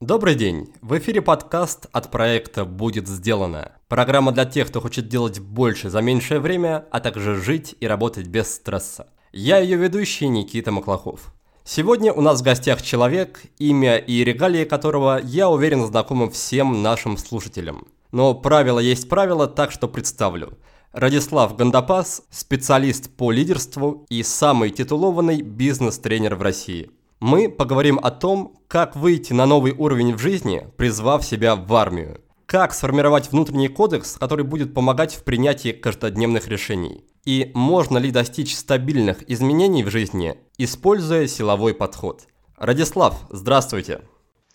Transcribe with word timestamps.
Добрый 0.00 0.34
день! 0.34 0.74
В 0.82 0.98
эфире 0.98 1.22
подкаст 1.22 1.86
от 1.90 2.10
проекта 2.10 2.66
«Будет 2.66 3.08
сделано». 3.08 3.72
Программа 3.88 4.30
для 4.30 4.44
тех, 4.44 4.68
кто 4.68 4.82
хочет 4.82 5.08
делать 5.08 5.40
больше 5.40 5.88
за 5.88 6.02
меньшее 6.02 6.38
время, 6.38 6.84
а 6.90 7.00
также 7.00 7.34
жить 7.34 7.74
и 7.80 7.86
работать 7.86 8.26
без 8.26 8.56
стресса. 8.56 9.06
Я 9.32 9.56
ее 9.56 9.78
ведущий 9.78 10.28
Никита 10.28 10.70
Маклахов. 10.70 11.32
Сегодня 11.64 12.12
у 12.12 12.20
нас 12.20 12.42
в 12.42 12.44
гостях 12.44 12.82
человек, 12.82 13.40
имя 13.56 13.96
и 13.96 14.22
регалии 14.22 14.66
которого, 14.66 15.18
я 15.24 15.48
уверен, 15.48 15.86
знакомы 15.86 16.30
всем 16.30 16.82
нашим 16.82 17.16
слушателям. 17.16 17.86
Но 18.12 18.34
правило 18.34 18.80
есть 18.80 19.08
правило, 19.08 19.46
так 19.46 19.72
что 19.72 19.88
представлю. 19.88 20.58
Радислав 20.92 21.56
Гандапас– 21.56 22.22
специалист 22.30 23.08
по 23.16 23.32
лидерству 23.32 24.04
и 24.10 24.22
самый 24.22 24.68
титулованный 24.68 25.40
бизнес-тренер 25.40 26.34
в 26.34 26.42
России– 26.42 26.90
мы 27.20 27.48
поговорим 27.48 27.98
о 28.02 28.10
том, 28.10 28.58
как 28.68 28.94
выйти 28.96 29.32
на 29.32 29.46
новый 29.46 29.72
уровень 29.72 30.14
в 30.14 30.18
жизни, 30.18 30.66
призвав 30.76 31.24
себя 31.24 31.56
в 31.56 31.74
армию. 31.74 32.20
Как 32.46 32.74
сформировать 32.74 33.32
внутренний 33.32 33.68
кодекс, 33.68 34.18
который 34.18 34.44
будет 34.44 34.74
помогать 34.74 35.14
в 35.14 35.24
принятии 35.24 35.72
каждодневных 35.72 36.46
решений. 36.48 37.04
И 37.24 37.50
можно 37.54 37.98
ли 37.98 38.10
достичь 38.10 38.54
стабильных 38.54 39.28
изменений 39.28 39.82
в 39.82 39.90
жизни, 39.90 40.38
используя 40.58 41.26
силовой 41.26 41.74
подход. 41.74 42.22
Радислав, 42.56 43.18
здравствуйте. 43.30 44.02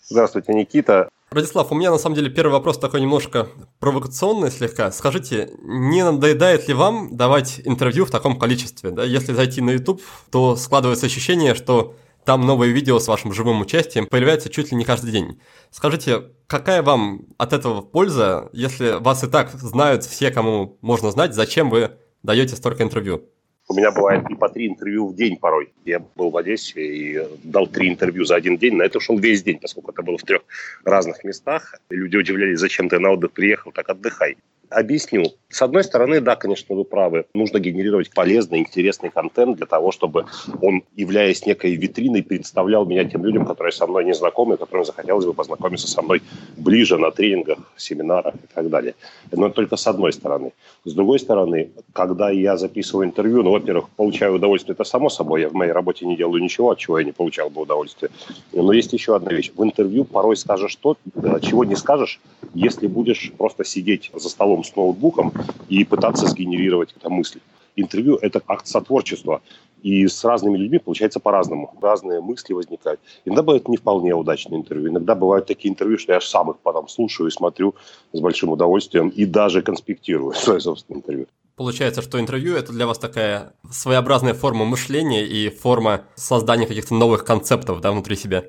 Здравствуйте, 0.08 0.54
Никита. 0.54 1.08
Радислав, 1.30 1.70
у 1.72 1.74
меня 1.74 1.90
на 1.90 1.98
самом 1.98 2.16
деле 2.16 2.30
первый 2.30 2.52
вопрос 2.52 2.78
такой 2.78 3.00
немножко 3.00 3.48
провокационный 3.78 4.50
слегка. 4.50 4.90
Скажите, 4.90 5.50
не 5.62 6.04
надоедает 6.04 6.68
ли 6.68 6.74
вам 6.74 7.16
давать 7.16 7.60
интервью 7.64 8.04
в 8.04 8.10
таком 8.10 8.38
количестве? 8.38 8.90
Да? 8.90 9.04
Если 9.04 9.32
зайти 9.32 9.60
на 9.60 9.70
YouTube, 9.70 10.02
то 10.30 10.56
складывается 10.56 11.06
ощущение, 11.06 11.54
что 11.54 11.94
там 12.24 12.46
новые 12.46 12.72
видео 12.72 12.98
с 12.98 13.08
вашим 13.08 13.32
живым 13.32 13.60
участием 13.60 14.06
появляются 14.06 14.48
чуть 14.48 14.70
ли 14.70 14.76
не 14.76 14.84
каждый 14.84 15.10
день. 15.10 15.40
Скажите, 15.70 16.22
какая 16.46 16.82
вам 16.82 17.26
от 17.38 17.52
этого 17.52 17.80
польза, 17.80 18.48
если 18.52 19.02
вас 19.02 19.24
и 19.24 19.28
так 19.28 19.50
знают 19.50 20.04
все, 20.04 20.30
кому 20.30 20.78
можно 20.80 21.10
знать, 21.10 21.34
зачем 21.34 21.70
вы 21.70 21.92
даете 22.22 22.56
столько 22.56 22.82
интервью? 22.82 23.24
У 23.68 23.74
меня 23.74 23.90
бывает 23.90 24.24
и 24.28 24.34
по 24.34 24.48
три 24.48 24.68
интервью 24.68 25.08
в 25.08 25.14
день 25.14 25.36
порой. 25.36 25.72
Я 25.84 26.00
был 26.16 26.30
в 26.30 26.36
Одессе 26.36 26.80
и 26.80 27.26
дал 27.44 27.66
три 27.66 27.88
интервью 27.88 28.24
за 28.24 28.34
один 28.34 28.58
день. 28.58 28.74
На 28.74 28.82
это 28.82 28.98
ушел 28.98 29.18
весь 29.18 29.42
день, 29.42 29.58
поскольку 29.58 29.92
это 29.92 30.02
было 30.02 30.18
в 30.18 30.22
трех 30.22 30.42
разных 30.84 31.24
местах. 31.24 31.76
Люди 31.88 32.16
удивлялись, 32.16 32.58
зачем 32.58 32.88
ты 32.88 32.98
на 32.98 33.12
отдых 33.12 33.32
приехал, 33.32 33.72
так 33.72 33.88
отдыхай. 33.88 34.36
Объясню. 34.74 35.24
С 35.50 35.60
одной 35.60 35.84
стороны, 35.84 36.20
да, 36.22 36.34
конечно, 36.34 36.74
вы 36.74 36.84
правы. 36.84 37.26
Нужно 37.34 37.58
генерировать 37.58 38.10
полезный, 38.10 38.58
интересный 38.58 39.10
контент 39.10 39.58
для 39.58 39.66
того, 39.66 39.92
чтобы 39.92 40.24
он, 40.62 40.82
являясь 40.96 41.44
некой 41.44 41.74
витриной, 41.74 42.22
представлял 42.22 42.86
меня 42.86 43.04
тем 43.04 43.22
людям, 43.24 43.44
которые 43.44 43.72
со 43.72 43.86
мной 43.86 44.06
не 44.06 44.14
знакомы, 44.14 44.56
которым 44.56 44.86
захотелось 44.86 45.26
бы 45.26 45.34
познакомиться 45.34 45.88
со 45.88 46.00
мной 46.00 46.22
ближе 46.56 46.96
на 46.96 47.10
тренингах, 47.10 47.58
семинарах 47.76 48.34
и 48.34 48.54
так 48.54 48.70
далее. 48.70 48.94
Но 49.30 49.50
только 49.50 49.76
с 49.76 49.86
одной 49.86 50.14
стороны. 50.14 50.52
С 50.86 50.94
другой 50.94 51.18
стороны, 51.18 51.70
когда 51.92 52.30
я 52.30 52.56
записываю 52.56 53.06
интервью, 53.06 53.42
ну, 53.42 53.50
во-первых, 53.50 53.90
получаю 53.90 54.36
удовольствие, 54.36 54.72
это 54.72 54.84
само 54.84 55.10
собой. 55.10 55.42
Я 55.42 55.50
в 55.50 55.52
моей 55.52 55.72
работе 55.72 56.06
не 56.06 56.16
делаю 56.16 56.42
ничего, 56.42 56.70
от 56.70 56.78
чего 56.78 56.98
я 56.98 57.04
не 57.04 57.12
получал 57.12 57.50
бы 57.50 57.60
удовольствие. 57.60 58.10
Но 58.52 58.72
есть 58.72 58.94
еще 58.94 59.14
одна 59.16 59.32
вещь. 59.32 59.52
В 59.54 59.62
интервью 59.62 60.04
порой 60.04 60.36
скажешь 60.38 60.76
то, 60.76 60.96
чего 61.42 61.64
не 61.64 61.76
скажешь, 61.76 62.20
если 62.54 62.86
будешь 62.86 63.32
просто 63.36 63.64
сидеть 63.64 64.10
за 64.14 64.28
столом 64.28 64.64
с 64.64 64.74
ноутбуком 64.76 65.32
и 65.68 65.84
пытаться 65.84 66.26
сгенерировать 66.26 66.94
это 66.96 67.08
мысли. 67.10 67.40
Интервью– 67.76 68.18
это 68.22 68.42
акт 68.46 68.66
сотворчества. 68.66 69.40
И 69.82 70.06
с 70.06 70.24
разными 70.24 70.56
людьми 70.56 70.78
получается 70.78 71.18
по-разному. 71.18 71.74
Разные 71.80 72.20
мысли 72.20 72.52
возникают. 72.52 73.00
Иногда 73.24 73.42
бывают 73.42 73.68
не 73.68 73.76
вполне 73.76 74.14
удачные 74.14 74.60
интервью. 74.60 74.90
Иногда 74.90 75.16
бывают 75.16 75.46
такие 75.46 75.70
интервью, 75.70 75.98
что 75.98 76.12
я 76.12 76.18
аж 76.18 76.26
сам 76.26 76.50
их 76.50 76.58
потом 76.62 76.86
слушаю 76.88 77.28
и 77.28 77.32
смотрю 77.32 77.74
с 78.12 78.20
большим 78.20 78.50
удовольствием 78.50 79.08
и 79.08 79.24
даже 79.24 79.62
конспектирую 79.62 80.32
свое 80.34 80.60
собственное 80.60 81.00
интервью. 81.00 81.26
Получается, 81.56 82.00
что 82.00 82.20
интервью– 82.20 82.54
это 82.56 82.72
для 82.72 82.86
вас 82.86 82.98
такая 82.98 83.54
своеобразная 83.70 84.34
форма 84.34 84.64
мышления 84.64 85.26
и 85.26 85.48
форма 85.50 86.02
создания 86.14 86.66
каких-то 86.66 86.94
новых 86.94 87.24
концептов 87.24 87.80
да, 87.80 87.90
внутри 87.90 88.16
себя 88.16 88.44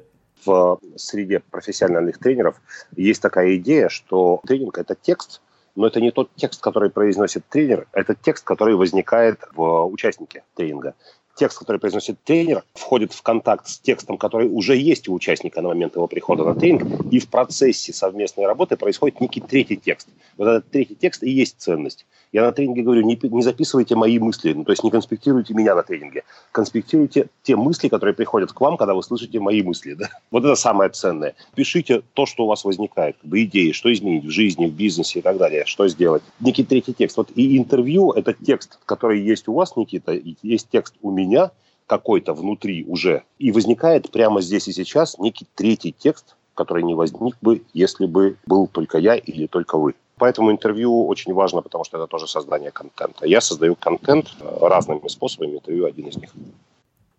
в 0.46 0.80
среде 0.96 1.40
профессиональных 1.40 2.18
тренеров 2.18 2.62
есть 2.96 3.22
такая 3.22 3.56
идея, 3.58 3.90
что 3.90 4.42
тренинг– 4.46 4.78
это 4.80 4.96
текст, 4.96 5.42
но 5.76 5.88
это 5.88 6.02
не 6.02 6.12
тот 6.12 6.30
текст, 6.36 6.62
который 6.62 6.90
произносит 6.90 7.46
тренер, 7.50 7.88
это 7.94 8.16
текст, 8.16 8.44
который 8.44 8.76
возникает 8.76 9.40
в 9.54 9.86
участнике 9.86 10.44
тренинга. 10.56 10.94
Текст, 11.36 11.58
который 11.58 11.80
произносит 11.80 12.24
тренер, 12.24 12.64
входит 12.76 13.12
в 13.12 13.24
контакт 13.24 13.68
с 13.68 13.80
текстом, 13.80 14.20
который 14.20 14.48
уже 14.48 14.78
есть 14.78 15.08
у 15.10 15.14
участника 15.14 15.62
на 15.62 15.70
момент 15.70 15.96
его 15.96 16.06
прихода 16.06 16.44
на 16.44 16.54
тренинг, 16.54 17.12
и 17.12 17.18
в 17.18 17.28
процессе 17.28 17.92
совместной 17.92 18.46
работы 18.46 18.78
происходит 18.78 19.20
некий 19.20 19.42
третий 19.42 19.78
текст. 19.78 20.08
Вот 20.38 20.48
этот 20.48 20.70
третий 20.70 20.96
текст 20.96 21.24
и 21.24 21.32
есть 21.32 21.60
ценность. 21.60 22.06
Я 22.34 22.42
на 22.42 22.52
тренинге 22.52 22.82
говорю, 22.82 23.04
не, 23.04 23.18
не 23.22 23.44
записывайте 23.44 23.96
мои 23.96 24.18
мысли, 24.18 24.54
ну, 24.54 24.64
то 24.64 24.72
есть 24.72 24.84
не 24.84 24.90
конспектируйте 24.90 25.54
меня 25.54 25.76
на 25.76 25.84
тренинге, 25.84 26.24
конспектируйте 26.52 27.28
те 27.44 27.56
мысли, 27.56 27.90
которые 27.90 28.16
приходят 28.16 28.52
к 28.52 28.60
вам, 28.60 28.76
когда 28.76 28.96
вы 28.96 29.04
слышите 29.04 29.40
мои 29.40 29.62
мысли. 29.62 29.94
Да? 29.94 30.10
Вот 30.32 30.44
это 30.44 30.56
самое 30.56 30.90
ценное. 30.90 31.36
Пишите 31.54 32.02
то, 32.14 32.26
что 32.26 32.46
у 32.46 32.48
вас 32.48 32.66
возникает, 32.66 33.18
как 33.22 33.30
бы 33.30 33.44
идеи, 33.44 33.72
что 33.72 33.94
изменить 33.94 34.26
в 34.26 34.32
жизни, 34.32 34.66
в 34.66 34.74
бизнесе 34.74 35.20
и 35.20 35.22
так 35.22 35.38
далее, 35.38 35.64
что 35.68 35.88
сделать. 35.88 36.24
Некий 36.40 36.64
третий 36.64 36.94
текст. 36.94 37.18
Вот 37.18 37.30
и 37.36 37.56
интервью– 37.56 38.12
это 38.16 38.34
текст, 38.34 38.80
который 38.86 39.22
есть 39.22 39.48
у 39.48 39.54
вас, 39.54 39.76
Никита, 39.76 40.14
и 40.14 40.36
есть 40.42 40.70
текст 40.72 40.96
у 41.04 41.12
меня, 41.12 41.52
какой-то 41.86 42.34
внутри 42.34 42.84
уже. 42.86 43.24
И 43.38 43.52
возникает 43.52 44.10
прямо 44.10 44.42
здесь 44.42 44.68
и 44.68 44.72
сейчас 44.72 45.20
некий 45.20 45.46
третий 45.54 45.94
текст, 45.96 46.36
который 46.56 46.82
не 46.82 46.96
возник 46.96 47.36
бы, 47.42 47.62
если 47.74 48.08
бы 48.08 48.38
был 48.48 48.66
только 48.66 48.98
я 48.98 49.16
или 49.16 49.46
только 49.46 49.78
вы. 49.78 49.94
Поэтому 50.24 50.52
интервью 50.52 51.06
очень 51.08 51.34
важно, 51.34 51.62
потому 51.62 51.84
что 51.84 51.98
это 51.98 52.08
тоже 52.08 52.28
создание 52.28 52.72
контента. 52.72 53.26
Я 53.26 53.42
создаю 53.42 53.76
контент 53.76 54.30
э, 54.40 54.58
разными 54.62 55.10
способами, 55.10 55.56
интервью 55.56 55.86
один 55.86 56.08
из 56.08 56.16
них. 56.16 56.30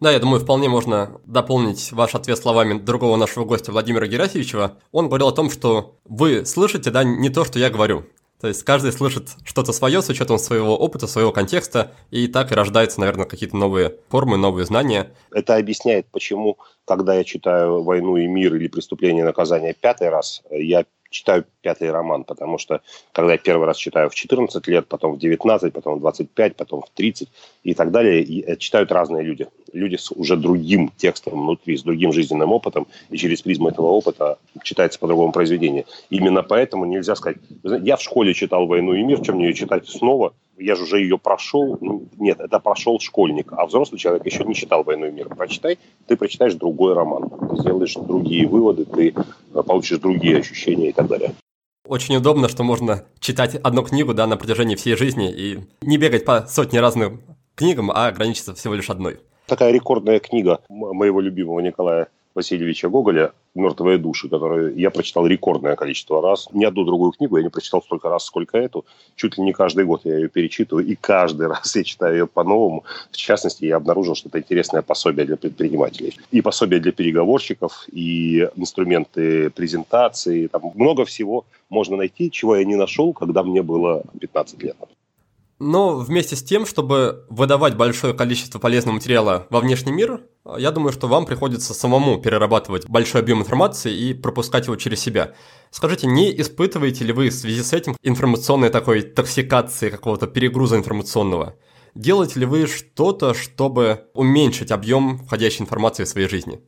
Да, 0.00 0.10
я 0.10 0.18
думаю, 0.18 0.40
вполне 0.40 0.70
можно 0.70 1.20
дополнить 1.26 1.92
ваш 1.92 2.14
ответ 2.14 2.38
словами 2.38 2.78
другого 2.78 3.16
нашего 3.16 3.44
гостя 3.44 3.72
Владимира 3.72 4.06
Герасимовича. 4.06 4.72
Он 4.90 5.08
говорил 5.08 5.28
о 5.28 5.32
том, 5.32 5.50
что 5.50 5.96
вы 6.06 6.46
слышите, 6.46 6.90
да, 6.90 7.04
не 7.04 7.28
то, 7.28 7.44
что 7.44 7.58
я 7.58 7.68
говорю. 7.68 8.06
То 8.40 8.48
есть 8.48 8.62
каждый 8.62 8.90
слышит 8.90 9.28
что-то 9.44 9.72
свое 9.72 10.00
с 10.00 10.08
учетом 10.08 10.38
своего 10.38 10.74
опыта, 10.74 11.06
своего 11.06 11.30
контекста, 11.30 11.92
и 12.10 12.26
так 12.26 12.52
и 12.52 12.54
рождаются, 12.54 13.00
наверное, 13.00 13.26
какие-то 13.26 13.56
новые 13.56 13.96
формы, 14.08 14.38
новые 14.38 14.64
знания. 14.64 15.10
Это 15.30 15.56
объясняет, 15.56 16.06
почему, 16.10 16.56
когда 16.86 17.14
я 17.14 17.24
читаю 17.24 17.82
«Войну 17.82 18.16
и 18.16 18.26
мир» 18.26 18.54
или 18.54 18.68
«Преступление 18.68 19.24
и 19.24 19.26
наказание» 19.26 19.74
пятый 19.74 20.08
раз, 20.08 20.42
я 20.50 20.86
читаю 21.14 21.44
пятый 21.62 21.90
роман, 21.90 22.24
потому 22.24 22.58
что 22.58 22.80
когда 23.12 23.32
я 23.32 23.38
первый 23.38 23.66
раз 23.66 23.76
читаю 23.76 24.10
в 24.10 24.14
14 24.14 24.66
лет, 24.66 24.86
потом 24.88 25.12
в 25.12 25.18
19, 25.18 25.72
потом 25.72 25.98
в 25.98 26.00
25, 26.00 26.56
потом 26.56 26.82
в 26.82 26.90
30 26.90 27.28
и 27.62 27.74
так 27.74 27.92
далее, 27.92 28.22
и 28.22 28.58
читают 28.58 28.90
разные 28.90 29.22
люди. 29.22 29.46
Люди 29.72 29.96
с 29.96 30.10
уже 30.10 30.36
другим 30.36 30.90
текстом 30.96 31.40
внутри, 31.40 31.76
с 31.76 31.82
другим 31.82 32.12
жизненным 32.12 32.52
опытом, 32.52 32.86
и 33.10 33.16
через 33.16 33.42
призму 33.42 33.68
этого 33.68 33.86
опыта 33.86 34.38
читается 34.62 34.98
по-другому 34.98 35.32
произведение. 35.32 35.84
Именно 36.10 36.42
поэтому 36.42 36.84
нельзя 36.84 37.14
сказать, 37.14 37.38
я 37.62 37.96
в 37.96 38.02
школе 38.02 38.34
читал 38.34 38.66
«Войну 38.66 38.94
и 38.94 39.02
мир», 39.02 39.20
чем 39.20 39.36
мне 39.36 39.46
ее 39.46 39.54
читать 39.54 39.88
снова– 39.88 40.34
я 40.58 40.74
же 40.74 40.84
уже 40.84 41.00
ее 41.00 41.18
прошел. 41.18 41.78
Ну, 41.80 42.08
нет, 42.18 42.40
это 42.40 42.58
прошел 42.60 43.00
школьник, 43.00 43.52
а 43.52 43.66
взрослый 43.66 43.98
человек 43.98 44.26
еще 44.26 44.44
не 44.44 44.54
читал 44.54 44.84
«Войну 44.84 45.06
и 45.06 45.10
мир». 45.10 45.28
Прочитай, 45.28 45.78
ты 46.06 46.16
прочитаешь 46.16 46.54
другой 46.54 46.94
роман, 46.94 47.30
ты 47.50 47.56
сделаешь 47.56 47.94
другие 47.94 48.46
выводы, 48.46 48.84
ты 48.84 49.14
э, 49.14 49.62
получишь 49.62 49.98
другие 49.98 50.38
ощущения 50.38 50.90
и 50.90 50.92
так 50.92 51.06
далее. 51.06 51.32
Очень 51.86 52.16
удобно, 52.16 52.48
что 52.48 52.62
можно 52.62 53.04
читать 53.20 53.56
одну 53.56 53.82
книгу 53.82 54.14
да, 54.14 54.26
на 54.26 54.36
протяжении 54.36 54.74
всей 54.74 54.96
жизни 54.96 55.30
и 55.30 55.58
не 55.82 55.98
бегать 55.98 56.24
по 56.24 56.46
сотне 56.46 56.80
разным 56.80 57.20
книгам, 57.54 57.90
а 57.90 58.06
ограничиться 58.06 58.54
всего 58.54 58.74
лишь 58.74 58.88
одной. 58.88 59.20
Такая 59.46 59.72
рекордная 59.72 60.18
книга 60.20 60.60
моего 60.70 61.20
любимого 61.20 61.60
Николая 61.60 62.08
Васильевича 62.34 62.88
Гоголя 62.88 63.32
«Мертвые 63.54 63.98
души», 63.98 64.28
которую 64.28 64.76
я 64.76 64.90
прочитал 64.90 65.26
рекордное 65.26 65.76
количество 65.76 66.20
раз. 66.20 66.48
Ни 66.52 66.64
одну 66.64 66.84
другую 66.84 67.12
книгу 67.12 67.36
я 67.36 67.44
не 67.44 67.48
прочитал 67.48 67.82
столько 67.82 68.08
раз, 68.08 68.24
сколько 68.24 68.58
эту. 68.58 68.84
Чуть 69.14 69.38
ли 69.38 69.44
не 69.44 69.52
каждый 69.52 69.84
год 69.84 70.00
я 70.04 70.16
ее 70.16 70.28
перечитываю, 70.28 70.84
и 70.84 70.96
каждый 70.96 71.46
раз 71.48 71.76
я 71.76 71.84
читаю 71.84 72.14
ее 72.14 72.26
по-новому. 72.26 72.84
В 73.12 73.16
частности, 73.16 73.64
я 73.64 73.76
обнаружил, 73.76 74.16
что 74.16 74.28
это 74.28 74.40
интересное 74.40 74.82
пособие 74.82 75.26
для 75.26 75.36
предпринимателей. 75.36 76.18
И 76.32 76.40
пособие 76.40 76.80
для 76.80 76.92
переговорщиков, 76.92 77.86
и 77.92 78.48
инструменты 78.56 79.50
презентации. 79.50 80.48
Там 80.48 80.72
много 80.74 81.04
всего 81.04 81.44
можно 81.70 81.96
найти, 81.96 82.30
чего 82.30 82.56
я 82.56 82.64
не 82.64 82.76
нашел, 82.76 83.12
когда 83.12 83.44
мне 83.44 83.62
было 83.62 84.02
15 84.20 84.62
лет. 84.62 84.76
Но 85.66 85.96
вместе 85.96 86.36
с 86.36 86.42
тем, 86.42 86.66
чтобы 86.66 87.24
выдавать 87.30 87.74
большое 87.74 88.12
количество 88.12 88.58
полезного 88.58 88.96
материала 88.96 89.46
во 89.48 89.60
внешний 89.60 89.92
мир, 89.92 90.20
я 90.58 90.70
думаю, 90.72 90.92
что 90.92 91.08
вам 91.08 91.24
приходится 91.24 91.72
самому 91.72 92.18
перерабатывать 92.20 92.86
большой 92.86 93.22
объем 93.22 93.40
информации 93.40 93.90
и 93.96 94.12
пропускать 94.12 94.66
его 94.66 94.76
через 94.76 95.00
себя. 95.00 95.32
Скажите, 95.70 96.06
не 96.06 96.38
испытываете 96.38 97.04
ли 97.04 97.14
вы 97.14 97.30
в 97.30 97.34
связи 97.34 97.62
с 97.62 97.72
этим 97.72 97.96
информационной 98.02 98.68
такой 98.68 99.00
токсикации, 99.00 99.88
какого-то 99.88 100.26
перегруза 100.26 100.76
информационного? 100.76 101.56
Делаете 101.94 102.40
ли 102.40 102.46
вы 102.46 102.66
что-то, 102.66 103.32
чтобы 103.32 104.04
уменьшить 104.12 104.70
объем 104.70 105.24
входящей 105.24 105.62
информации 105.62 106.04
в 106.04 106.08
своей 106.08 106.28
жизни? 106.28 106.60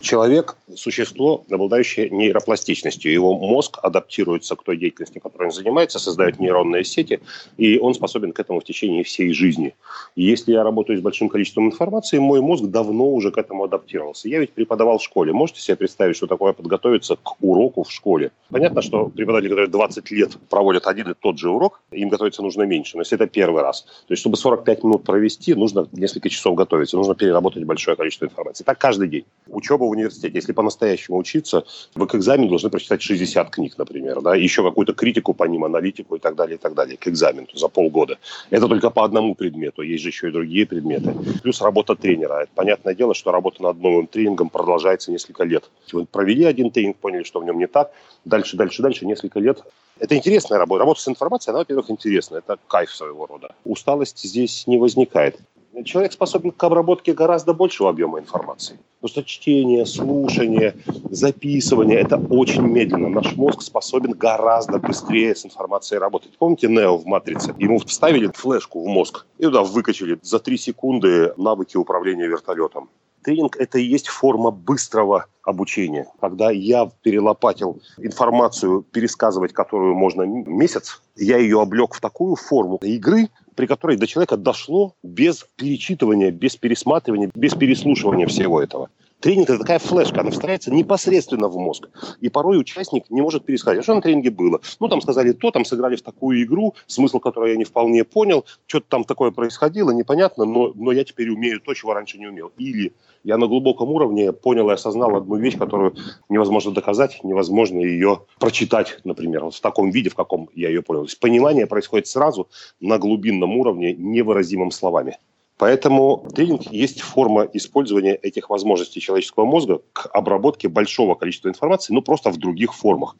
Человек– 0.00 0.56
существо, 0.76 1.44
обладающее 1.50 2.08
нейропластичностью. 2.08 3.12
Его 3.12 3.34
мозг 3.34 3.78
адаптируется 3.82 4.54
к 4.54 4.62
той 4.62 4.76
деятельности, 4.76 5.18
которой 5.18 5.46
он 5.46 5.50
занимается, 5.50 5.98
создает 5.98 6.38
нейронные 6.38 6.84
сети, 6.84 7.20
и 7.56 7.78
он 7.78 7.94
способен 7.94 8.32
к 8.32 8.38
этому 8.38 8.60
в 8.60 8.64
течение 8.64 9.02
всей 9.02 9.32
жизни. 9.32 9.74
И 10.14 10.22
если 10.22 10.52
я 10.52 10.62
работаю 10.62 10.98
с 10.98 11.02
большим 11.02 11.28
количеством 11.28 11.66
информации, 11.66 12.18
мой 12.18 12.40
мозг 12.40 12.64
давно 12.66 13.10
уже 13.10 13.32
к 13.32 13.38
этому 13.38 13.64
адаптировался. 13.64 14.28
Я 14.28 14.38
ведь 14.38 14.52
преподавал 14.52 14.98
в 14.98 15.02
школе. 15.02 15.32
Можете 15.32 15.60
себе 15.60 15.76
представить, 15.76 16.16
что 16.16 16.28
такое 16.28 16.52
подготовиться 16.52 17.16
к 17.16 17.42
уроку 17.42 17.82
в 17.82 17.90
школе? 17.90 18.30
Понятно, 18.50 18.82
что 18.82 19.06
преподаватели, 19.06 19.48
которые 19.48 19.68
20 19.68 20.10
лет 20.12 20.36
проводят 20.48 20.86
один 20.86 21.10
и 21.10 21.14
тот 21.14 21.38
же 21.38 21.50
урок, 21.50 21.80
им 21.90 22.08
готовиться 22.08 22.42
нужно 22.42 22.62
меньше. 22.62 22.96
Но 22.96 23.02
если 23.02 23.16
это 23.16 23.26
первый 23.26 23.62
раз, 23.62 23.82
то 23.82 24.12
есть 24.12 24.20
чтобы 24.20 24.36
45 24.36 24.84
минут 24.84 25.02
провести, 25.02 25.54
нужно 25.54 25.88
несколько 25.90 26.28
часов 26.28 26.54
готовиться, 26.54 26.96
нужно 26.96 27.16
переработать 27.16 27.64
большое 27.64 27.96
количество 27.96 28.26
информации. 28.26 28.62
Так 28.62 28.78
каждый 28.78 29.08
день. 29.08 29.24
Учеба 29.48 29.87
в 29.88 29.92
университете. 29.92 30.34
Если 30.34 30.52
по-настоящему 30.52 31.18
учиться, 31.18 31.64
вы 31.94 32.06
к 32.06 32.14
экзамену 32.14 32.48
должны 32.48 32.70
прочитать 32.70 33.02
60 33.02 33.50
книг, 33.50 33.74
например, 33.78 34.20
да, 34.20 34.34
еще 34.34 34.62
какую-то 34.62 34.94
критику 34.94 35.34
по 35.34 35.44
ним, 35.44 35.64
аналитику 35.64 36.16
и 36.16 36.18
так 36.18 36.34
далее, 36.34 36.56
и 36.56 36.58
так 36.58 36.74
далее, 36.74 36.96
к 36.96 37.08
экзамену 37.08 37.48
за 37.54 37.68
полгода. 37.68 38.18
Это 38.50 38.68
только 38.68 38.90
по 38.90 39.04
одному 39.04 39.34
предмету, 39.34 39.82
есть 39.82 40.02
же 40.02 40.10
еще 40.10 40.28
и 40.28 40.32
другие 40.32 40.66
предметы. 40.66 41.14
Плюс 41.42 41.60
работа 41.60 41.94
тренера. 41.94 42.42
Это 42.42 42.50
понятное 42.54 42.94
дело, 42.94 43.14
что 43.14 43.32
работа 43.32 43.62
над 43.62 43.80
новым 43.80 44.06
тренингом 44.06 44.50
продолжается 44.50 45.10
несколько 45.10 45.44
лет. 45.44 45.70
Вы 45.92 46.06
провели 46.06 46.44
один 46.44 46.70
тренинг, 46.70 46.96
поняли, 46.96 47.24
что 47.24 47.40
в 47.40 47.44
нем 47.44 47.58
не 47.58 47.66
так, 47.66 47.92
дальше, 48.24 48.56
дальше, 48.56 48.82
дальше, 48.82 49.06
несколько 49.06 49.40
лет 49.40 49.64
это 50.00 50.16
интересная 50.16 50.58
работа. 50.58 50.80
Работа 50.80 51.00
с 51.00 51.08
информацией, 51.08 51.52
она, 51.52 51.60
во-первых, 51.60 51.90
интересная. 51.90 52.38
Это 52.38 52.58
кайф 52.68 52.90
своего 52.94 53.26
рода. 53.26 53.54
Усталость 53.64 54.20
здесь 54.20 54.66
не 54.66 54.78
возникает 54.78 55.40
человек 55.84 56.12
способен 56.12 56.50
к 56.50 56.64
обработке 56.64 57.12
гораздо 57.12 57.54
большего 57.54 57.90
объема 57.90 58.18
информации. 58.18 58.78
Просто 59.00 59.22
чтение, 59.24 59.86
слушание, 59.86 60.74
записывание– 61.10 61.98
это 62.00 62.16
очень 62.16 62.62
медленно. 62.62 63.08
Наш 63.08 63.36
мозг 63.36 63.62
способен 63.62 64.12
гораздо 64.12 64.78
быстрее 64.78 65.34
с 65.34 65.44
информацией 65.44 66.00
работать. 66.00 66.36
Помните 66.38 66.68
Нео 66.68 66.96
в 66.96 67.06
«Матрице»? 67.06 67.54
Ему 67.58 67.78
вставили 67.78 68.30
флешку 68.34 68.82
в 68.82 68.86
мозг 68.86 69.26
и 69.38 69.44
туда 69.44 69.62
выкачали 69.62 70.18
за 70.22 70.38
три 70.38 70.56
секунды 70.56 71.32
навыки 71.36 71.76
управления 71.76 72.26
вертолетом. 72.26 72.88
Тренинг– 73.22 73.56
это 73.58 73.78
и 73.78 73.84
есть 73.84 74.08
форма 74.08 74.50
быстрого 74.50 75.26
обучения. 75.42 76.06
Когда 76.20 76.50
я 76.50 76.90
перелопатил 77.02 77.80
информацию, 77.98 78.82
пересказывать 78.82 79.52
которую 79.52 79.94
можно 79.94 80.22
месяц, 80.22 81.02
я 81.16 81.38
ее 81.38 81.60
облег 81.60 81.94
в 81.94 82.00
такую 82.00 82.36
форму 82.36 82.78
игры, 82.82 83.28
при 83.58 83.66
которой 83.66 83.96
до 83.96 84.06
человека 84.06 84.36
дошло 84.36 84.94
без 85.02 85.44
перечитывания, 85.56 86.30
без 86.30 86.54
пересматривания, 86.54 87.28
без 87.34 87.56
переслушивания 87.56 88.28
всего 88.28 88.62
этого. 88.62 88.88
Тренинг– 89.20 89.50
это 89.50 89.58
такая 89.58 89.80
флешка, 89.80 90.20
она 90.20 90.30
встраивается 90.30 90.72
непосредственно 90.72 91.48
в 91.48 91.56
мозг. 91.56 91.88
И 92.20 92.28
порой 92.28 92.58
участник 92.58 93.10
не 93.10 93.20
может 93.20 93.44
пересказать, 93.44 93.80
а 93.80 93.82
что 93.82 93.94
на 93.94 94.00
тренинге 94.00 94.30
было. 94.30 94.60
Ну, 94.78 94.88
там 94.88 95.00
сказали 95.00 95.32
то, 95.32 95.50
там 95.50 95.64
сыграли 95.64 95.96
в 95.96 96.02
такую 96.02 96.40
игру, 96.44 96.74
смысл 96.86 97.18
которой 97.18 97.52
я 97.52 97.56
не 97.56 97.64
вполне 97.64 98.04
понял, 98.04 98.44
что-то 98.66 98.86
там 98.88 99.04
такое 99.04 99.32
происходило, 99.32 99.90
непонятно, 99.90 100.44
но, 100.44 100.72
но 100.74 100.92
я 100.92 101.02
теперь 101.04 101.30
умею 101.30 101.60
то, 101.60 101.74
чего 101.74 101.94
раньше 101.94 102.18
не 102.18 102.28
умел. 102.28 102.52
Или 102.58 102.92
я 103.24 103.38
на 103.38 103.48
глубоком 103.48 103.90
уровне 103.90 104.32
понял 104.32 104.70
и 104.70 104.74
осознал 104.74 105.16
одну 105.16 105.36
вещь, 105.36 105.58
которую 105.58 105.96
невозможно 106.28 106.70
доказать, 106.70 107.18
невозможно 107.24 107.80
ее 107.80 108.22
прочитать, 108.38 109.00
например, 109.02 109.44
вот 109.44 109.54
в 109.54 109.60
таком 109.60 109.90
виде, 109.90 110.10
в 110.10 110.14
каком 110.14 110.48
я 110.54 110.68
ее 110.68 110.82
понял. 110.82 111.00
То 111.00 111.06
есть 111.06 111.18
понимание 111.18 111.66
происходит 111.66 112.06
сразу 112.06 112.48
на 112.78 112.98
глубинном 112.98 113.56
уровне, 113.56 113.94
невыразимым 113.94 114.70
словами. 114.70 115.18
Поэтому 115.58 116.24
тренинг 116.34 116.62
есть 116.70 117.00
форма 117.00 117.42
использования 117.52 118.14
этих 118.14 118.48
возможностей 118.48 119.00
человеческого 119.00 119.44
мозга 119.44 119.80
к 119.92 120.06
обработке 120.12 120.68
большого 120.68 121.16
количества 121.16 121.48
информации, 121.48 121.92
но 121.92 122.00
просто 122.00 122.30
в 122.30 122.36
других 122.36 122.72
формах. 122.74 123.16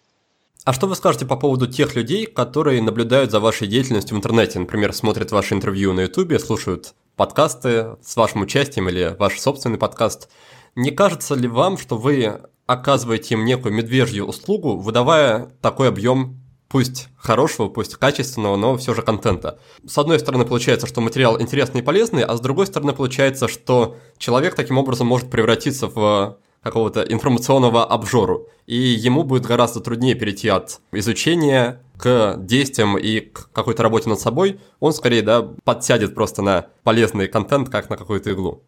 А 0.64 0.72
что 0.72 0.86
вы 0.86 0.94
скажете 0.94 1.26
по 1.26 1.36
поводу 1.36 1.66
тех 1.66 1.96
людей, 1.96 2.26
которые 2.26 2.80
наблюдают 2.80 3.32
за 3.32 3.40
вашей 3.40 3.66
деятельностью 3.66 4.14
в 4.14 4.18
интернете? 4.18 4.58
Например, 4.58 4.92
смотрят 4.92 5.32
ваши 5.32 5.54
интервью 5.54 5.92
на 5.92 6.02
ютубе, 6.02 6.38
слушают 6.38 6.94
подкасты 7.16 7.96
с 8.02 8.14
вашим 8.16 8.42
участием 8.42 8.88
или 8.88 9.16
ваш 9.18 9.40
собственный 9.40 9.78
подкаст. 9.78 10.28
Не 10.76 10.92
кажется 10.92 11.34
ли 11.34 11.48
вам, 11.48 11.76
что 11.76 11.96
вы 11.96 12.40
оказываете 12.66 13.34
им 13.34 13.44
некую 13.44 13.74
медвежью 13.74 14.26
услугу, 14.26 14.76
выдавая 14.76 15.50
такой 15.60 15.88
объем 15.88 16.38
пусть 16.68 17.08
хорошего, 17.16 17.68
пусть 17.68 17.96
качественного, 17.96 18.56
но 18.56 18.76
все 18.76 18.94
же 18.94 19.02
контента. 19.02 19.58
С 19.86 19.98
одной 19.98 20.18
стороны 20.18 20.44
получается, 20.44 20.86
что 20.86 21.00
материал 21.00 21.40
интересный 21.40 21.80
и 21.80 21.84
полезный, 21.84 22.22
а 22.22 22.36
с 22.36 22.40
другой 22.40 22.66
стороны 22.66 22.92
получается, 22.92 23.48
что 23.48 23.96
человек 24.18 24.54
таким 24.54 24.78
образом 24.78 25.06
может 25.06 25.30
превратиться 25.30 25.88
в 25.88 26.38
какого-то 26.62 27.02
информационного 27.02 27.84
обжору, 27.84 28.48
и 28.66 28.76
ему 28.76 29.22
будет 29.22 29.46
гораздо 29.46 29.80
труднее 29.80 30.14
перейти 30.14 30.48
от 30.48 30.80
изучения 30.92 31.80
к 31.96 32.36
действиям 32.38 32.98
и 32.98 33.20
к 33.20 33.50
какой-то 33.52 33.82
работе 33.82 34.08
над 34.08 34.20
собой, 34.20 34.60
он 34.80 34.92
скорее 34.92 35.22
да, 35.22 35.42
подсядет 35.64 36.14
просто 36.14 36.42
на 36.42 36.66
полезный 36.82 37.28
контент, 37.28 37.68
как 37.70 37.90
на 37.90 37.96
какую-то 37.96 38.30
иглу. 38.30 38.62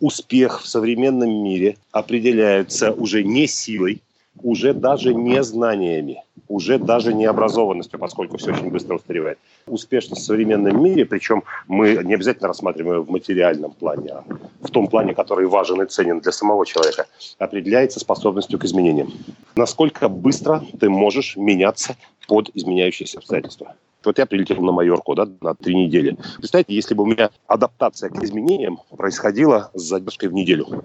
Успех 0.00 0.62
в 0.62 0.66
современном 0.66 1.30
мире 1.30 1.76
определяется 1.92 2.92
уже 2.92 3.22
не 3.22 3.46
силой, 3.46 4.02
уже 4.42 4.72
даже 4.72 5.14
не 5.14 5.42
знаниями, 5.42 6.22
уже 6.50 6.78
даже 6.78 7.14
не 7.14 7.26
образованностью, 7.26 7.98
поскольку 7.98 8.36
все 8.36 8.52
очень 8.52 8.70
быстро 8.70 8.96
устаревает. 8.96 9.38
Успешность 9.66 10.22
в 10.22 10.24
современном 10.24 10.82
мире, 10.82 11.06
причем 11.06 11.44
мы 11.68 12.00
не 12.02 12.14
обязательно 12.14 12.48
рассматриваем 12.48 13.02
в 13.02 13.10
материальном 13.10 13.70
плане, 13.70 14.10
а 14.10 14.24
в 14.60 14.70
том 14.70 14.88
плане, 14.88 15.14
который 15.14 15.46
важен 15.46 15.80
и 15.80 15.86
ценен 15.86 16.18
для 16.18 16.32
самого 16.32 16.66
человека, 16.66 17.06
определяется 17.38 18.00
способностью 18.00 18.58
к 18.58 18.64
изменениям. 18.64 19.12
Насколько 19.54 20.08
быстро 20.08 20.62
ты 20.80 20.90
можешь 20.90 21.36
меняться 21.36 21.94
под 22.26 22.50
изменяющиеся 22.54 23.18
обстоятельства. 23.18 23.76
Вот 24.04 24.18
я 24.18 24.26
прилетел 24.26 24.60
на 24.62 24.72
Майорку 24.72 25.14
да, 25.14 25.28
на 25.40 25.54
три 25.54 25.74
недели. 25.74 26.16
Представьте, 26.38 26.74
если 26.74 26.94
бы 26.94 27.04
у 27.04 27.06
меня 27.06 27.30
адаптация 27.46 28.10
к 28.10 28.22
изменениям 28.24 28.80
происходила 28.96 29.70
с 29.74 29.82
задержкой 29.82 30.30
в 30.30 30.32
неделю. 30.32 30.82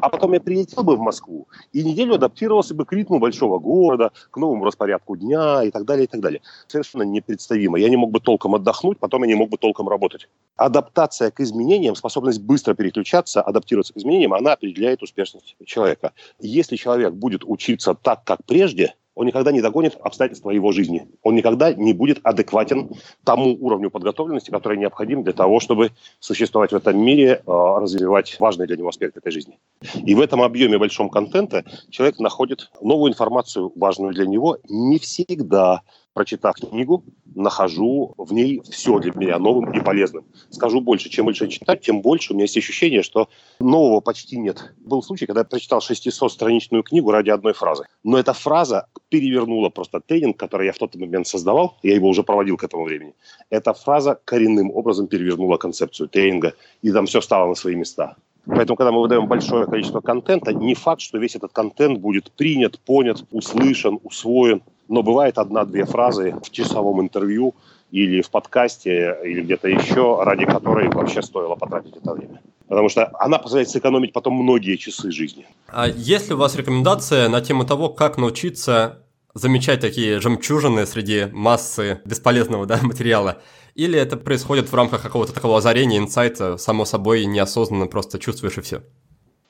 А 0.00 0.10
потом 0.10 0.32
я 0.32 0.40
прилетел 0.40 0.84
бы 0.84 0.94
в 0.96 1.00
Москву 1.00 1.48
и 1.72 1.82
неделю 1.82 2.14
адаптировался 2.14 2.72
бы 2.72 2.84
к 2.84 2.92
ритму 2.92 3.18
большого 3.18 3.58
города, 3.58 4.12
к 4.30 4.36
новому 4.36 4.64
распорядку 4.64 5.16
дня 5.16 5.64
и 5.64 5.72
так 5.72 5.84
далее, 5.84 6.04
и 6.04 6.06
так 6.06 6.20
далее. 6.20 6.40
Совершенно 6.68 7.02
непредставимо. 7.02 7.80
Я 7.80 7.88
не 7.88 7.96
мог 7.96 8.12
бы 8.12 8.20
толком 8.20 8.54
отдохнуть, 8.54 9.00
потом 9.00 9.24
я 9.24 9.28
не 9.28 9.34
мог 9.34 9.50
бы 9.50 9.58
толком 9.58 9.88
работать. 9.88 10.28
Адаптация 10.54 11.32
к 11.32 11.40
изменениям, 11.40 11.96
способность 11.96 12.40
быстро 12.40 12.74
переключаться, 12.74 13.42
адаптироваться 13.42 13.92
к 13.92 13.96
изменениям, 13.96 14.34
она 14.34 14.52
определяет 14.52 15.02
успешность 15.02 15.56
человека. 15.64 16.12
Если 16.38 16.76
человек 16.76 17.12
будет 17.14 17.42
учиться 17.44 17.94
так, 17.94 18.22
как 18.22 18.44
прежде, 18.46 18.94
он 19.18 19.26
никогда 19.26 19.50
не 19.50 19.60
догонит 19.60 19.96
обстоятельства 20.00 20.50
его 20.50 20.70
жизни. 20.70 21.08
Он 21.24 21.34
никогда 21.34 21.74
не 21.74 21.92
будет 21.92 22.20
адекватен 22.22 22.90
тому 23.24 23.56
уровню 23.60 23.90
подготовленности, 23.90 24.50
который 24.50 24.78
необходим 24.78 25.24
для 25.24 25.32
того, 25.32 25.58
чтобы 25.58 25.90
существовать 26.20 26.70
в 26.70 26.76
этом 26.76 26.96
мире, 26.96 27.42
а, 27.44 27.80
развивать 27.80 28.36
важные 28.38 28.68
для 28.68 28.76
него 28.76 28.90
аспекты 28.90 29.18
этой 29.18 29.32
жизни. 29.32 29.58
И 29.96 30.14
в 30.14 30.20
этом 30.20 30.40
объеме 30.40 30.78
большом 30.78 31.10
контента 31.10 31.64
человек 31.90 32.20
находит 32.20 32.70
новую 32.80 33.10
информацию, 33.10 33.72
важную 33.74 34.14
для 34.14 34.24
него, 34.24 34.58
не 34.68 35.00
всегда 35.00 35.82
прочитав 36.18 36.56
книгу, 36.56 37.04
нахожу 37.36 38.14
в 38.18 38.32
ней 38.32 38.60
все 38.68 38.98
для 38.98 39.12
меня 39.14 39.38
новым 39.38 39.70
и 39.70 39.80
полезным. 39.80 40.24
Скажу 40.50 40.80
больше, 40.80 41.08
чем 41.08 41.26
больше 41.26 41.44
я 41.44 41.50
читаю, 41.50 41.78
тем 41.78 42.02
больше 42.02 42.32
у 42.32 42.34
меня 42.34 42.42
есть 42.44 42.56
ощущение, 42.56 43.04
что 43.04 43.28
нового 43.60 44.00
почти 44.00 44.36
нет. 44.36 44.74
Был 44.78 45.00
случай, 45.00 45.26
когда 45.26 45.42
я 45.42 45.44
прочитал 45.44 45.78
600-страничную 45.78 46.82
книгу 46.82 47.12
ради 47.12 47.30
одной 47.30 47.52
фразы. 47.52 47.84
Но 48.02 48.18
эта 48.18 48.32
фраза 48.32 48.88
перевернула 49.10 49.68
просто 49.68 50.00
тренинг, 50.00 50.36
который 50.36 50.66
я 50.66 50.72
в 50.72 50.78
тот 50.78 50.96
момент 50.96 51.28
создавал, 51.28 51.76
я 51.84 51.94
его 51.94 52.08
уже 52.08 52.24
проводил 52.24 52.56
к 52.56 52.64
этому 52.64 52.82
времени. 52.82 53.14
Эта 53.48 53.72
фраза 53.74 54.18
коренным 54.24 54.72
образом 54.72 55.06
перевернула 55.06 55.56
концепцию 55.56 56.08
тренинга, 56.08 56.54
и 56.82 56.90
там 56.90 57.06
все 57.06 57.20
стало 57.20 57.46
на 57.46 57.54
свои 57.54 57.76
места. 57.76 58.16
Поэтому, 58.48 58.76
когда 58.76 58.92
мы 58.92 59.02
выдаем 59.02 59.26
большое 59.26 59.66
количество 59.66 60.00
контента, 60.00 60.54
не 60.54 60.74
факт, 60.74 61.02
что 61.02 61.18
весь 61.18 61.36
этот 61.36 61.52
контент 61.52 61.98
будет 61.98 62.32
принят, 62.32 62.80
понят, 62.80 63.24
услышан, 63.30 64.00
усвоен. 64.02 64.62
Но 64.88 65.02
бывает 65.02 65.38
одна-две 65.38 65.84
фразы 65.84 66.34
в 66.42 66.50
часовом 66.50 67.00
интервью 67.00 67.54
или 67.90 68.20
в 68.20 68.30
подкасте, 68.30 69.16
или 69.24 69.42
где-то 69.42 69.68
еще, 69.68 70.22
ради 70.22 70.44
которой 70.44 70.88
вообще 70.88 71.22
стоило 71.22 71.54
потратить 71.54 71.96
это 71.96 72.12
время. 72.12 72.40
Потому 72.68 72.88
что 72.88 73.10
она 73.18 73.38
позволяет 73.38 73.70
сэкономить 73.70 74.12
потом 74.12 74.34
многие 74.34 74.76
часы 74.76 75.10
жизни. 75.10 75.46
А 75.68 75.88
есть 75.88 76.28
ли 76.28 76.34
у 76.34 76.38
вас 76.38 76.54
рекомендация 76.54 77.28
на 77.28 77.40
тему 77.40 77.64
того, 77.64 77.88
как 77.88 78.18
научиться 78.18 79.06
замечать 79.34 79.80
такие 79.80 80.20
жемчужины 80.20 80.84
среди 80.86 81.26
массы 81.32 82.00
бесполезного 82.04 82.66
да, 82.66 82.78
материала? 82.82 83.38
Или 83.74 83.98
это 83.98 84.16
происходит 84.16 84.70
в 84.70 84.74
рамках 84.74 85.02
какого-то 85.02 85.32
такого 85.32 85.58
озарения, 85.58 85.98
инсайта, 85.98 86.56
само 86.56 86.84
собой, 86.84 87.24
неосознанно 87.26 87.86
просто 87.86 88.18
чувствуешь 88.18 88.58
и 88.58 88.60
все? 88.60 88.82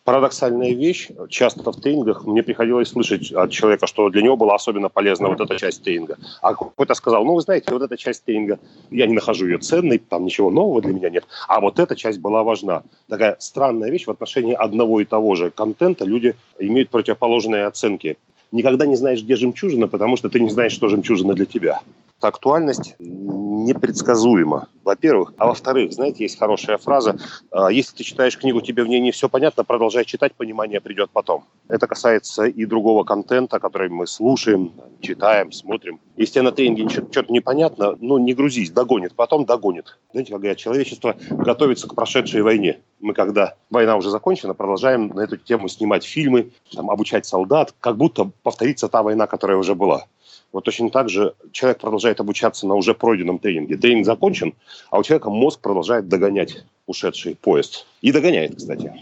Парадоксальная 0.08 0.72
вещь. 0.72 1.10
Часто 1.28 1.70
в 1.70 1.76
тренингах 1.82 2.24
мне 2.24 2.42
приходилось 2.42 2.88
слышать 2.88 3.30
от 3.30 3.50
человека, 3.50 3.86
что 3.86 4.08
для 4.08 4.22
него 4.22 4.38
была 4.38 4.54
особенно 4.54 4.88
полезна 4.88 5.28
вот 5.28 5.38
эта 5.38 5.58
часть 5.58 5.82
тренинга. 5.82 6.16
А 6.40 6.54
какой-то 6.54 6.94
сказал, 6.94 7.26
ну, 7.26 7.34
вы 7.34 7.42
знаете, 7.42 7.74
вот 7.74 7.82
эта 7.82 7.98
часть 7.98 8.24
тренинга, 8.24 8.58
я 8.90 9.06
не 9.06 9.12
нахожу 9.12 9.44
ее 9.44 9.58
ценной, 9.58 9.98
там 9.98 10.24
ничего 10.24 10.50
нового 10.50 10.80
для 10.80 10.94
меня 10.94 11.10
нет. 11.10 11.26
А 11.46 11.60
вот 11.60 11.78
эта 11.78 11.94
часть 11.94 12.20
была 12.20 12.42
важна. 12.42 12.84
Такая 13.06 13.36
странная 13.38 13.90
вещь 13.90 14.06
в 14.06 14.10
отношении 14.10 14.54
одного 14.54 15.02
и 15.02 15.04
того 15.04 15.34
же 15.34 15.50
контента. 15.50 16.06
Люди 16.06 16.34
имеют 16.58 16.88
противоположные 16.88 17.66
оценки 17.66 18.16
никогда 18.50 18.86
не 18.86 18.96
знаешь, 18.96 19.22
где 19.22 19.36
жемчужина, 19.36 19.88
потому 19.88 20.16
что 20.16 20.30
ты 20.30 20.40
не 20.40 20.48
знаешь, 20.48 20.72
что 20.72 20.88
жемчужина 20.88 21.34
для 21.34 21.44
тебя. 21.44 21.82
Актуальность 22.20 22.96
непредсказуема, 22.98 24.68
во-первых. 24.82 25.34
А 25.38 25.46
во-вторых, 25.46 25.92
знаете, 25.92 26.24
есть 26.24 26.38
хорошая 26.38 26.78
фраза, 26.78 27.16
«А, 27.50 27.70
если 27.70 27.96
ты 27.96 28.04
читаешь 28.04 28.38
книгу, 28.38 28.60
тебе 28.60 28.82
в 28.82 28.88
ней 28.88 29.00
не 29.00 29.12
все 29.12 29.28
понятно, 29.28 29.64
продолжай 29.64 30.04
читать, 30.04 30.34
понимание 30.34 30.80
придет 30.80 31.10
потом. 31.12 31.44
Это 31.68 31.86
касается 31.86 32.46
и 32.46 32.64
другого 32.64 33.04
контента, 33.04 33.60
который 33.60 33.88
мы 33.88 34.06
слушаем, 34.06 34.72
читаем, 35.00 35.52
смотрим. 35.52 36.00
Если 36.16 36.34
тебе 36.34 36.42
на 36.42 36.52
тренинге 36.52 36.88
что-то 36.88 37.32
непонятно, 37.32 37.96
ну 38.00 38.18
не 38.18 38.34
грузись, 38.34 38.70
догонит, 38.70 39.14
потом 39.14 39.44
догонит. 39.44 39.98
Знаете, 40.12 40.32
как 40.32 40.40
говорят, 40.40 40.58
человечество 40.58 41.16
готовится 41.30 41.88
к 41.88 41.94
прошедшей 41.94 42.42
войне. 42.42 42.80
Мы, 43.00 43.14
когда 43.14 43.54
война 43.70 43.96
уже 43.96 44.10
закончена, 44.10 44.54
продолжаем 44.54 45.08
на 45.08 45.20
эту 45.20 45.36
тему 45.36 45.68
снимать 45.68 46.04
фильмы, 46.04 46.50
там, 46.74 46.90
обучать 46.90 47.26
солдат, 47.26 47.74
как 47.78 47.96
будто 47.96 48.30
повторится 48.42 48.88
та 48.88 49.02
война, 49.02 49.26
которая 49.26 49.58
уже 49.58 49.74
была. 49.74 50.06
Вот 50.52 50.64
точно 50.64 50.90
так 50.90 51.08
же 51.08 51.34
человек 51.52 51.78
продолжает 51.78 52.20
обучаться 52.20 52.66
на 52.66 52.74
уже 52.74 52.94
пройденном 52.94 53.38
тренинге. 53.38 53.76
Тренинг 53.76 54.06
закончен, 54.06 54.54
а 54.90 54.98
у 54.98 55.02
человека 55.02 55.30
мозг 55.30 55.60
продолжает 55.60 56.08
догонять 56.08 56.64
ушедший 56.86 57.36
поезд. 57.36 57.86
И 58.00 58.12
догоняет, 58.12 58.56
кстати. 58.56 58.92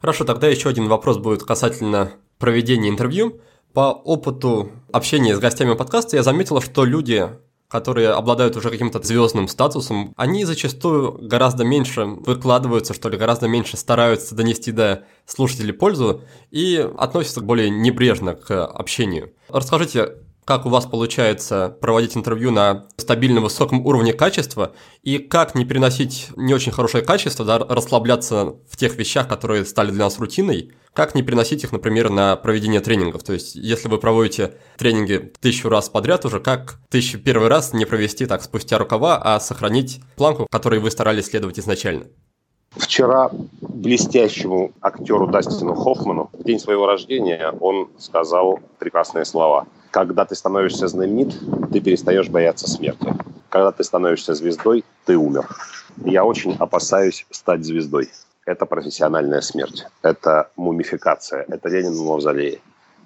Хорошо, 0.00 0.24
тогда 0.24 0.46
еще 0.46 0.68
один 0.68 0.86
вопрос 0.86 1.18
будет 1.18 1.42
касательно 1.42 2.12
проведения 2.38 2.88
интервью. 2.88 3.40
По 3.74 3.92
опыту 3.92 4.70
общения 4.92 5.36
с 5.36 5.40
гостями 5.40 5.74
подкаста 5.74 6.16
я 6.16 6.22
заметил, 6.22 6.60
что 6.60 6.84
люди, 6.84 7.28
которые 7.68 8.10
обладают 8.10 8.56
уже 8.56 8.70
каким-то 8.70 9.02
звездным 9.02 9.48
статусом, 9.48 10.14
они 10.16 10.44
зачастую 10.44 11.18
гораздо 11.20 11.64
меньше 11.64 12.04
выкладываются, 12.04 12.94
что 12.94 13.08
ли, 13.08 13.18
гораздо 13.18 13.48
меньше 13.48 13.76
стараются 13.76 14.36
донести 14.36 14.70
до 14.70 15.04
слушателей 15.26 15.72
пользу 15.72 16.22
и 16.50 16.88
относятся 16.96 17.40
более 17.40 17.68
небрежно 17.68 18.36
к 18.36 18.64
общению. 18.64 19.32
Расскажите, 19.48 20.14
как 20.48 20.64
у 20.64 20.70
вас 20.70 20.86
получается 20.86 21.76
проводить 21.78 22.16
интервью 22.16 22.50
на 22.50 22.86
стабильно 22.96 23.42
высоком 23.42 23.84
уровне 23.84 24.14
качества, 24.14 24.72
и 25.02 25.18
как 25.18 25.54
не 25.54 25.66
переносить 25.66 26.28
не 26.36 26.54
очень 26.54 26.72
хорошее 26.72 27.04
качество, 27.04 27.44
да, 27.44 27.58
расслабляться 27.58 28.54
в 28.66 28.78
тех 28.78 28.96
вещах, 28.96 29.28
которые 29.28 29.66
стали 29.66 29.90
для 29.90 30.04
нас 30.04 30.18
рутиной, 30.18 30.72
как 30.94 31.14
не 31.14 31.22
переносить 31.22 31.64
их, 31.64 31.72
например, 31.72 32.08
на 32.08 32.34
проведение 32.36 32.80
тренингов. 32.80 33.24
То 33.24 33.34
есть, 33.34 33.56
если 33.56 33.88
вы 33.88 33.98
проводите 33.98 34.54
тренинги 34.78 35.34
тысячу 35.38 35.68
раз 35.68 35.90
подряд 35.90 36.24
уже, 36.24 36.40
как 36.40 36.80
тысячу 36.88 37.18
первый 37.18 37.48
раз 37.48 37.74
не 37.74 37.84
провести 37.84 38.24
так 38.24 38.42
спустя 38.42 38.78
рукава, 38.78 39.20
а 39.22 39.40
сохранить 39.40 40.00
планку, 40.16 40.46
которой 40.50 40.80
вы 40.80 40.90
старались 40.90 41.26
следовать 41.26 41.58
изначально? 41.58 42.06
Вчера 42.70 43.30
блестящему 43.60 44.72
актеру 44.80 45.26
Дастину 45.26 45.74
Хоффману 45.74 46.30
в 46.32 46.42
день 46.42 46.58
своего 46.58 46.86
рождения 46.86 47.52
он 47.60 47.90
сказал 47.98 48.60
прекрасные 48.78 49.26
слова– 49.26 49.66
когда 49.90 50.24
ты 50.24 50.34
становишься 50.34 50.88
знаменит, 50.88 51.34
ты 51.72 51.80
перестаешь 51.80 52.28
бояться 52.28 52.68
смерти. 52.68 53.14
Когда 53.48 53.72
ты 53.72 53.84
становишься 53.84 54.34
звездой, 54.34 54.84
ты 55.04 55.16
умер. 55.16 55.48
Я 56.04 56.24
очень 56.24 56.54
опасаюсь 56.58 57.26
стать 57.30 57.64
звездой. 57.64 58.10
Это 58.44 58.66
профессиональная 58.66 59.40
смерть. 59.40 59.86
Это 60.02 60.50
мумификация. 60.56 61.44
Это 61.48 61.68
Ленин 61.68 61.92
в 61.92 62.04
мавзолее. 62.06 62.60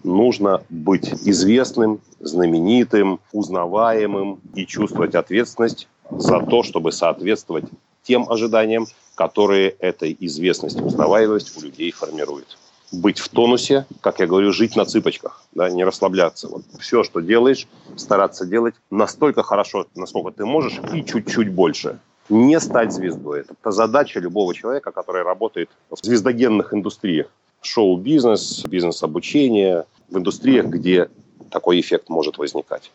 Нужно 0.05 0.63
быть 0.69 1.13
известным, 1.13 2.01
знаменитым, 2.19 3.21
узнаваемым 3.33 4.41
и 4.55 4.67
чувствовать 4.67 5.15
ответственность 5.15 5.89
за 6.11 6.41
то, 6.41 6.63
чтобы 6.63 6.91
соответствовать 6.93 7.65
тем 8.03 8.29
ожиданиям, 8.29 8.87
которые 9.15 9.71
эта 9.71 10.11
известность, 10.13 10.81
узнаваемость 10.81 11.57
у 11.57 11.61
людей 11.61 11.93
формирует 11.93 12.59
быть 12.93 13.19
в 13.19 13.29
тонусе, 13.29 13.87
как 14.01 14.21
я 14.21 14.27
говорю, 14.27 14.53
жить 14.53 14.77
на 14.77 14.85
цыпочках, 14.85 15.43
да, 15.53 15.71
не 15.71 15.85
расслабляться. 15.85 16.49
Вот 16.49 16.63
все, 16.79 17.03
что 17.03 17.21
делаешь, 17.21 17.67
стараться 17.97 18.47
делать 18.47 18.75
настолько 18.91 19.43
хорошо, 19.43 19.87
насколько 19.95 20.31
ты 20.31 20.45
можешь, 20.45 20.79
и 20.93 21.05
чуть-чуть 21.05 21.51
больше. 21.51 21.99
Не 22.29 22.61
стать 22.61 22.93
звездой. 22.93 23.41
Это 23.41 23.71
задача 23.73 24.21
любого 24.21 24.55
человека, 24.55 24.93
который 24.93 25.23
работает 25.23 25.71
в 25.91 26.05
звездогенных 26.05 26.73
индустриях. 26.73 27.27
Шоу-бизнес, 27.63 28.65
бизнес-обучение, 28.67 29.85
в 30.09 30.19
индустриях, 30.19 30.67
где 30.67 31.09
такой 31.51 31.81
эффект 31.81 32.09
может 32.09 32.39
возникать. 32.39 32.91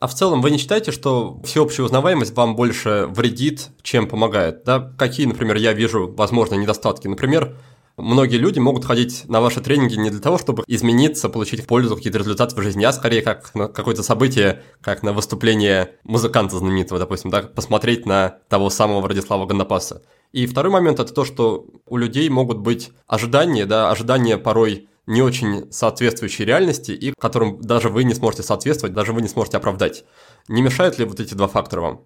А 0.00 0.06
в 0.06 0.14
целом 0.14 0.42
вы 0.42 0.52
не 0.52 0.58
считаете, 0.58 0.92
что 0.92 1.40
всеобщая 1.44 1.82
узнаваемость 1.82 2.34
вам 2.36 2.54
больше 2.54 3.06
вредит, 3.10 3.70
чем 3.82 4.06
помогает? 4.06 4.62
Да? 4.64 4.92
Какие, 4.96 5.26
например, 5.26 5.56
я 5.56 5.72
вижу, 5.72 6.12
возможно, 6.16 6.54
недостатки? 6.54 7.08
Например, 7.08 7.56
Многие 7.98 8.36
люди 8.36 8.60
могут 8.60 8.84
ходить 8.84 9.24
на 9.28 9.40
ваши 9.40 9.60
тренинги 9.60 9.96
не 9.96 10.10
для 10.10 10.20
того, 10.20 10.38
чтобы 10.38 10.62
измениться, 10.68 11.28
получить 11.28 11.66
пользу, 11.66 11.96
какие-то 11.96 12.18
результаты 12.18 12.54
в 12.54 12.62
жизни, 12.62 12.84
а 12.84 12.92
скорее 12.92 13.22
как 13.22 13.52
на 13.56 13.66
какое-то 13.66 14.04
событие, 14.04 14.62
как 14.80 15.02
на 15.02 15.12
выступление 15.12 15.96
музыканта 16.04 16.58
знаменитого, 16.58 17.00
допустим, 17.00 17.30
да, 17.30 17.42
посмотреть 17.42 18.06
на 18.06 18.38
того 18.48 18.70
самого 18.70 19.00
Владислава 19.00 19.46
Гандапаса. 19.46 20.02
И 20.32 20.46
второй 20.46 20.70
момент– 20.70 21.00
это 21.00 21.12
то, 21.12 21.24
что 21.24 21.66
у 21.86 21.96
людей 21.96 22.28
могут 22.28 22.58
быть 22.58 22.92
ожидания, 23.08 23.66
да, 23.66 23.90
ожидания 23.90 24.38
порой 24.38 24.88
не 25.06 25.20
очень 25.22 25.72
соответствующие 25.72 26.46
реальности 26.46 26.92
и 26.92 27.12
которым 27.18 27.60
даже 27.60 27.88
вы 27.88 28.04
не 28.04 28.14
сможете 28.14 28.44
соответствовать, 28.44 28.94
даже 28.94 29.12
вы 29.12 29.22
не 29.22 29.28
сможете 29.28 29.56
оправдать. 29.56 30.04
Не 30.46 30.62
мешают 30.62 30.98
ли 30.98 31.04
вот 31.04 31.18
эти 31.18 31.34
два 31.34 31.48
фактора 31.48 31.80
вам? 31.80 32.04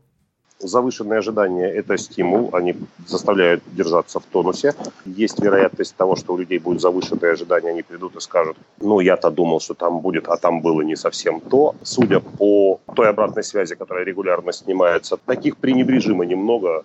Завышенные 0.62 1.18
ожидания– 1.18 1.66
это 1.74 1.98
стимул, 1.98 2.50
они 2.52 2.76
заставляют 3.06 3.62
держаться 3.72 4.20
в 4.20 4.24
тонусе. 4.24 4.74
Есть 5.04 5.40
вероятность 5.40 5.96
того, 5.96 6.14
что 6.14 6.34
у 6.34 6.38
людей 6.38 6.58
будут 6.58 6.80
завышенные 6.80 7.32
ожидания, 7.32 7.70
они 7.70 7.82
придут 7.82 8.14
и 8.16 8.20
скажут, 8.20 8.56
ну, 8.80 9.00
я-то 9.00 9.30
думал, 9.30 9.60
что 9.60 9.74
там 9.74 9.98
будет, 10.00 10.28
а 10.28 10.36
там 10.36 10.62
было 10.62 10.82
не 10.82 10.96
совсем 10.96 11.40
то. 11.40 11.74
Судя 11.82 12.20
по 12.20 12.80
той 12.94 13.08
обратной 13.08 13.42
связи, 13.42 13.74
которая 13.74 14.04
регулярно 14.04 14.52
снимается, 14.52 15.16
таких 15.16 15.56
пренебрежимо 15.56 16.24
немного. 16.24 16.84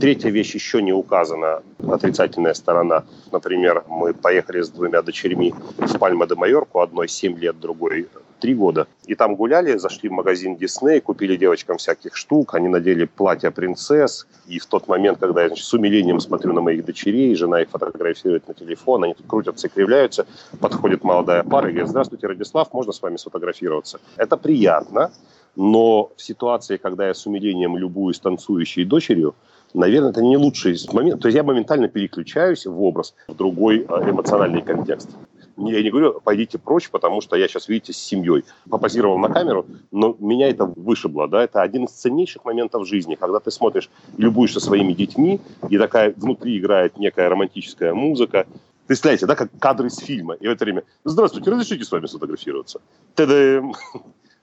Третья 0.00 0.30
вещь 0.30 0.54
еще 0.54 0.82
не 0.82 0.92
указана, 0.92 1.62
отрицательная 1.86 2.54
сторона. 2.54 3.04
Например, 3.32 3.84
мы 3.88 4.14
поехали 4.14 4.62
с 4.62 4.70
двумя 4.70 5.02
дочерьми 5.02 5.54
в 5.78 5.98
Пальма-де-Майорку, 5.98 6.80
одной 6.80 7.08
7 7.08 7.38
лет, 7.38 7.60
другой 7.60 8.08
три 8.40 8.54
года. 8.54 8.86
И 9.06 9.14
там 9.14 9.34
гуляли, 9.36 9.76
зашли 9.78 10.08
в 10.08 10.12
магазин 10.12 10.56
Дисней, 10.56 11.00
купили 11.00 11.36
девочкам 11.36 11.78
всяких 11.78 12.16
штук, 12.16 12.54
они 12.54 12.68
надели 12.68 13.04
платья 13.04 13.50
принцесс. 13.50 14.26
И 14.46 14.58
в 14.58 14.66
тот 14.66 14.88
момент, 14.88 15.18
когда 15.18 15.42
я 15.42 15.48
значит, 15.48 15.64
с 15.64 15.74
умилением 15.74 16.20
смотрю 16.20 16.52
на 16.52 16.60
моих 16.60 16.84
дочерей, 16.84 17.34
жена 17.34 17.62
их 17.62 17.70
фотографирует 17.70 18.46
на 18.48 18.54
телефон, 18.54 19.04
они 19.04 19.14
тут 19.14 19.26
крутятся 19.26 19.68
и 19.68 19.70
кривляются, 19.70 20.26
подходит 20.60 21.04
молодая 21.04 21.42
пара 21.42 21.68
и 21.68 21.72
говорит, 21.72 21.88
здравствуйте, 21.88 22.26
Радислав, 22.26 22.72
можно 22.72 22.92
с 22.92 23.02
вами 23.02 23.16
сфотографироваться? 23.16 24.00
Это 24.16 24.36
приятно, 24.36 25.10
но 25.56 26.12
в 26.16 26.22
ситуации, 26.22 26.76
когда 26.76 27.08
я 27.08 27.14
с 27.14 27.26
умилением 27.26 27.76
любуюсь 27.76 28.20
танцующей 28.20 28.84
дочерью, 28.84 29.34
наверное, 29.74 30.10
это 30.10 30.22
не 30.22 30.36
лучший 30.36 30.76
момент. 30.92 31.20
То 31.20 31.28
есть 31.28 31.36
я 31.36 31.42
моментально 31.42 31.88
переключаюсь 31.88 32.66
в 32.66 32.82
образ, 32.82 33.14
в 33.28 33.34
другой 33.34 33.86
э, 33.88 34.10
эмоциональный 34.10 34.62
контекст. 34.62 35.10
Я 35.56 35.82
не 35.82 35.90
говорю, 35.90 36.20
пойдите 36.22 36.58
прочь, 36.58 36.90
потому 36.90 37.22
что 37.22 37.34
я 37.36 37.48
сейчас, 37.48 37.68
видите, 37.68 37.94
с 37.94 37.96
семьей. 37.96 38.44
Попозировал 38.68 39.18
на 39.18 39.28
камеру, 39.28 39.66
но 39.90 40.14
меня 40.18 40.50
это 40.50 40.66
вышибло. 40.66 41.28
Да? 41.28 41.44
Это 41.44 41.62
один 41.62 41.84
из 41.84 41.92
ценнейших 41.92 42.44
моментов 42.44 42.86
жизни, 42.86 43.14
когда 43.14 43.40
ты 43.40 43.50
смотришь, 43.50 43.88
любуешься 44.18 44.60
своими 44.60 44.92
детьми, 44.92 45.40
и 45.70 45.78
такая 45.78 46.12
внутри 46.14 46.58
играет 46.58 46.98
некая 46.98 47.30
романтическая 47.30 47.94
музыка. 47.94 48.46
Представляете, 48.86 49.26
да, 49.26 49.34
как 49.34 49.48
кадры 49.58 49.88
из 49.88 49.96
фильма. 49.96 50.34
И 50.34 50.46
в 50.46 50.50
это 50.50 50.64
время 50.64 50.84
«Здравствуйте, 51.04 51.50
разрешите 51.50 51.84
с 51.84 51.90
вами 51.90 52.06
сфотографироваться?» 52.06 52.80
Та-дам! 53.14 53.74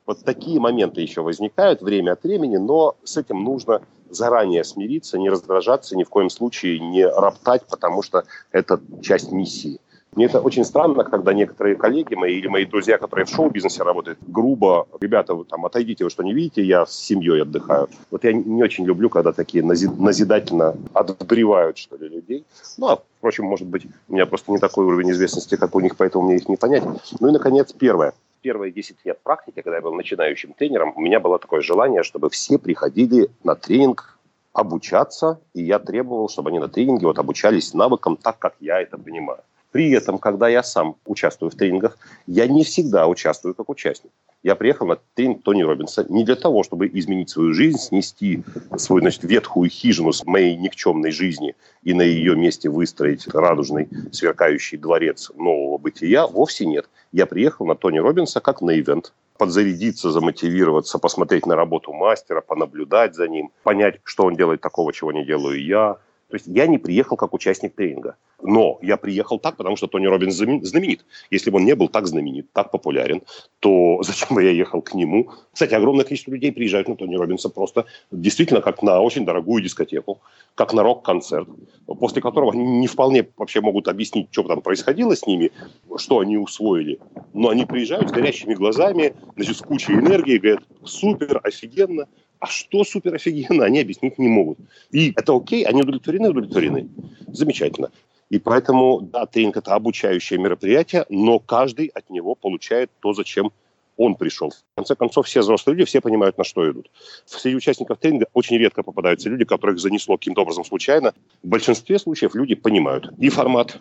Вот 0.06 0.26
такие 0.26 0.60
моменты 0.60 1.00
еще 1.00 1.22
возникают 1.22 1.82
время 1.82 2.12
от 2.12 2.24
времени, 2.24 2.58
но 2.58 2.98
с 3.06 3.16
этим 3.16 3.42
нужно 3.42 3.84
заранее 4.14 4.64
смириться, 4.64 5.18
не 5.18 5.30
раздражаться, 5.30 5.98
ни 5.98 6.04
в 6.04 6.10
коем 6.10 6.30
случае 6.30 6.80
не 6.80 7.06
роптать, 7.06 7.64
потому 7.70 8.02
что 8.02 8.24
это 8.52 8.80
часть 9.02 9.32
миссии. 9.32 9.80
Мне 10.16 10.26
это 10.26 10.40
очень 10.40 10.64
странно, 10.64 11.04
когда 11.04 11.34
некоторые 11.34 11.76
коллеги 11.76 12.14
мои 12.14 12.38
или 12.38 12.48
мои 12.48 12.66
друзья, 12.66 12.98
которые 12.98 13.26
в 13.26 13.30
шоу-бизнесе 13.30 13.82
работают, 13.82 14.20
грубо, 14.22 14.88
ребята, 15.02 15.34
вы 15.34 15.44
там 15.44 15.66
отойдите, 15.66 16.04
вы 16.04 16.12
что 16.12 16.24
не 16.24 16.34
видите, 16.34 16.64
я 16.64 16.86
с 16.86 16.94
семьей 16.94 17.42
отдыхаю. 17.42 17.90
Вот 18.12 18.24
я 18.24 18.34
не 18.34 18.62
очень 18.62 18.86
люблю, 18.86 19.10
когда 19.10 19.34
такие 19.34 19.64
назидательно 19.64 20.76
отбревают, 20.94 21.78
что 21.78 21.96
ли, 21.96 22.10
людей. 22.10 22.46
Ну, 22.78 22.90
а, 22.90 23.02
впрочем, 23.18 23.46
может 23.46 23.68
быть, 23.68 23.88
у 24.08 24.14
меня 24.14 24.28
просто 24.28 24.52
не 24.52 24.60
такой 24.60 24.86
уровень 24.86 25.12
известности, 25.12 25.56
как 25.56 25.76
у 25.76 25.80
них, 25.80 25.96
поэтому 25.96 26.26
мне 26.26 26.36
их 26.36 26.48
не 26.48 26.58
понять. 26.58 26.84
Ну 27.20 27.30
и, 27.30 27.32
наконец, 27.32 27.74
первое 27.74 28.14
первые 28.44 28.72
10 28.72 29.06
лет 29.06 29.20
практики, 29.24 29.62
когда 29.62 29.78
я 29.78 29.82
был 29.82 29.94
начинающим 29.96 30.54
тренером, 30.54 30.94
у 30.96 31.02
меня 31.02 31.20
было 31.20 31.40
такое 31.40 31.62
желание, 31.62 32.04
чтобы 32.04 32.30
все 32.30 32.60
приходили 32.60 33.30
на 33.44 33.56
тренинг 33.56 34.20
обучаться, 34.54 35.40
и 35.56 35.64
я 35.64 35.80
требовал, 35.80 36.30
чтобы 36.30 36.50
они 36.50 36.60
на 36.60 36.68
тренинге 36.68 37.08
вот 37.08 37.18
обучались 37.18 37.74
навыкам 37.74 38.18
так, 38.18 38.38
как 38.38 38.54
я 38.60 38.82
это 38.82 38.98
понимаю. 38.98 39.42
При 39.74 39.90
этом, 39.90 40.20
когда 40.20 40.48
я 40.48 40.62
сам 40.62 40.98
участвую 41.04 41.50
в 41.50 41.56
тренингах, 41.56 41.98
я 42.28 42.46
не 42.46 42.64
всегда 42.64 43.08
участвую 43.08 43.56
как 43.56 43.70
участник. 43.70 44.12
Я 44.44 44.56
приехал 44.56 44.86
на 44.86 45.00
тренинг 45.16 45.42
Тони 45.42 45.64
Робинса 45.64 46.06
не 46.10 46.24
для 46.24 46.36
того, 46.36 46.62
чтобы 46.62 46.88
изменить 46.94 47.32
свою 47.32 47.54
жизнь, 47.54 47.80
снести 47.80 48.44
свою 48.78 49.02
значит, 49.02 49.24
ветхую 49.24 49.72
хижину 49.72 50.14
с 50.14 50.24
моей 50.26 50.56
никчемной 50.56 51.10
жизни 51.10 51.56
и 51.82 51.96
на 51.96 52.04
ее 52.04 52.36
месте 52.36 52.70
выстроить 52.70 53.28
радужный 53.34 53.90
сверкающий 54.12 54.78
дворец 54.78 55.32
нового 55.36 55.80
бытия. 55.80 56.28
Вовсе 56.28 56.68
нет. 56.68 56.88
Я 57.12 57.26
приехал 57.26 57.66
на 57.66 57.74
Тони 57.74 57.98
Робинса 57.98 58.42
как 58.42 58.62
на 58.62 58.80
ивент 58.80 59.12
подзарядиться, 59.40 60.12
замотивироваться, 60.12 61.00
посмотреть 61.00 61.48
на 61.48 61.56
работу 61.56 61.94
мастера, 61.94 62.42
понаблюдать 62.42 63.16
за 63.16 63.28
ним, 63.28 63.50
понять, 63.64 64.02
что 64.04 64.26
он 64.26 64.36
делает 64.36 64.62
такого, 64.62 64.94
чего 64.94 65.12
не 65.12 65.26
делаю 65.26 65.60
я, 65.66 65.98
то 66.34 66.38
есть 66.38 66.48
я 66.48 66.66
не 66.66 66.80
приехал 66.80 67.16
как 67.16 67.32
участник 67.36 67.76
тренинга. 67.76 68.16
Но 68.42 68.80
я 68.82 68.98
приехал 68.98 69.38
так, 69.38 69.56
потому 69.56 69.76
что 69.76 69.86
Тони 69.86 70.08
Робинс 70.08 70.34
знаменит. 70.34 71.06
Если 71.30 71.52
бы 71.52 71.58
он 71.58 71.66
не 71.66 71.76
был 71.76 71.90
так 71.90 72.08
знаменит, 72.08 72.52
так 72.54 72.72
популярен, 72.72 73.22
то 73.60 74.00
зачем 74.04 74.30
бы 74.34 74.44
я 74.44 74.50
ехал 74.50 74.82
к 74.82 74.96
нему? 74.96 75.30
Кстати, 75.54 75.76
огромное 75.76 76.06
количество 76.06 76.32
людей 76.32 76.52
приезжают 76.52 76.88
на 76.88 76.96
Тони 76.96 77.16
Робинса 77.18 77.50
просто 77.50 77.86
действительно 78.10 78.62
как 78.62 78.82
на 78.82 79.00
очень 79.00 79.26
дорогую 79.26 79.62
дискотеку, 79.62 80.22
как 80.56 80.74
на 80.74 80.82
рок-концерт, 80.82 81.48
после 81.86 82.20
которого 82.20 82.52
они 82.52 82.80
не 82.80 82.88
вполне 82.88 83.28
вообще 83.38 83.62
могут 83.62 83.88
объяснить, 83.88 84.30
что 84.32 84.42
там 84.42 84.62
происходило 84.62 85.16
с 85.16 85.28
ними, 85.28 85.52
что 85.98 86.18
они 86.18 86.38
усвоили. 86.38 87.00
Но 87.34 87.50
они 87.50 87.68
приезжают 87.68 88.10
с 88.10 88.12
горящими 88.12 88.56
глазами, 88.56 89.14
значит, 89.36 89.58
с 89.58 89.62
кучей 89.62 89.94
энергии, 89.94 90.40
говорят, 90.40 90.64
супер, 90.84 91.40
офигенно, 91.44 92.08
а 92.44 92.48
что 92.48 92.84
супер 92.84 93.16
офигенно, 93.16 93.64
они 93.64 93.80
объяснить 93.80 94.20
не 94.20 94.28
могут. 94.28 94.58
И 94.92 95.14
это 95.16 95.34
окей, 95.34 95.64
они 95.64 95.82
удовлетворены, 95.82 96.30
удовлетворены. 96.30 96.90
Замечательно. 97.28 97.90
И 98.30 98.38
поэтому, 98.38 99.00
да, 99.00 99.26
тренинг– 99.26 99.56
это 99.58 99.76
обучающее 99.76 100.38
мероприятие, 100.38 101.06
но 101.08 101.40
каждый 101.40 101.88
от 101.88 102.10
него 102.10 102.36
получает 102.36 102.92
то, 103.00 103.14
зачем 103.14 103.54
он 103.96 104.16
пришел. 104.16 104.50
В 104.50 104.76
конце 104.76 104.94
концов, 104.96 105.26
все 105.26 105.40
взрослые 105.40 105.78
люди, 105.78 105.88
все 105.88 106.02
понимают, 106.02 106.38
на 106.38 106.44
что 106.44 106.70
идут. 106.70 106.92
Среди 107.26 107.56
участников 107.56 108.00
тренинга 108.00 108.28
очень 108.34 108.58
редко 108.58 108.84
попадаются 108.84 109.30
люди, 109.30 109.46
которых 109.46 109.80
занесло 109.80 110.18
каким-то 110.18 110.42
образом 110.42 110.66
случайно. 110.66 111.14
В 111.44 111.48
большинстве 111.48 111.98
случаев 111.98 112.36
люди 112.36 112.56
понимают 112.56 113.10
и 113.20 113.30
формат, 113.30 113.78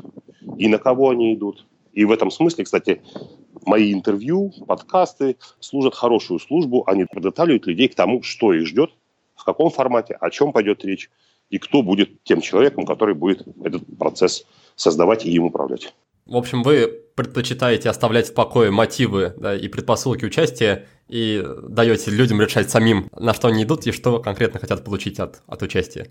и 0.57 0.69
на 0.69 0.79
кого 0.79 1.11
они 1.11 1.35
идут. 1.35 1.67
И 1.93 2.05
в 2.05 2.11
этом 2.11 2.31
смысле, 2.31 2.65
кстати, 2.65 3.03
мои 3.67 3.93
интервью, 3.93 4.53
подкасты 4.67 5.37
служат 5.61 5.95
хорошую 5.95 6.41
службу. 6.41 6.85
Они 6.87 7.05
подготавливают 7.05 7.67
людей 7.67 7.89
к 7.89 7.95
тому, 7.95 8.23
что 8.23 8.53
их 8.53 8.67
ждет, 8.67 8.91
в 9.35 9.45
каком 9.45 9.71
формате, 9.71 10.17
о 10.21 10.31
чем 10.31 10.53
пойдет 10.53 10.85
речь, 10.85 11.11
и 11.51 11.59
кто 11.59 11.83
будет 11.83 12.23
тем 12.25 12.41
человеком, 12.41 12.87
который 12.87 13.15
будет 13.15 13.47
этот 13.63 13.83
процесс 13.99 14.47
создавать 14.75 15.27
и 15.27 15.31
им 15.31 15.45
управлять. 15.45 15.93
В 16.25 16.37
общем, 16.37 16.63
вы 16.63 16.87
предпочитаете 17.15 17.91
оставлять 17.91 18.29
в 18.29 18.35
покое 18.35 18.71
мотивы 18.71 19.35
да, 19.37 19.55
и 19.55 19.69
предпосылки 19.69 20.25
участия 20.25 20.87
и 21.09 21.45
даете 21.69 22.11
людям 22.11 22.41
решать 22.41 22.71
самим, 22.71 23.11
на 23.19 23.35
что 23.35 23.49
они 23.49 23.65
идут 23.65 23.87
и 23.87 23.93
что 23.93 24.19
конкретно 24.21 24.61
хотят 24.61 24.85
получить 24.85 25.19
от, 25.19 25.43
от 25.47 25.63
участия. 25.63 26.09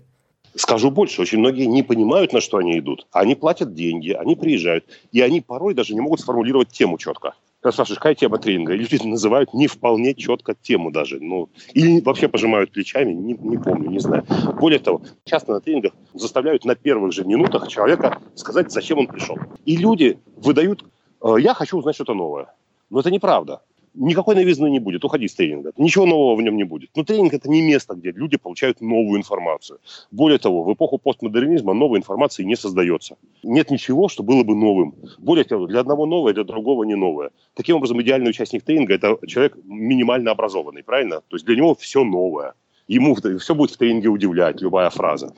Скажу 0.54 0.90
больше, 0.90 1.22
очень 1.22 1.38
многие 1.38 1.64
не 1.64 1.82
понимают, 1.82 2.32
на 2.32 2.40
что 2.40 2.58
они 2.58 2.78
идут. 2.78 3.06
Они 3.10 3.34
платят 3.34 3.74
деньги, 3.74 4.10
они 4.10 4.36
приезжают, 4.36 4.84
и 5.10 5.20
они 5.20 5.40
порой 5.40 5.74
даже 5.74 5.94
не 5.94 6.00
могут 6.00 6.20
сформулировать 6.20 6.68
тему 6.68 6.98
четко. 6.98 7.34
Когда 7.60 7.72
спрашиваешь, 7.72 7.98
какая 7.98 8.14
тема 8.16 8.38
тренинга, 8.38 8.74
люди 8.74 9.00
называют 9.06 9.54
не 9.54 9.68
вполне 9.68 10.14
четко 10.14 10.54
тему 10.54 10.90
даже. 10.90 11.20
Ну, 11.20 11.48
или 11.74 12.00
вообще 12.00 12.28
пожимают 12.28 12.72
плечами, 12.72 13.12
не, 13.12 13.34
не 13.34 13.56
помню, 13.56 13.88
не 13.88 14.00
знаю. 14.00 14.24
Более 14.60 14.80
того, 14.80 15.02
часто 15.24 15.52
на 15.52 15.60
тренингах 15.60 15.92
заставляют 16.12 16.64
на 16.64 16.74
первых 16.74 17.12
же 17.12 17.24
минутах 17.24 17.68
человека 17.68 18.18
сказать, 18.34 18.72
зачем 18.72 18.98
он 18.98 19.06
пришел. 19.06 19.38
И 19.64 19.76
люди 19.76 20.18
выдают, 20.36 20.84
«Э, 21.22 21.36
я 21.38 21.54
хочу 21.54 21.78
узнать 21.78 21.94
что-то 21.94 22.14
новое. 22.14 22.52
Но 22.90 23.00
это 23.00 23.10
неправда 23.10 23.62
никакой 23.94 24.34
новизны 24.34 24.70
не 24.70 24.78
будет, 24.78 25.04
уходи 25.04 25.28
с 25.28 25.34
тренинга. 25.34 25.72
Ничего 25.76 26.06
нового 26.06 26.36
в 26.36 26.42
нем 26.42 26.56
не 26.56 26.64
будет. 26.64 26.90
Но 26.96 27.04
тренинг– 27.04 27.34
это 27.34 27.48
не 27.48 27.62
место, 27.62 27.94
где 27.94 28.10
люди 28.10 28.36
получают 28.36 28.80
новую 28.80 29.18
информацию. 29.18 29.78
Более 30.10 30.38
того, 30.38 30.64
в 30.64 30.72
эпоху 30.72 30.98
постмодернизма 30.98 31.74
новой 31.74 31.98
информации 31.98 32.44
не 32.44 32.56
создается. 32.56 33.16
Нет 33.42 33.70
ничего, 33.70 34.08
что 34.08 34.22
было 34.22 34.42
бы 34.44 34.54
новым. 34.54 34.94
Более 35.18 35.44
того, 35.44 35.66
для 35.66 35.80
одного 35.80 36.06
новое, 36.06 36.32
для 36.32 36.44
другого 36.44 36.84
не 36.84 36.96
новое. 36.96 37.30
Таким 37.54 37.76
образом, 37.76 38.00
идеальный 38.00 38.30
участник 38.30 38.62
тренинга– 38.62 38.94
это 38.94 39.18
человек 39.26 39.56
минимально 39.64 40.30
образованный, 40.30 40.82
правильно? 40.82 41.20
То 41.28 41.36
есть 41.36 41.46
для 41.46 41.56
него 41.56 41.74
все 41.74 42.04
новое. 42.04 42.54
Ему 42.88 43.14
все 43.14 43.54
будет 43.54 43.70
в 43.70 43.76
тренинге 43.76 44.08
удивлять, 44.08 44.60
любая 44.60 44.90
фраза. 44.90 45.32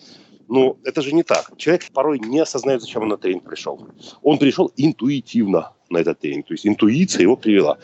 Но 0.48 0.76
это 0.84 1.02
же 1.02 1.12
не 1.12 1.22
так. 1.22 1.52
Человек 1.56 1.84
порой 1.92 2.18
не 2.18 2.40
осознает, 2.40 2.82
зачем 2.82 3.02
он 3.02 3.08
на 3.08 3.16
тренинг 3.16 3.44
пришел. 3.44 3.80
Он 4.22 4.38
пришел 4.38 4.70
интуитивно 4.76 5.72
на 5.90 5.98
этот 5.98 6.18
тренинг. 6.18 6.46
То 6.46 6.54
есть 6.54 6.66
интуиция 6.66 7.22
его 7.22 7.36
привела. 7.36 7.78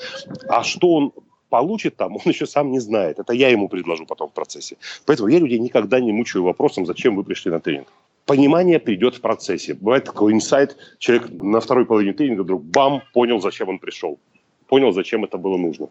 А 0.49 0.63
что 0.63 0.95
он 0.95 1.13
получит 1.51 1.97
там, 1.97 2.17
он 2.17 2.23
еще 2.25 2.47
сам 2.47 2.71
не 2.71 2.81
знает. 2.81 3.19
Это 3.19 3.35
я 3.35 3.49
ему 3.51 3.69
предложу 3.69 4.07
потом 4.07 4.29
в 4.29 4.33
процессе. 4.33 4.77
Поэтому 5.05 5.29
я 5.29 5.39
людей 5.39 5.59
никогда 5.59 6.01
не 6.01 6.13
мучаю 6.13 6.45
вопросом, 6.45 6.87
зачем 6.87 7.17
вы 7.17 7.25
пришли 7.25 7.51
на 7.51 7.61
тренинг. 7.61 7.89
Понимание 8.27 8.79
придет 8.79 9.17
в 9.17 9.21
процессе. 9.21 9.75
Бывает 9.75 10.05
такой 10.05 10.33
инсайт, 10.33 10.77
человек 10.99 11.31
на 11.43 11.61
второй 11.61 11.85
половине 11.85 12.13
тренинга 12.13 12.43
вдруг 12.43 12.63
бам, 12.63 13.03
понял, 13.13 13.41
зачем 13.41 13.69
он 13.69 13.79
пришел. 13.79 14.19
Понял, 14.69 14.93
зачем 14.93 15.25
это 15.25 15.37
было 15.37 15.57
нужно. 15.57 15.89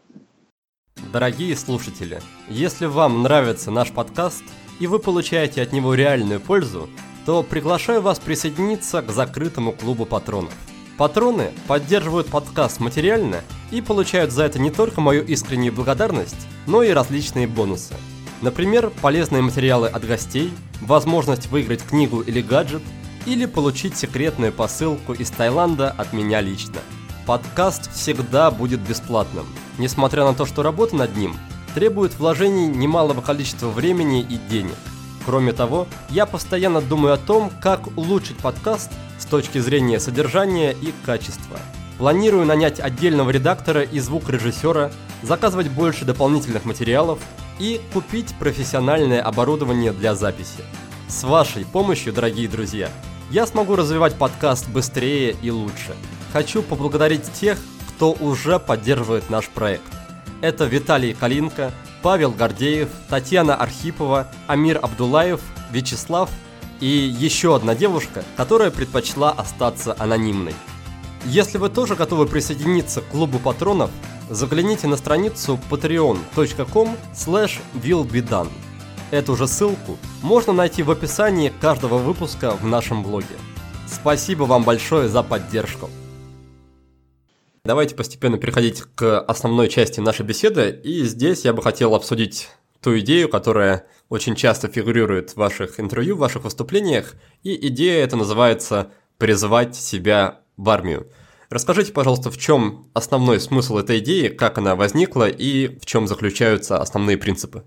Дорогие 1.12 1.56
слушатели, 1.56 2.20
если 2.50 2.86
вам 2.86 3.24
нравится 3.24 3.72
наш 3.72 3.92
подкаст 3.92 4.44
и 4.80 4.88
вы 4.88 5.00
получаете 5.00 5.62
от 5.62 5.74
него 5.74 5.96
реальную 5.96 6.40
пользу, 6.40 6.88
то 7.26 7.44
приглашаю 7.44 8.02
вас 8.02 8.20
присоединиться 8.20 9.02
к 9.02 9.12
закрытому 9.12 9.74
клубу 9.74 10.06
патронов– 10.06 10.54
Патроны 11.00 11.52
поддерживают 11.66 12.28
подкаст 12.28 12.82
материально 12.82 13.40
и 13.72 13.80
получают 13.80 14.34
за 14.34 14.44
это 14.44 14.60
не 14.60 14.70
только 14.70 15.00
мою 15.00 15.24
искреннюю 15.24 15.72
благодарность, 15.72 16.36
но 16.68 16.84
и 16.84 16.90
различные 16.90 17.48
бонусы. 17.48 17.94
Например, 18.42 18.92
полезные 19.02 19.42
материалы 19.42 19.88
от 19.88 20.06
гостей, 20.06 20.52
возможность 20.82 21.48
выиграть 21.48 21.84
книгу 21.84 22.20
или 22.20 22.42
гаджет, 22.42 22.82
или 23.26 23.46
получить 23.46 23.96
секретную 23.96 24.52
посылку 24.52 25.14
из 25.14 25.30
Таиланда 25.30 25.90
от 25.90 26.12
меня 26.12 26.42
лично. 26.42 26.82
Подкаст 27.26 27.90
всегда 27.94 28.52
будет 28.52 28.82
бесплатным, 28.82 29.46
несмотря 29.78 30.26
на 30.26 30.34
то, 30.34 30.46
что 30.46 30.64
работа 30.64 30.98
над 30.98 31.16
ним 31.16 31.34
требует 31.76 32.20
вложений 32.20 32.68
немалого 32.68 33.22
количества 33.22 33.70
времени 33.70 34.20
и 34.20 34.38
денег. 34.50 34.76
Кроме 35.26 35.54
того, 35.54 35.88
я 36.10 36.26
постоянно 36.26 36.82
думаю 36.82 37.14
о 37.14 37.18
том, 37.18 37.52
как 37.62 37.88
улучшить 37.98 38.38
подкаст 38.40 38.92
точки 39.30 39.60
зрения 39.60 40.00
содержания 40.00 40.72
и 40.72 40.94
качества. 41.06 41.58
Планирую 41.98 42.46
нанять 42.46 42.80
отдельного 42.80 43.30
редактора 43.30 43.84
и 43.84 44.00
звукорежиссера, 44.00 44.92
заказывать 45.22 45.70
больше 45.70 46.06
дополнительных 46.06 46.66
материалов 46.66 47.20
и 47.60 47.82
купить 47.94 48.34
профессиональное 48.40 49.22
оборудование 49.22 49.92
для 49.92 50.16
записи. 50.16 50.64
С 51.08 51.24
вашей 51.24 51.66
помощью, 51.66 52.14
дорогие 52.14 52.48
друзья, 52.48 52.90
я 53.32 53.46
смогу 53.46 53.76
развивать 53.76 54.16
подкаст 54.16 54.70
быстрее 54.70 55.36
и 55.42 55.52
лучше. 55.52 55.96
Хочу 56.34 56.62
поблагодарить 56.62 57.32
тех, 57.34 57.58
кто 57.90 58.14
уже 58.14 58.60
поддерживает 58.60 59.30
наш 59.30 59.48
проект. 59.50 59.84
Это 60.42 60.66
Виталий 60.66 61.14
Калинко, 61.14 61.72
Павел 62.02 62.32
Гордеев, 62.32 62.90
Татьяна 63.10 63.56
Архипова, 63.56 64.28
Амир 64.48 64.80
Абдулаев, 64.82 65.42
Вячеслав– 65.72 66.30
и 66.80 66.88
еще 66.88 67.56
одна 67.56 67.76
девушка, 67.76 68.24
которая 68.38 68.72
предпочла 68.72 69.32
остаться 69.32 69.96
анонимной. 69.98 70.54
Если 71.26 71.58
вы 71.58 71.70
тоже 71.70 71.96
готовы 71.96 72.26
присоединиться 72.26 73.02
к 73.02 73.08
клубу 73.08 73.40
патронов, 73.40 73.92
загляните 74.30 74.88
на 74.88 74.96
страницу 74.96 75.60
patreon.com 75.70 76.96
slash 77.14 77.60
willbedone. 77.74 78.50
Эту 79.12 79.36
же 79.36 79.48
ссылку 79.48 79.98
можно 80.22 80.54
найти 80.54 80.84
в 80.84 80.92
описании 80.92 81.52
каждого 81.62 81.98
выпуска 81.98 82.52
в 82.52 82.66
нашем 82.66 83.04
блоге. 83.04 83.36
Спасибо 83.88 84.44
вам 84.44 84.64
большое 84.64 85.10
за 85.10 85.24
поддержку. 85.24 85.90
Давайте 87.66 87.96
постепенно 87.96 88.38
переходить 88.38 88.84
к 88.96 89.20
основной 89.20 89.68
части 89.68 90.00
нашей 90.00 90.26
беседы, 90.26 90.70
и 90.84 91.04
здесь 91.04 91.44
я 91.44 91.54
бы 91.54 91.62
хотел 91.62 91.94
обсудить 91.94 92.50
ту 92.82 92.98
идею, 93.00 93.30
которая 93.30 93.86
очень 94.10 94.36
часто 94.36 94.68
фигурирует 94.68 95.32
в 95.32 95.38
ваших 95.38 95.80
интервью, 95.80 96.16
в 96.16 96.20
ваших 96.20 96.44
выступлениях, 96.44 97.16
и 97.44 97.68
идея 97.68 98.04
эта 98.04 98.16
называется 98.16 98.92
«призвать 99.18 99.76
себя 99.76 100.42
в 100.58 100.70
армию». 100.70 101.08
Расскажите, 101.50 101.94
пожалуйста, 101.94 102.30
в 102.30 102.38
чем 102.38 102.90
основной 102.94 103.40
смысл 103.40 103.78
этой 103.78 104.00
идеи, 104.00 104.28
как 104.28 104.58
она 104.60 104.76
возникла 104.76 105.28
и 105.28 105.80
в 105.80 105.86
чем 105.86 106.08
заключаются 106.08 106.80
основные 106.80 107.18
принципы? 107.18 107.64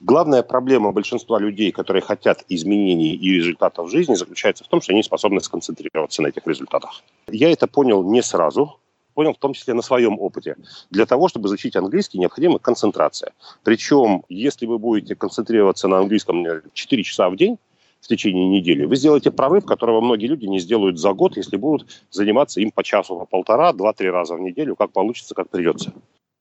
Главная 0.00 0.42
проблема 0.42 0.92
большинства 0.92 1.38
людей, 1.40 1.72
которые 1.72 2.02
хотят 2.02 2.44
изменений 2.48 3.14
и 3.14 3.32
результатов 3.32 3.88
в 3.88 3.90
жизни, 3.90 4.14
заключается 4.14 4.62
в 4.62 4.68
том, 4.68 4.80
что 4.80 4.92
они 4.92 5.02
способны 5.02 5.40
сконцентрироваться 5.40 6.22
на 6.22 6.28
этих 6.28 6.46
результатах. 6.46 7.02
Я 7.28 7.50
это 7.50 7.66
понял 7.66 8.04
не 8.04 8.22
сразу, 8.22 8.78
понял 9.16 9.32
в 9.32 9.38
том 9.38 9.54
числе 9.54 9.72
на 9.72 9.80
своем 9.82 10.20
опыте. 10.20 10.56
Для 10.90 11.06
того, 11.06 11.28
чтобы 11.28 11.48
изучить 11.48 11.74
английский, 11.74 12.18
необходима 12.18 12.58
концентрация. 12.58 13.32
Причем, 13.64 14.24
если 14.28 14.66
вы 14.66 14.78
будете 14.78 15.14
концентрироваться 15.14 15.88
на 15.88 15.98
английском 15.98 16.44
4 16.74 17.02
часа 17.02 17.30
в 17.30 17.36
день, 17.36 17.56
в 18.02 18.08
течение 18.08 18.46
недели, 18.46 18.84
вы 18.84 18.94
сделаете 18.94 19.30
прорыв, 19.30 19.64
которого 19.64 20.02
многие 20.02 20.26
люди 20.26 20.44
не 20.44 20.60
сделают 20.60 20.98
за 20.98 21.14
год, 21.14 21.38
если 21.38 21.56
будут 21.56 22.04
заниматься 22.10 22.60
им 22.60 22.70
по 22.70 22.84
часу, 22.84 23.16
по 23.16 23.24
полтора, 23.24 23.72
два-три 23.72 24.10
раза 24.10 24.34
в 24.34 24.40
неделю, 24.40 24.76
как 24.76 24.92
получится, 24.92 25.34
как 25.34 25.48
придется 25.48 25.92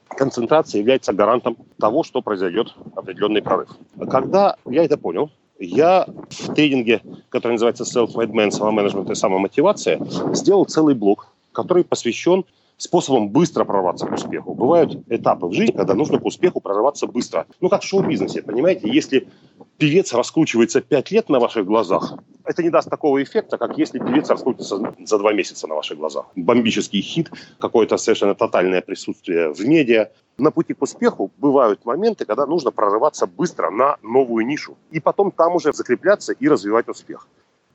концентрация 0.07 0.79
является 0.79 1.11
гарантом 1.11 1.57
того, 1.77 2.03
что 2.03 2.21
произойдет 2.21 2.73
определенный 2.95 3.41
прорыв. 3.41 3.69
Когда 4.09 4.55
я 4.65 4.85
это 4.85 4.97
понял, 4.97 5.29
я 5.59 6.07
в 6.29 6.53
тренинге, 6.53 7.01
который 7.29 7.53
называется 7.53 7.83
Self-Made 7.83 8.31
Man, 8.31 8.51
самоменеджмент 8.51 9.09
и 9.09 9.15
самомотивация, 9.15 9.99
сделал 10.33 10.65
целый 10.65 10.95
блок, 10.95 11.27
который 11.51 11.83
посвящен 11.83 12.45
способом 12.77 13.29
быстро 13.29 13.63
прорваться 13.63 14.05
к 14.05 14.13
успеху. 14.13 14.53
Бывают 14.53 14.97
этапы 15.09 15.47
в 15.47 15.53
жизни, 15.53 15.75
когда 15.75 15.93
нужно 15.93 16.19
к 16.19 16.25
успеху 16.25 16.59
прорываться 16.59 17.07
быстро. 17.07 17.45
Ну, 17.61 17.69
как 17.69 17.81
в 17.81 17.85
шоу-бизнесе, 17.85 18.41
понимаете? 18.41 18.89
Если 18.89 19.27
певец 19.77 20.13
раскручивается 20.13 20.81
пять 20.81 21.11
лет 21.11 21.29
на 21.29 21.39
ваших 21.39 21.65
глазах, 21.65 22.13
это 22.43 22.63
не 22.63 22.69
даст 22.69 22.89
такого 22.89 23.21
эффекта, 23.23 23.57
как 23.57 23.77
если 23.77 23.99
певец 23.99 24.29
раскрутится 24.29 24.93
за 25.03 25.17
два 25.17 25.33
месяца 25.33 25.67
на 25.67 25.75
ваших 25.75 25.97
глазах. 25.97 26.27
Бомбический 26.35 27.01
хит, 27.01 27.31
какое-то 27.59 27.97
совершенно 27.97 28.35
тотальное 28.35 28.81
присутствие 28.81 29.53
в 29.53 29.59
медиа. 29.59 30.11
На 30.37 30.51
пути 30.51 30.73
к 30.73 30.81
успеху 30.81 31.31
бывают 31.37 31.85
моменты, 31.85 32.25
когда 32.25 32.45
нужно 32.45 32.71
прорываться 32.71 33.25
быстро 33.25 33.71
на 33.71 33.97
новую 34.01 34.45
нишу. 34.45 34.77
И 34.91 34.99
потом 34.99 35.31
там 35.31 35.55
уже 35.55 35.73
закрепляться 35.73 36.33
и 36.33 36.47
развивать 36.47 36.89
успех. 36.89 37.27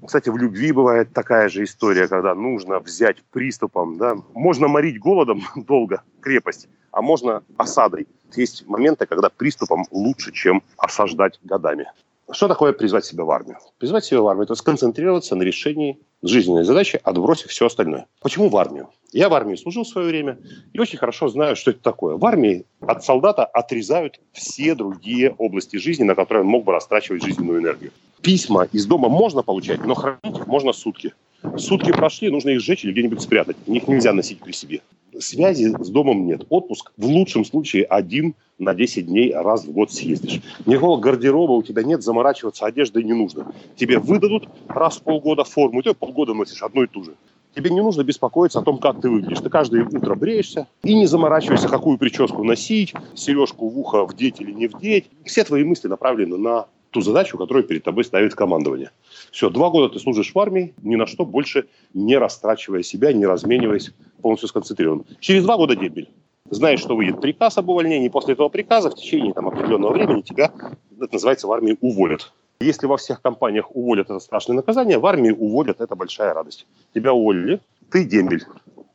Кстати, 0.06 0.28
в 0.28 0.36
любви 0.36 0.72
бывает 0.72 1.12
такая 1.12 1.48
же 1.48 1.64
история, 1.64 2.08
когда 2.08 2.34
нужно 2.34 2.78
взять 2.80 3.22
приступом. 3.30 3.98
Да? 3.98 4.16
Можно 4.34 4.68
морить 4.68 4.98
голодом 4.98 5.42
долго 5.56 6.02
крепость, 6.20 6.68
а 6.92 7.02
можно 7.02 7.42
осадой. 7.56 8.06
Есть 8.34 8.66
моменты, 8.66 9.06
когда 9.06 9.28
приступом 9.28 9.84
лучше, 9.90 10.32
чем 10.32 10.62
осаждать 10.76 11.38
годами. 11.42 11.86
Что 12.32 12.46
такое 12.46 12.72
призвать 12.72 13.04
себя 13.04 13.24
в 13.24 13.30
армию? 13.30 13.58
Призвать 13.78 14.04
себя 14.04 14.20
в 14.20 14.28
армию– 14.28 14.44
это 14.44 14.54
сконцентрироваться 14.54 15.34
на 15.34 15.42
решении 15.42 15.98
жизненной 16.22 16.62
задачи, 16.62 17.00
отбросив 17.02 17.50
все 17.50 17.66
остальное. 17.66 18.06
Почему 18.20 18.48
в 18.48 18.56
армию? 18.56 18.88
Я 19.12 19.28
в 19.28 19.34
армии 19.34 19.56
служил 19.56 19.82
в 19.82 19.88
свое 19.88 20.06
время 20.06 20.38
и 20.72 20.78
очень 20.78 20.98
хорошо 20.98 21.28
знаю, 21.28 21.56
что 21.56 21.72
это 21.72 21.80
такое. 21.80 22.16
В 22.16 22.24
армии 22.24 22.66
от 22.80 23.02
солдата 23.04 23.44
отрезают 23.44 24.20
все 24.32 24.76
другие 24.76 25.34
области 25.38 25.76
жизни, 25.76 26.04
на 26.04 26.14
которые 26.14 26.44
он 26.44 26.50
мог 26.50 26.64
бы 26.64 26.72
растрачивать 26.72 27.24
жизненную 27.24 27.60
энергию. 27.60 27.90
Письма 28.22 28.68
из 28.72 28.86
дома 28.86 29.08
можно 29.08 29.42
получать, 29.42 29.84
но 29.84 29.94
хранить 29.94 30.36
их 30.36 30.46
можно 30.46 30.72
сутки. 30.72 31.14
Сутки 31.56 31.90
прошли, 31.90 32.30
нужно 32.30 32.50
их 32.50 32.60
сжечь 32.60 32.84
или 32.84 32.92
где-нибудь 32.92 33.22
спрятать. 33.22 33.56
Их 33.66 33.88
нельзя 33.88 34.12
носить 34.12 34.40
при 34.40 34.52
себе. 34.52 34.82
Связи 35.18 35.74
с 35.78 35.88
домом 35.88 36.26
нет. 36.26 36.44
Отпуск 36.50 36.92
в 36.96 37.06
лучшем 37.06 37.44
случае 37.44 37.84
один 37.84 38.34
на 38.58 38.74
10 38.74 39.06
дней 39.06 39.32
раз 39.32 39.64
в 39.64 39.72
год 39.72 39.90
съездишь. 39.90 40.40
Никакого 40.66 41.00
гардероба 41.00 41.52
у 41.52 41.62
тебя 41.62 41.82
нет, 41.82 42.02
заморачиваться 42.02 42.66
одеждой 42.66 43.04
не 43.04 43.14
нужно. 43.14 43.52
Тебе 43.76 43.98
выдадут 43.98 44.48
раз 44.68 44.98
в 44.98 45.02
полгода 45.02 45.44
форму, 45.44 45.80
и 45.80 45.82
ты 45.82 45.94
полгода 45.94 46.34
носишь 46.34 46.62
одну 46.62 46.82
и 46.82 46.86
ту 46.86 47.04
же. 47.04 47.14
Тебе 47.54 47.70
не 47.70 47.80
нужно 47.80 48.04
беспокоиться 48.04 48.60
о 48.60 48.62
том, 48.62 48.78
как 48.78 49.00
ты 49.00 49.08
выглядишь. 49.08 49.40
Ты 49.40 49.48
каждое 49.48 49.84
утро 49.84 50.14
бреешься 50.14 50.68
и 50.84 50.94
не 50.94 51.06
заморачивайся, 51.06 51.68
какую 51.68 51.98
прическу 51.98 52.44
носить, 52.44 52.94
сережку 53.14 53.68
в 53.68 53.78
ухо 53.78 54.04
вдеть 54.04 54.40
или 54.40 54.52
не 54.52 54.68
вдеть. 54.68 55.06
Все 55.24 55.42
твои 55.42 55.64
мысли 55.64 55.88
направлены 55.88 56.36
на 56.36 56.66
ту 56.90 57.00
задачу, 57.00 57.38
которую 57.38 57.64
перед 57.64 57.84
тобой 57.84 58.04
ставит 58.04 58.34
командование. 58.34 58.90
Все, 59.30 59.50
два 59.50 59.70
года 59.70 59.92
ты 59.92 60.00
служишь 60.00 60.32
в 60.34 60.38
армии, 60.38 60.74
ни 60.82 60.96
на 60.96 61.06
что 61.06 61.24
больше 61.24 61.66
не 61.94 62.16
растрачивая 62.18 62.82
себя, 62.82 63.12
не 63.12 63.26
размениваясь, 63.26 63.92
полностью 64.22 64.48
сконцентрирован. 64.48 65.04
Через 65.20 65.44
два 65.44 65.56
года 65.56 65.76
дембель. 65.76 66.08
Знаешь, 66.50 66.80
что 66.80 66.96
выйдет 66.96 67.20
приказ 67.20 67.58
об 67.58 67.68
увольнении, 67.68 68.08
после 68.08 68.34
этого 68.34 68.48
приказа 68.48 68.90
в 68.90 68.96
течение 68.96 69.32
там, 69.32 69.48
определенного 69.48 69.92
времени 69.92 70.22
тебя, 70.22 70.52
это 71.00 71.12
называется, 71.12 71.46
в 71.46 71.52
армии 71.52 71.78
уволят. 71.80 72.32
Если 72.60 72.86
во 72.86 72.96
всех 72.96 73.22
компаниях 73.22 73.74
уволят 73.74 74.10
это 74.10 74.18
страшное 74.18 74.56
наказание, 74.56 74.98
в 74.98 75.06
армии 75.06 75.30
уволят 75.30 75.80
это 75.80 75.94
большая 75.94 76.34
радость. 76.34 76.66
Тебя 76.92 77.12
уволили, 77.12 77.60
ты 77.90 78.04
дембель. 78.04 78.44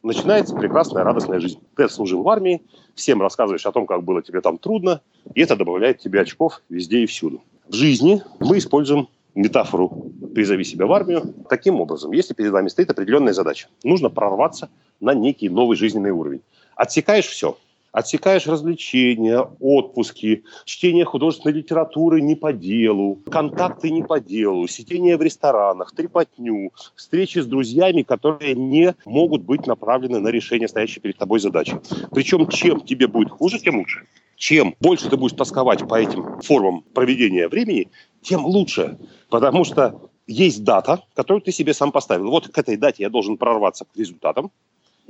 Начинается 0.04 0.56
прекрасная 0.56 1.04
радостная 1.04 1.40
жизнь. 1.40 1.60
Ты 1.76 1.90
служил 1.90 2.22
в 2.22 2.30
армии, 2.30 2.62
всем 2.94 3.22
рассказываешь 3.22 3.66
о 3.66 3.72
том, 3.72 3.88
как 3.88 4.04
было 4.04 4.22
тебе 4.22 4.42
там 4.42 4.60
трудно, 4.60 5.02
и 5.34 5.42
это 5.42 5.56
добавляет 5.56 6.00
тебе 6.00 6.22
очков 6.22 6.62
везде 6.70 7.00
и 7.00 7.06
всюду. 7.08 7.42
В 7.67 7.73
жизни 7.73 8.21
мы 8.39 8.60
используем 8.60 9.10
метафору 9.34 10.12
«призови 10.36 10.63
себя 10.63 10.86
в 10.86 10.93
армию» 10.93 11.34
таким 11.49 11.82
образом. 11.82 12.12
Если 12.12 12.36
перед 12.36 12.51
вами 12.51 12.67
стоит 12.67 12.91
определенная 12.91 13.34
задача, 13.34 13.67
нужно 13.84 14.10
прорваться 14.10 14.69
на 14.99 15.15
некий 15.15 15.49
новый 15.49 15.75
жизненный 15.75 16.12
уровень. 16.12 16.41
Отсекаешь 16.75 17.25
все. 17.25 17.58
Отсекаешь 17.91 18.45
развлечения, 18.45 19.39
отпуски, 19.60 20.43
чтение 20.65 21.06
художественной 21.06 21.56
литературы 21.56 22.21
не 22.21 22.36
по 22.36 22.51
делу, 22.51 23.19
контакты 23.32 23.89
не 23.89 24.04
по 24.04 24.19
делу, 24.19 24.67
сидение 24.67 25.15
в 25.15 25.21
ресторанах, 25.21 25.95
трепотню, 25.95 26.71
встречи 26.93 27.39
с 27.39 27.45
друзьями, 27.45 28.01
которые 28.01 28.54
не 28.54 28.95
могут 29.06 29.43
быть 29.43 29.65
направлены 29.65 30.19
на 30.19 30.28
решение 30.28 30.67
стоящей 30.67 30.99
перед 30.99 31.17
тобой 31.17 31.39
задачи. 31.39 31.80
Причем 32.12 32.47
чем 32.49 32.82
тебе 32.82 33.08
будет 33.08 33.30
хуже, 33.30 33.60
тем 33.60 33.80
лучше. 33.80 34.06
Чем 34.36 34.76
больше 34.80 35.10
ты 35.10 35.17
будешь 35.17 35.36
тосковать 35.36 35.88
по 35.88 36.00
этим 36.00 36.41
формам 36.41 36.82
проведения 36.93 37.48
времени, 37.48 37.89
тем 38.21 38.45
лучше. 38.45 38.98
Потому 39.30 39.63
что 39.63 40.10
есть 40.28 40.63
дата, 40.63 41.04
которую 41.13 41.41
ты 41.41 41.52
себе 41.52 41.74
сам 41.74 41.91
поставил. 41.91 42.30
Вот 42.30 42.50
к 42.50 42.58
этой 42.58 42.78
дате 42.78 43.04
я 43.04 43.10
должен 43.10 43.38
прорваться 43.38 43.86
к 43.86 43.95
результатам. 43.95 44.52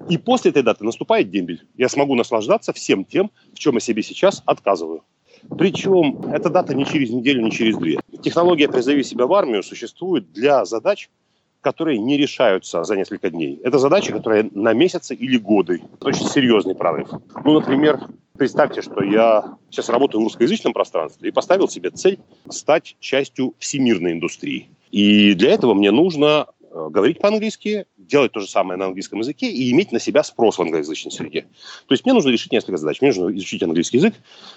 И 0.10 0.18
после 0.18 0.52
этой 0.52 0.62
даты 0.62 0.84
наступает 0.84 1.32
дембель. 1.32 1.66
Я 1.76 1.88
смогу 1.88 2.16
наслаждаться 2.16 2.74
всем 2.74 3.06
тем, 3.06 3.32
в 3.54 3.60
чем 3.60 3.76
я 3.76 3.80
себе 3.80 4.04
сейчас 4.04 4.44
отказываю. 4.46 5.04
Причем 5.58 6.22
эта 6.34 6.50
дата 6.50 6.74
не 6.74 6.86
через 6.86 7.12
неделю, 7.12 7.42
не 7.44 7.52
через 7.52 7.78
две. 7.78 8.00
Технология 8.22 8.68
«Призови 8.68 9.04
себя 9.04 9.26
в 9.26 9.34
армию» 9.34 9.64
существует 9.64 10.32
для 10.34 10.66
задач, 10.66 11.10
которые 11.66 11.98
не 11.98 12.16
решаются 12.16 12.84
за 12.84 12.96
несколько 12.96 13.32
дней. 13.32 13.60
Это 13.64 13.80
задачи, 13.80 14.12
которые 14.12 14.52
на 14.54 14.72
месяцы 14.74 15.16
или 15.16 15.38
годы. 15.38 15.82
Это 15.96 16.10
очень 16.10 16.28
серьезный 16.28 16.76
прорыв. 16.76 17.10
Ну, 17.44 17.54
например, 17.60 18.02
представьте, 18.38 18.84
что 18.84 19.04
я 19.04 19.58
сейчас 19.72 19.90
работаю 19.90 20.22
в 20.22 20.26
русскоязычном 20.26 20.74
пространстве 20.74 21.30
и 21.30 21.32
поставил 21.32 21.68
себе 21.68 21.90
цель 21.90 22.20
стать 22.50 22.98
частью 23.00 23.56
всемирной 23.58 24.12
индустрии. 24.12 24.70
И 24.92 25.34
для 25.34 25.54
этого 25.54 25.74
мне 25.74 25.90
нужно 25.90 26.46
говорить 26.76 27.20
по-английски, 27.20 27.86
делать 27.98 28.34
то 28.34 28.42
же 28.42 28.50
самое 28.50 28.78
на 28.78 28.88
английском 28.88 29.20
языке 29.20 29.50
и 29.50 29.72
иметь 29.72 29.94
на 29.94 30.00
себя 30.00 30.24
спрос 30.24 30.58
в 30.58 30.62
англоязычной 30.62 31.12
среде. 31.12 31.44
То 31.88 31.94
есть 31.94 32.04
мне 32.04 32.14
нужно 32.14 32.30
решить 32.30 32.52
несколько 32.52 32.78
задач. 32.78 33.02
Мне 33.02 33.14
нужно 33.14 33.34
изучить 33.36 33.64
английский 33.64 33.98
язык, 33.98 34.14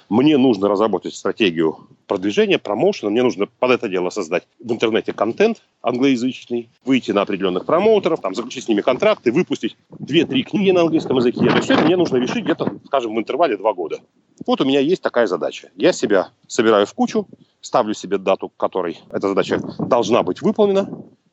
мне 0.08 0.36
нужно 0.36 0.68
разработать 0.68 1.14
стратегию 1.14 1.88
продвижения, 2.06 2.58
промоушена, 2.58 3.10
мне 3.10 3.22
нужно 3.22 3.46
под 3.46 3.70
это 3.70 3.88
дело 3.88 4.10
создать 4.10 4.48
в 4.58 4.72
интернете 4.72 5.12
контент 5.12 5.62
англоязычный, 5.80 6.68
выйти 6.84 7.12
на 7.12 7.22
определенных 7.22 7.64
промоутеров, 7.64 8.20
там, 8.20 8.34
заключить 8.34 8.64
с 8.64 8.68
ними 8.68 8.80
контракты, 8.80 9.30
выпустить 9.30 9.76
2-3 9.92 10.42
книги 10.42 10.70
на 10.72 10.80
английском 10.80 11.16
языке. 11.18 11.48
То 11.48 11.56
есть 11.56 11.70
это 11.70 11.84
мне 11.84 11.96
нужно 11.96 12.16
решить 12.16 12.44
где-то, 12.44 12.80
скажем, 12.86 13.14
в 13.14 13.18
интервале 13.18 13.56
2 13.56 13.72
года. 13.74 14.00
Вот 14.46 14.60
у 14.60 14.64
меня 14.64 14.80
есть 14.80 15.02
такая 15.02 15.26
задача. 15.26 15.70
Я 15.76 15.92
себя 15.92 16.30
собираю 16.46 16.86
в 16.86 16.94
кучу, 16.94 17.28
ставлю 17.60 17.94
себе 17.94 18.18
дату, 18.18 18.50
которой 18.56 18.98
эта 19.10 19.28
задача 19.28 19.60
должна 19.78 20.22
быть 20.22 20.42
выполнена, 20.42 20.88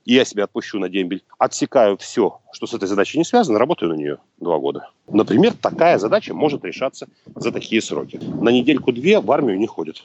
и 0.05 0.13
я 0.13 0.23
себя 0.23 0.45
отпущу 0.45 0.79
на 0.79 0.87
дембель, 0.87 1.23
отсекаю 1.37 1.97
все, 1.97 2.39
что 2.53 2.67
с 2.67 2.73
этой 2.73 2.87
задачей 2.87 3.17
не 3.17 3.25
связано, 3.25 3.59
работаю 3.59 3.91
на 3.91 3.95
нее 3.95 4.17
два 4.39 4.57
года. 4.59 4.89
Например, 5.07 5.53
такая 5.53 5.97
задача 5.97 6.33
может 6.33 6.63
решаться 6.63 7.07
за 7.35 7.51
такие 7.51 7.81
сроки. 7.81 8.17
На 8.17 8.49
недельку-две 8.49 9.19
в 9.19 9.31
армию 9.31 9.57
не 9.57 9.67
ходят. 9.67 10.03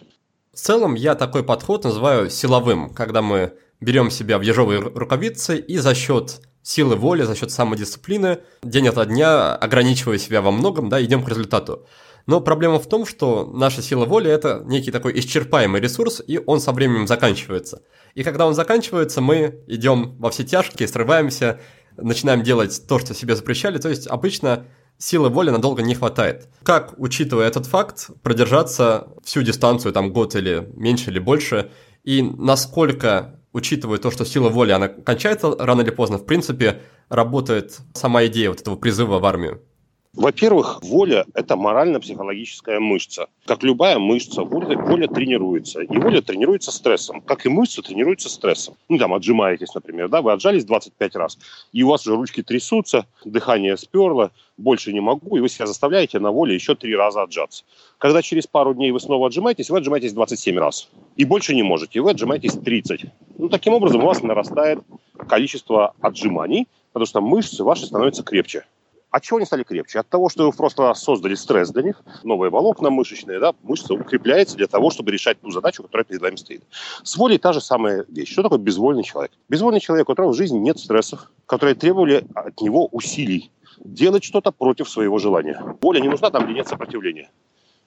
В 0.53 0.57
целом, 0.57 0.95
я 0.95 1.15
такой 1.15 1.45
подход 1.45 1.85
называю 1.85 2.29
силовым, 2.29 2.93
когда 2.93 3.23
мы 3.23 3.53
берем 3.81 4.11
себя 4.11 4.39
в 4.39 4.43
ежовые 4.43 4.81
рукавицы 4.81 5.59
и 5.59 5.79
за 5.79 5.95
счет 5.95 6.41
силы 6.63 6.97
воли, 6.97 7.23
за 7.23 7.37
счет 7.37 7.51
самодисциплины, 7.51 8.41
день 8.63 8.89
ото 8.89 9.07
дня, 9.07 9.55
ограничивая 9.55 10.19
себя 10.19 10.43
во 10.43 10.51
многом, 10.51 10.89
да, 10.89 11.03
идем 11.03 11.25
к 11.25 11.29
результату. 11.29 11.87
Но 12.31 12.41
проблема 12.41 12.79
в 12.79 12.87
том, 12.87 13.07
что 13.07 13.51
наша 13.53 13.83
сила 13.83 14.05
воли– 14.05 14.31
это 14.31 14.63
некий 14.65 14.93
такой 14.93 15.19
исчерпаемый 15.19 15.81
ресурс, 15.81 16.23
и 16.25 16.39
он 16.39 16.61
со 16.61 16.71
временем 16.71 17.09
заканчивается. 17.09 17.83
И 18.15 18.23
когда 18.23 18.47
он 18.47 18.55
заканчивается, 18.55 19.21
мы 19.21 19.65
идем 19.67 20.15
во 20.17 20.31
все 20.31 20.45
тяжкие, 20.45 20.87
срываемся, 20.87 21.59
начинаем 21.97 22.45
делать 22.45 22.87
то, 22.87 23.01
что 23.01 23.15
себе 23.15 23.35
запрещали. 23.35 23.79
То 23.79 23.89
есть 23.89 24.07
обычно 24.07 24.67
силы 24.97 25.29
воли 25.29 25.51
надолго 25.51 25.83
не 25.83 25.97
хватает. 25.97 26.49
Как, 26.63 26.95
учитывая 26.99 27.49
этот 27.49 27.67
факт, 27.67 28.11
продержаться 28.23 29.09
всю 29.25 29.43
дистанцию, 29.43 29.93
там 29.93 30.13
год 30.13 30.37
или 30.37 30.71
меньше 30.77 31.11
или 31.11 31.19
больше, 31.19 31.73
и 32.05 32.23
насколько, 32.23 33.41
учитывая 33.53 33.99
то, 33.99 34.13
что 34.13 34.25
сила 34.25 34.51
воли, 34.51 34.71
она 34.71 34.87
кончается 34.87 35.57
рано 35.59 35.81
или 35.81 35.91
поздно, 35.91 36.19
в 36.19 36.27
принципе, 36.27 36.81
работает 37.09 37.81
сама 37.93 38.25
идея 38.27 38.51
вот 38.51 38.61
этого 38.61 38.77
призыва 38.77 39.19
в 39.19 39.25
армию? 39.25 39.65
Во-первых, 40.13 40.83
воля– 40.83 41.25
это 41.35 41.55
морально-психологическая 41.55 42.81
мышца. 42.81 43.29
Как 43.47 43.63
любая 43.63 44.01
мышца, 44.01 44.43
воля, 44.43 44.77
воля 44.77 45.07
тренируется. 45.07 45.83
И 45.83 45.99
воля 45.99 46.21
тренируется 46.21 46.73
стрессом. 46.73 47.21
Как 47.21 47.47
и 47.47 47.49
мышца 47.49 47.81
тренируется 47.81 48.29
стрессом. 48.29 48.75
Ну, 48.89 48.99
там, 48.99 49.15
отжимаетесь, 49.15 49.73
например, 49.73 50.09
да, 50.09 50.21
вы 50.21 50.33
отжались 50.33 50.65
25 50.65 51.15
раз, 51.15 51.39
и 51.73 51.85
у 51.85 51.89
вас 51.89 52.05
уже 52.07 52.17
ручки 52.17 52.43
трясутся, 52.43 53.07
дыхание 53.25 53.77
сперло, 53.77 54.33
больше 54.57 54.93
не 54.93 54.99
могу, 54.99 55.37
и 55.37 55.41
вы 55.41 55.49
себя 55.49 55.67
заставляете 55.67 56.19
на 56.19 56.33
воле 56.33 56.57
еще 56.57 56.75
три 56.75 56.97
раза 56.97 57.23
отжаться. 57.23 57.63
Когда 57.99 58.21
через 58.21 58.49
пару 58.49 58.75
дней 58.75 58.91
вы 58.91 58.99
снова 58.99 59.29
отжимаетесь, 59.29 59.71
вы 59.71 59.79
отжимаетесь 59.79 60.13
27 60.13 60.59
раз. 60.59 60.89
И 61.15 61.25
больше 61.25 61.55
не 61.55 61.63
можете, 61.63 62.01
вы 62.01 62.11
отжимаетесь 62.11 62.55
30. 62.55 63.05
Ну, 63.39 63.49
таким 63.49 63.75
образом, 63.75 64.03
у 64.03 64.07
вас 64.07 64.23
нарастает 64.23 64.81
количество 65.29 65.95
отжиманий, 66.01 66.67
потому 66.93 67.07
что 67.07 67.21
мышцы 67.21 67.63
ваши 67.63 67.87
становятся 67.87 68.25
крепче. 68.25 68.65
От 69.11 69.25
чего 69.25 69.39
они 69.39 69.47
стали 69.47 69.65
крепче? 69.65 69.99
От 69.99 70.09
того, 70.09 70.29
что 70.29 70.47
вы 70.47 70.57
просто 70.57 70.95
создали 70.95 71.35
стресс 71.35 71.71
для 71.71 71.83
них, 71.83 72.03
новые 72.23 72.51
волокна 72.51 72.91
мышечные, 72.91 73.41
да, 73.41 73.55
мышца 73.63 73.95
укрепляется 73.95 74.57
для 74.57 74.69
того, 74.69 74.91
чтобы 74.91 75.11
решать 75.11 75.41
ту 75.41 75.51
задачу, 75.51 75.83
которая 75.83 76.05
перед 76.05 76.23
вами 76.23 76.37
стоит. 76.37 76.63
С 77.03 77.17
волей 77.17 77.39
та 77.39 77.53
же 77.53 77.61
самая 77.61 78.05
вещь. 78.09 78.31
Что 78.33 78.45
такое 78.45 78.59
безвольный 78.59 79.03
человек? 79.03 79.33
Безвольный 79.49 79.81
человек, 79.81 80.09
у 80.09 80.13
которого 80.13 80.33
в 80.33 80.37
жизни 80.37 80.59
нет 80.59 80.79
стрессов, 80.79 81.31
которые 81.47 81.75
требовали 81.75 82.25
от 82.35 82.61
него 82.61 82.87
усилий 82.93 83.51
делать 83.85 84.23
что-то 84.23 84.53
против 84.53 84.89
своего 84.89 85.19
желания. 85.19 85.61
Воля 85.81 86.01
не 86.01 86.09
нужна 86.09 86.31
там, 86.31 86.45
где 86.45 86.55
нет 86.55 86.69
сопротивления. 86.69 87.31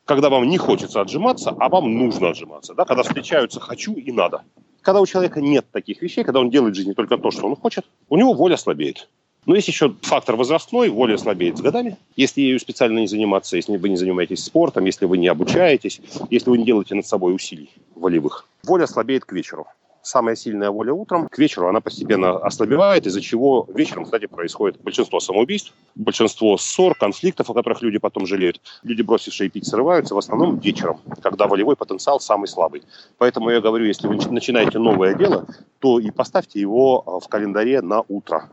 Когда 0.05 0.29
вам 0.29 0.49
не 0.49 0.57
хочется 0.57 0.99
отжиматься, 0.99 1.55
а 1.57 1.69
вам 1.69 1.97
нужно 1.97 2.29
отжиматься. 2.29 2.73
Да? 2.73 2.83
Когда 2.83 3.03
встречаются 3.03 3.62
«хочу» 3.62 3.93
и 3.93 4.12
«надо». 4.12 4.43
Когда 4.81 4.99
у 4.99 5.05
человека 5.05 5.39
нет 5.39 5.65
таких 5.71 6.01
вещей, 6.01 6.25
когда 6.25 6.41
он 6.41 6.49
делает 6.49 6.73
в 6.73 6.77
жизни 6.77 6.91
только 6.91 7.17
то, 7.17 7.31
что 7.31 7.47
он 7.47 7.55
хочет, 7.55 7.86
у 8.09 8.17
него 8.17 8.33
воля 8.33 8.57
слабеет. 8.57 9.07
Но 9.45 9.56
есть 9.56 9.67
еще 9.67 9.95
фактор 10.01 10.36
возрастной, 10.36 10.89
воля 10.89 11.17
слабеет 11.17 11.58
с 11.58 11.62
годами. 11.62 11.97
Если 12.15 12.41
ею 12.41 12.60
специально 12.60 12.99
не 12.99 13.08
заниматься, 13.08 13.58
если 13.58 13.77
вы 13.77 13.89
не 13.89 13.97
занимаетесь 13.97 14.43
спортом, 14.43 14.86
если 14.86 15.06
вы 15.06 15.17
не 15.17 15.27
обучаетесь, 15.27 16.01
если 16.29 16.49
вы 16.49 16.58
не 16.58 16.65
делаете 16.65 16.95
над 16.95 17.06
собой 17.06 17.36
усилий 17.36 17.69
волевых, 17.95 18.45
воля 18.63 18.88
слабеет 18.88 19.25
к 19.25 19.34
вечеру 19.34 19.67
самая 20.03 20.36
сильная 20.36 20.69
воля 20.69 20.93
утром, 20.93 21.27
к 21.29 21.38
вечеру 21.38 21.67
она 21.67 21.82
постепенно 21.82 22.38
ослабевает, 22.38 23.08
из-за 23.08 23.21
чего 23.21 23.67
вечером, 23.73 24.03
кстати, 24.03 24.25
происходит 24.27 24.82
большинство 24.82 25.19
самоубийств, 25.19 25.73
большинство 25.95 26.58
ссор, 26.58 26.93
конфликтов, 26.95 27.49
о 27.49 27.53
которых 27.53 27.82
люди 27.82 27.97
потом 27.97 28.27
жалеют. 28.27 28.62
Люди, 28.84 29.01
бросившие 29.01 29.49
пить, 29.49 29.65
срываются 29.65 30.13
в 30.13 30.17
основном 30.17 30.60
вечером, 30.60 30.99
когда 31.21 31.47
волевой 31.47 31.75
потенциал 31.75 32.19
самый 32.19 32.47
слабый. 32.47 32.84
Поэтому 33.17 33.49
я 33.49 33.62
говорю, 33.62 33.86
если 33.86 34.08
вы 34.08 34.15
начинаете 34.15 34.77
новое 34.77 35.15
дело, 35.15 35.47
то 35.79 35.99
и 35.99 36.12
поставьте 36.12 36.60
его 36.60 37.03
а, 37.06 37.19
в 37.19 37.27
календаре 37.27 37.82
на 37.82 38.03
утро. 38.08 38.49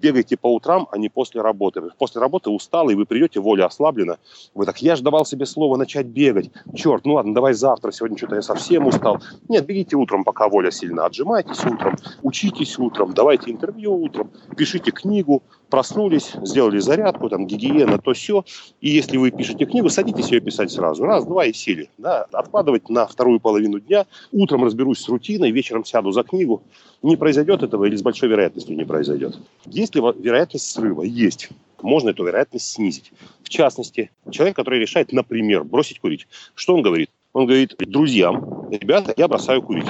Бегайте 0.00 0.36
по 0.36 0.52
утрам, 0.54 0.88
а 0.92 0.98
не 0.98 1.08
после 1.08 1.40
работы. 1.40 1.82
После 1.98 2.20
работы 2.20 2.50
устал, 2.50 2.88
и 2.88 2.94
вы 2.94 3.04
придете, 3.04 3.40
воля 3.40 3.66
ослаблена. 3.66 4.18
Вы 4.54 4.64
так, 4.64 4.80
я 4.80 4.96
же 4.96 5.02
давал 5.02 5.24
себе 5.24 5.44
слово 5.46 5.76
начать 5.76 6.06
бегать. 6.06 6.50
Черт, 6.74 7.04
ну 7.04 7.14
ладно, 7.14 7.34
давай 7.34 7.54
завтра, 7.54 7.90
сегодня 7.90 8.16
что-то 8.16 8.36
я 8.36 8.42
совсем 8.42 8.86
устал. 8.86 9.18
Нет, 9.48 9.66
бегите 9.66 9.96
утром, 9.96 10.24
пока 10.24 10.48
воля 10.48 10.70
сильно. 10.70 11.04
Отжимайтесь 11.04 11.64
утром, 11.64 11.96
учитесь 12.22 12.78
утром, 12.78 13.12
давайте 13.12 13.50
интервью 13.50 14.00
утром, 14.00 14.30
пишите 14.56 14.92
книгу, 14.92 15.42
проснулись, 15.68 16.32
сделали 16.42 16.78
зарядку, 16.78 17.28
там, 17.28 17.46
гигиена, 17.46 17.98
то 17.98 18.12
все. 18.12 18.44
И 18.80 18.90
если 18.90 19.16
вы 19.16 19.30
пишете 19.30 19.66
книгу, 19.66 19.88
садитесь 19.90 20.30
ее 20.30 20.40
писать 20.40 20.70
сразу. 20.70 21.04
Раз, 21.04 21.24
два 21.24 21.46
и 21.46 21.52
сели. 21.52 21.90
Да? 21.98 22.26
Откладывать 22.32 22.88
на 22.88 23.06
вторую 23.06 23.40
половину 23.40 23.80
дня. 23.80 24.06
Утром 24.32 24.64
разберусь 24.64 25.00
с 25.00 25.08
рутиной, 25.08 25.50
вечером 25.50 25.84
сяду 25.84 26.12
за 26.12 26.22
книгу. 26.22 26.62
Не 27.02 27.16
произойдет 27.16 27.62
этого 27.62 27.84
или 27.84 27.96
с 27.96 28.02
большой 28.02 28.28
вероятностью 28.28 28.76
не 28.76 28.84
произойдет. 28.84 29.38
Есть 29.66 29.94
ли 29.94 30.00
вероятность 30.00 30.70
срыва? 30.70 31.02
Есть 31.02 31.50
можно 31.82 32.10
эту 32.10 32.24
вероятность 32.24 32.70
снизить. 32.72 33.12
В 33.42 33.48
частности, 33.48 34.10
человек, 34.30 34.56
который 34.56 34.80
решает, 34.80 35.12
например, 35.12 35.64
бросить 35.64 36.00
курить, 36.00 36.26
что 36.54 36.74
он 36.74 36.82
говорит? 36.82 37.10
Он 37.32 37.46
говорит 37.46 37.76
друзьям, 37.78 38.68
ребята, 38.70 39.14
я 39.16 39.28
бросаю 39.28 39.62
курить. 39.62 39.86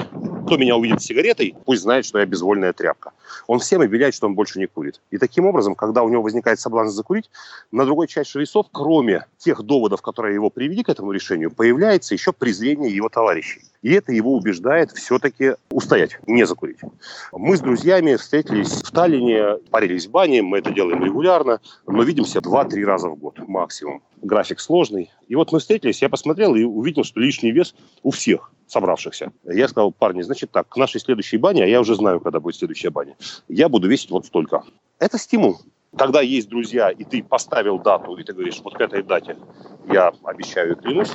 Кто 0.49 0.57
меня 0.57 0.75
увидит 0.75 0.99
с 0.99 1.05
сигаретой, 1.05 1.55
пусть 1.63 1.83
знает, 1.83 2.05
что 2.05 2.17
я 2.17 2.25
безвольная 2.25 2.73
тряпка. 2.73 3.11
Он 3.45 3.59
всем 3.59 3.81
объявляет, 3.81 4.15
что 4.15 4.25
он 4.25 4.33
больше 4.33 4.57
не 4.57 4.65
курит. 4.65 4.99
И 5.11 5.19
таким 5.19 5.45
образом, 5.45 5.75
когда 5.75 6.01
у 6.01 6.09
него 6.09 6.23
возникает 6.23 6.59
соблазн 6.59 6.89
закурить, 6.89 7.29
на 7.71 7.85
другой 7.85 8.07
части 8.07 8.35
рисов, 8.35 8.65
кроме 8.71 9.27
тех 9.37 9.61
доводов, 9.61 10.01
которые 10.01 10.33
его 10.33 10.49
привели 10.49 10.81
к 10.81 10.89
этому 10.89 11.11
решению, 11.11 11.51
появляется 11.51 12.15
еще 12.15 12.33
презрение 12.33 12.89
его 12.91 13.09
товарищей. 13.09 13.61
И 13.83 13.93
это 13.93 14.11
его 14.11 14.33
убеждает 14.35 14.89
все-таки 14.93 15.53
устоять, 15.69 16.17
не 16.25 16.47
закурить. 16.47 16.79
Мы 17.31 17.55
с 17.55 17.59
друзьями 17.59 18.15
встретились 18.15 18.81
в 18.81 18.89
Таллине, 18.89 19.57
парились 19.69 20.07
в 20.07 20.09
бане, 20.09 20.41
мы 20.41 20.57
это 20.57 20.71
делаем 20.71 21.05
регулярно, 21.05 21.61
но 21.85 22.01
видимся 22.01 22.39
2-3 22.39 22.83
раза 22.85 23.09
в 23.09 23.15
год 23.17 23.37
максимум. 23.47 24.01
График 24.23 24.61
сложный. 24.61 25.11
И 25.27 25.35
вот 25.35 25.51
мы 25.51 25.59
встретились, 25.59 26.01
я 26.01 26.09
посмотрел 26.09 26.55
и 26.55 26.63
увидел, 26.63 27.03
что 27.03 27.19
лишний 27.19 27.51
вес 27.51 27.75
у 28.01 28.09
всех 28.09 28.51
собравшихся. 28.69 29.31
Я 29.43 29.67
сказал, 29.67 29.91
парни, 29.91 30.21
значит 30.21 30.51
так, 30.51 30.67
к 30.69 30.77
нашей 30.77 31.01
следующей 31.01 31.37
бане, 31.37 31.63
а 31.63 31.67
я 31.67 31.81
уже 31.81 31.95
знаю, 31.95 32.19
когда 32.19 32.39
будет 32.39 32.55
следующая 32.55 32.89
баня, 32.89 33.15
я 33.47 33.69
буду 33.69 33.87
весить 33.87 34.11
вот 34.11 34.25
столько. 34.25 34.63
Это 34.99 35.17
стимул. 35.17 35.59
Когда 35.97 36.21
есть 36.21 36.49
друзья, 36.49 36.89
и 36.89 37.03
ты 37.03 37.23
поставил 37.23 37.79
дату, 37.79 38.15
и 38.15 38.23
ты 38.23 38.33
говоришь, 38.33 38.61
вот 38.63 38.75
к 38.75 38.81
этой 38.81 39.01
дате 39.01 39.37
я 39.91 40.11
обещаю 40.23 40.73
и 40.73 40.75
клянусь, 40.75 41.13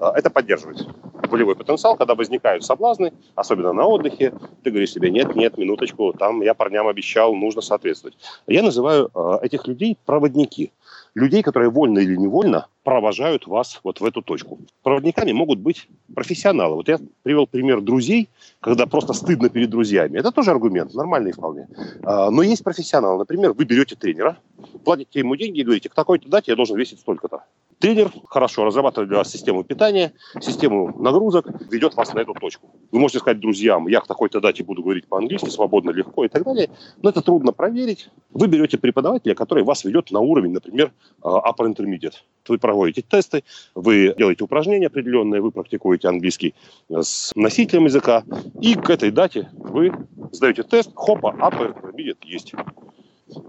а, 0.00 0.12
это 0.16 0.28
поддерживает 0.28 0.86
волевой 1.28 1.54
потенциал, 1.54 1.96
когда 1.96 2.14
возникают 2.14 2.64
соблазны, 2.64 3.12
особенно 3.34 3.72
на 3.72 3.84
отдыхе, 3.84 4.32
ты 4.62 4.70
говоришь 4.70 4.92
себе, 4.92 5.10
нет, 5.10 5.36
нет, 5.36 5.58
минуточку, 5.58 6.12
там 6.12 6.42
я 6.42 6.54
парням 6.54 6.88
обещал, 6.88 7.34
нужно 7.34 7.60
соответствовать. 7.60 8.16
Я 8.46 8.62
называю 8.62 9.10
э, 9.14 9.38
этих 9.42 9.66
людей 9.66 9.96
проводники 10.04 10.72
людей, 11.14 11.42
которые 11.42 11.70
вольно 11.70 11.98
или 11.98 12.16
невольно 12.16 12.66
провожают 12.84 13.46
вас 13.46 13.80
вот 13.84 14.00
в 14.00 14.04
эту 14.04 14.22
точку. 14.22 14.58
Проводниками 14.82 15.32
могут 15.32 15.58
быть 15.58 15.88
профессионалы. 16.14 16.76
Вот 16.76 16.88
я 16.88 16.98
привел 17.22 17.46
пример 17.46 17.80
друзей, 17.80 18.30
когда 18.60 18.86
просто 18.86 19.12
стыдно 19.12 19.48
перед 19.50 19.70
друзьями. 19.70 20.18
Это 20.18 20.32
тоже 20.32 20.50
аргумент, 20.50 20.94
нормальный 20.94 21.32
вполне. 21.32 21.68
А, 22.02 22.30
но 22.30 22.42
есть 22.42 22.64
профессионалы. 22.64 23.18
Например, 23.18 23.52
вы 23.52 23.64
берете 23.64 23.94
тренера, 23.94 24.38
платите 24.84 25.18
ему 25.18 25.36
деньги 25.36 25.60
и 25.60 25.64
говорите, 25.64 25.88
к 25.88 25.94
такой-то 25.94 26.28
дате 26.28 26.52
я 26.52 26.56
должен 26.56 26.76
весить 26.76 27.00
столько-то. 27.00 27.44
Тренер 27.78 28.10
хорошо 28.28 28.64
разрабатывает 28.64 29.08
для 29.08 29.18
вас 29.18 29.30
систему 29.30 29.62
питания, 29.62 30.12
систему 30.40 31.00
нагрузок, 31.00 31.46
ведет 31.70 31.94
вас 31.94 32.12
на 32.12 32.20
эту 32.20 32.34
точку. 32.34 32.70
Вы 32.90 32.98
можете 32.98 33.20
сказать 33.20 33.38
друзьям, 33.38 33.86
я 33.86 34.00
к 34.00 34.06
такой-то 34.08 34.40
дате 34.40 34.64
буду 34.64 34.82
говорить 34.82 35.06
по-английски, 35.06 35.48
свободно, 35.48 35.90
легко 35.90 36.24
и 36.24 36.28
так 36.28 36.42
далее. 36.42 36.70
Но 37.02 37.10
это 37.10 37.22
трудно 37.22 37.52
проверить. 37.52 38.10
Вы 38.30 38.48
берете 38.48 38.78
преподавателя, 38.78 39.34
который 39.36 39.62
вас 39.62 39.84
ведет 39.84 40.10
на 40.10 40.18
уровень, 40.18 40.52
например, 40.52 40.92
а, 41.22 41.50
upper 41.50 41.72
intermediate. 41.72 42.14
Вы 42.48 42.58
проводите 42.58 43.02
тесты, 43.02 43.44
вы 43.76 44.12
делаете 44.18 44.42
упражнения 44.42 44.88
определенные, 44.88 45.40
вы 45.40 45.52
практикуете 45.52 46.08
английский 46.08 46.54
с 46.90 47.30
носителем 47.36 47.84
языка, 47.84 48.24
и 48.60 48.74
к 48.74 48.90
этой 48.90 49.12
дате 49.12 49.50
вы 49.52 49.92
сдаете 50.32 50.64
тест, 50.64 50.90
хопа, 50.94 51.28
upper 51.38 51.74
intermediate 51.74 52.18
есть 52.24 52.54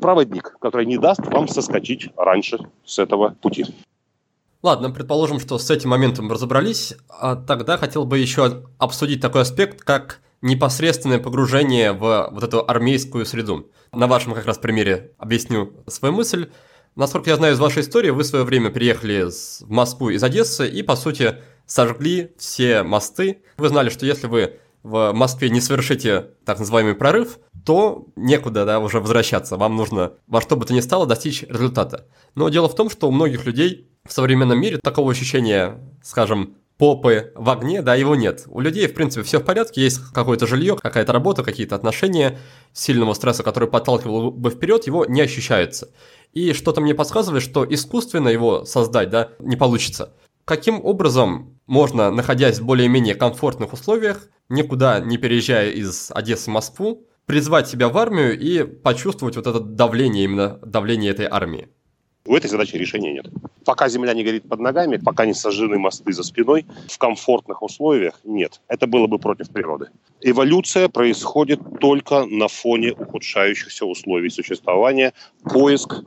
проводник, 0.02 0.58
который 0.60 0.86
не 0.86 0.98
даст 0.98 1.26
вам 1.26 1.48
соскочить 1.48 2.10
раньше 2.15 2.60
с 2.86 3.00
этого 3.00 3.36
пути. 3.42 3.65
Ладно, 4.62 4.91
предположим, 4.91 5.39
что 5.39 5.58
с 5.58 5.69
этим 5.72 5.89
моментом 5.91 6.30
разобрались, 6.30 6.93
а 7.08 7.38
тогда 7.38 7.78
хотел 7.78 8.04
бы 8.04 8.19
еще 8.19 8.65
обсудить 8.78 9.22
такой 9.22 9.43
аспект, 9.43 9.84
как 9.84 10.19
непосредственное 10.41 11.19
погружение 11.19 11.93
в 11.93 12.30
вот 12.32 12.43
эту 12.43 12.65
армейскую 12.67 13.26
среду. 13.26 13.69
На 13.93 14.08
вашем 14.08 14.34
как 14.34 14.45
раз 14.45 14.58
примере 14.58 15.13
объясню 15.17 15.74
свою 15.88 16.13
мысль. 16.13 16.50
Насколько 16.95 17.30
я 17.30 17.38
знаю 17.38 17.54
из 17.54 17.60
вашей 17.60 17.84
истории, 17.84 18.10
вы 18.10 18.24
в 18.24 18.26
свое 18.26 18.43
время 18.43 18.69
приехали 18.69 19.30
в 19.30 19.69
Москву 19.69 20.10
из 20.10 20.22
Одессы 20.24 20.67
и, 20.67 20.84
по 20.84 20.98
сути, 20.98 21.38
сожгли 21.65 22.34
все 22.38 22.84
мосты. 22.84 23.41
Вы 23.58 23.69
знали, 23.69 23.89
что 23.89 24.06
если 24.06 24.28
вы 24.28 24.60
в 24.84 25.13
Москве 25.13 25.50
не 25.50 25.62
совершите 25.62 26.32
так 26.43 26.60
называемый 26.60 26.95
прорыв, 26.95 27.39
то 27.65 28.08
некуда 28.15 28.65
да, 28.65 28.80
уже 28.80 29.00
возвращаться. 29.00 29.56
Вам 29.56 29.76
нужно 29.76 30.13
во 30.28 30.41
что 30.41 30.56
бы 30.56 30.65
то 30.65 30.74
ни 30.74 30.80
стало 30.80 31.06
достичь 31.06 31.43
результата. 31.43 32.08
Но 32.36 32.50
дело 32.50 32.67
в 32.67 32.76
том, 32.76 32.89
что 32.89 33.08
у 33.08 33.12
многих 33.12 33.45
людей 33.45 33.88
в 34.10 34.12
современном 34.12 34.60
мире 34.60 34.80
такого 34.84 35.12
ощущения, 35.12 35.80
скажем, 36.02 36.56
попы 36.78 37.32
в 37.36 37.50
огне, 37.50 37.84
да, 37.84 37.93
его 37.93 38.15
нет. 38.15 38.43
У 38.48 38.60
людей, 38.60 38.88
в 38.88 38.95
принципе, 38.95 39.24
все 39.24 39.39
в 39.39 39.45
порядке, 39.45 39.82
есть 39.82 40.00
какое-то 40.13 40.48
жилье, 40.48 40.78
какая-то 40.82 41.13
работа, 41.13 41.43
какие-то 41.43 41.76
отношения, 41.76 42.39
сильного 42.74 43.13
стресса, 43.13 43.43
который 43.43 43.69
подталкивал 43.69 44.32
бы 44.32 44.50
вперед, 44.50 44.88
его 44.88 45.06
не 45.06 45.22
ощущается. 45.22 45.89
И 46.34 46.54
что-то 46.54 46.82
мне 46.82 46.95
подсказывает, 46.95 47.43
что 47.43 47.65
искусственно 47.72 48.30
его 48.30 48.65
создать, 48.65 49.12
да, 49.12 49.30
не 49.39 49.56
получится. 49.56 50.13
Каким 50.43 50.84
образом 50.84 51.60
можно, 51.67 52.10
находясь 52.10 52.60
в 52.60 52.65
более-менее 52.65 53.13
комфортных 53.13 53.74
условиях, 53.74 54.28
никуда 54.48 55.00
не 55.00 55.17
переезжая 55.17 55.69
из 55.69 56.10
Одессы 56.12 56.50
в 56.50 56.54
Москву, 56.54 57.06
призвать 57.28 57.69
себя 57.69 57.89
в 57.89 57.98
армию 57.98 58.39
и 58.39 58.63
почувствовать 58.63 59.36
вот 59.36 59.45
это 59.45 59.60
давление, 59.60 60.24
именно 60.24 60.60
давление 60.65 61.12
этой 61.12 61.28
армии? 61.28 61.69
У 62.30 62.36
этой 62.36 62.48
задачи 62.48 62.76
решения 62.76 63.12
нет. 63.12 63.26
Пока 63.65 63.89
земля 63.89 64.13
не 64.13 64.24
горит 64.24 64.48
под 64.48 64.60
ногами, 64.60 64.98
пока 64.98 65.26
не 65.26 65.34
сожжены 65.34 65.80
мосты 65.80 66.13
за 66.13 66.22
спиной, 66.22 66.68
в 66.88 66.98
комфортных 67.00 67.63
условиях 67.63 68.20
нет. 68.24 68.62
Это 68.68 68.86
было 68.86 69.08
бы 69.08 69.18
против 69.18 69.50
природы. 69.50 69.88
Эволюция 70.22 70.89
происходит 70.89 71.60
только 71.80 72.26
на 72.26 72.48
фоне 72.48 72.92
ухудшающихся 72.92 73.84
условий 73.84 74.30
существования, 74.30 75.13
поиск 75.44 76.04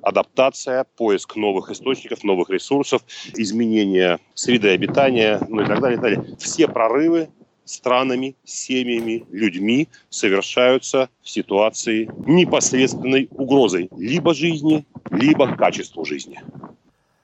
адаптация, 0.00 0.86
поиск 0.96 1.36
новых 1.36 1.70
источников, 1.70 2.24
новых 2.24 2.48
ресурсов, 2.48 3.02
изменение 3.34 4.18
среды 4.32 4.70
обитания, 4.70 5.42
ну 5.46 5.60
и 5.60 5.66
так 5.66 5.80
далее, 5.80 5.98
и 5.98 6.00
так 6.00 6.02
далее. 6.02 6.36
Все 6.38 6.68
прорывы 6.68 7.28
странами, 7.70 8.36
семьями, 8.44 9.24
людьми 9.30 9.88
совершаются 10.08 11.08
в 11.22 11.30
ситуации 11.30 12.10
непосредственной 12.26 13.28
угрозой 13.30 13.88
либо 13.96 14.34
жизни, 14.34 14.84
либо 15.10 15.56
качеству 15.56 16.04
жизни. 16.04 16.40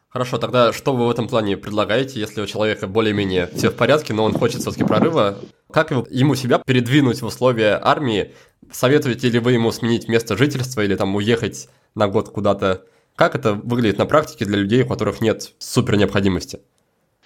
Хорошо, 0.09 0.39
тогда 0.39 0.73
что 0.73 0.95
вы 0.95 1.07
в 1.07 1.11
этом 1.11 1.29
плане 1.29 1.57
предлагаете, 1.59 2.21
если 2.21 2.41
у 2.41 2.47
человека 2.47 2.87
более-менее 2.87 3.51
все 3.55 3.69
в 3.71 3.77
порядке, 3.77 4.15
но 4.15 4.25
он 4.25 4.33
хочет 4.33 4.63
все-таки 4.63 4.85
прорыва? 4.85 5.39
Как 5.71 5.91
ему 5.91 6.35
себя 6.35 6.59
передвинуть 6.59 7.21
в 7.21 7.27
условия 7.27 7.79
армии? 7.83 8.33
Советуете 8.73 9.29
ли 9.29 9.39
вы 9.39 9.53
ему 9.53 9.73
сменить 9.73 10.09
место 10.09 10.37
жительства 10.37 10.81
или 10.81 10.95
там 10.95 11.15
уехать 11.17 11.69
на 11.95 12.09
год 12.09 12.31
куда-то? 12.31 12.85
Как 13.15 13.35
это 13.35 13.53
выглядит 13.53 13.99
на 13.99 14.07
практике 14.07 14.47
для 14.47 14.57
людей, 14.57 14.85
у 14.85 14.89
которых 14.89 15.21
нет 15.21 15.53
супер 15.59 15.97
необходимости? 15.97 16.61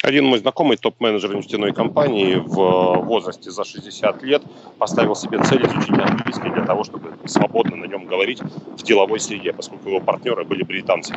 Один 0.03 0.25
мой 0.25 0.39
знакомый, 0.39 0.79
топ-менеджер 0.79 1.35
нефтяной 1.35 1.75
компании 1.75 2.37
в 2.37 3.05
возрасте 3.05 3.51
за 3.51 3.65
60 3.65 4.23
лет, 4.23 4.43
поставил 4.79 5.15
себе 5.15 5.43
цель 5.45 5.67
изучить 5.67 5.91
английский 5.91 6.49
для 6.49 6.65
того, 6.65 6.85
чтобы 6.85 7.13
свободно 7.27 7.77
на 7.77 7.85
нем 7.85 8.07
говорить 8.07 8.41
в 8.41 8.83
деловой 8.83 9.21
среде, 9.21 9.53
поскольку 9.53 9.91
его 9.91 10.01
партнеры 10.01 10.45
были 10.45 10.63
британцы. 10.63 11.15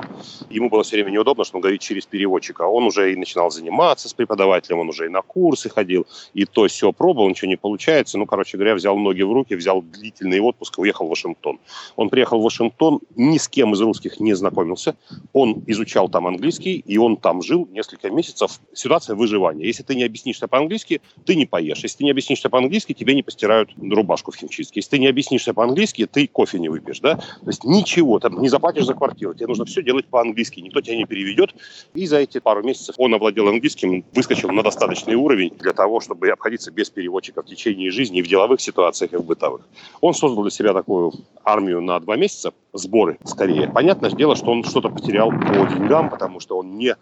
Ему 0.50 0.69
было 0.69 0.84
все 0.84 0.98
время 0.98 1.12
неудобно, 1.12 1.46
что 1.46 1.56
он 1.58 1.62
говорит 1.62 1.80
через 1.80 2.06
переводчика. 2.06 2.63
Он 2.63 2.84
уже 2.84 3.13
и 3.13 3.15
начинал 3.15 3.50
заниматься 3.52 4.10
с 4.10 4.13
преподавателем, 4.13 4.80
он 4.80 4.89
уже 4.89 5.06
и 5.06 5.10
на 5.10 5.22
курсы 5.22 5.69
ходил, 5.69 6.06
и 6.34 6.43
то 6.43 6.67
все 6.67 6.91
пробовал, 6.91 7.30
ничего 7.30 7.48
не 7.48 7.56
получается. 7.56 8.17
Ну, 8.17 8.26
короче 8.26 8.58
говоря, 8.58 8.76
взял 8.76 8.98
ноги 8.98 9.22
в 9.22 9.32
руки, 9.32 9.56
взял 9.56 9.82
длительный 9.82 10.41
отпуск 10.41 10.78
уехал 10.80 11.06
в 11.06 11.10
Вашингтон. 11.10 11.58
Он 11.96 12.10
приехал 12.10 12.41
в 12.41 12.43
Вашингтон, 12.43 13.00
ни 13.15 13.38
с 13.38 13.48
кем 13.48 13.76
из 13.76 13.80
русских 13.80 14.19
не 14.19 14.34
знакомился. 14.34 14.98
Он 15.32 15.63
изучал 15.67 16.10
там 16.10 16.28
английский, 16.28 16.84
и 16.86 16.98
он 16.98 17.15
там 17.15 17.41
жил 17.41 17.65
несколько 17.72 18.10
месяцев 18.10 18.60
ситуация 18.74 19.16
выживания. 19.16 19.66
Если 19.66 19.84
ты 19.84 19.96
не 19.96 20.04
объяснишься 20.04 20.48
по-английски, 20.48 21.02
ты 21.26 21.36
не 21.36 21.46
поешь. 21.46 21.80
Если 21.84 21.98
ты 21.98 22.04
не 22.04 22.12
объяснишься 22.12 22.50
по-английски, 22.50 22.94
тебе 22.94 23.16
не 23.16 23.24
постирают 23.24 23.70
рубашку 23.78 24.32
в 24.32 24.36
химчистке. 24.36 24.80
Если 24.80 24.92
ты 24.92 25.00
не 25.00 25.08
объяснишься 25.08 25.54
по-английски, 25.54 26.06
ты 26.06 26.28
кофе 26.28 26.60
не 26.60 26.70
выпьешь. 26.70 27.00
Да? 27.00 27.16
То 27.16 27.48
есть 27.48 27.64
ничего, 27.64 28.20
там 28.20 28.42
не 28.42 28.50
заплатишь 28.50 28.86
за 28.86 28.94
квартиру. 28.94 29.34
Тебе 29.34 29.48
нужно 29.48 29.66
все 29.66 29.84
делать 29.84 30.06
по-английски. 30.06 30.60
Никто 30.60 30.82
тебя 30.82 30.98
не 30.98 31.06
переведет. 31.06 31.56
И 31.94 32.06
за 32.06 32.18
эти 32.18 32.40
пару 32.40 32.64
месяцев 32.64 32.96
он 32.98 33.14
овладел 33.14 33.48
английским, 33.48 34.06
выскочил 34.14 34.50
на 34.50 34.64
достаточный 34.64 35.16
уровень 35.16 35.52
для 35.60 35.74
того, 35.74 36.00
чтобы 36.00 36.30
обходиться 36.30 36.72
без 36.72 36.90
переводчика 36.90 37.42
в 37.42 37.46
течение 37.46 37.92
жизни 37.92 38.20
и 38.20 38.22
в 38.22 38.28
деловых 38.28 38.62
ситуациях, 38.62 39.14
и 39.14 39.18
в 39.18 39.26
бытовых. 39.26 39.62
Он 40.02 40.14
создал 40.14 40.44
для 40.44 40.52
себя 40.52 40.74
такую 40.74 41.14
армию 41.44 41.82
на 41.82 42.00
два 42.00 42.16
месяца, 42.16 42.54
сборы 42.74 43.18
скорее. 43.24 43.70
Понятное 43.70 44.12
дело, 44.12 44.36
что 44.36 44.52
он 44.52 44.64
что-то 44.64 44.90
потерял 44.90 45.30
по 45.30 45.68
деньгам, 45.74 46.10
потому 46.10 46.40
что 46.40 46.58
он 46.58 46.78
не 46.78 46.96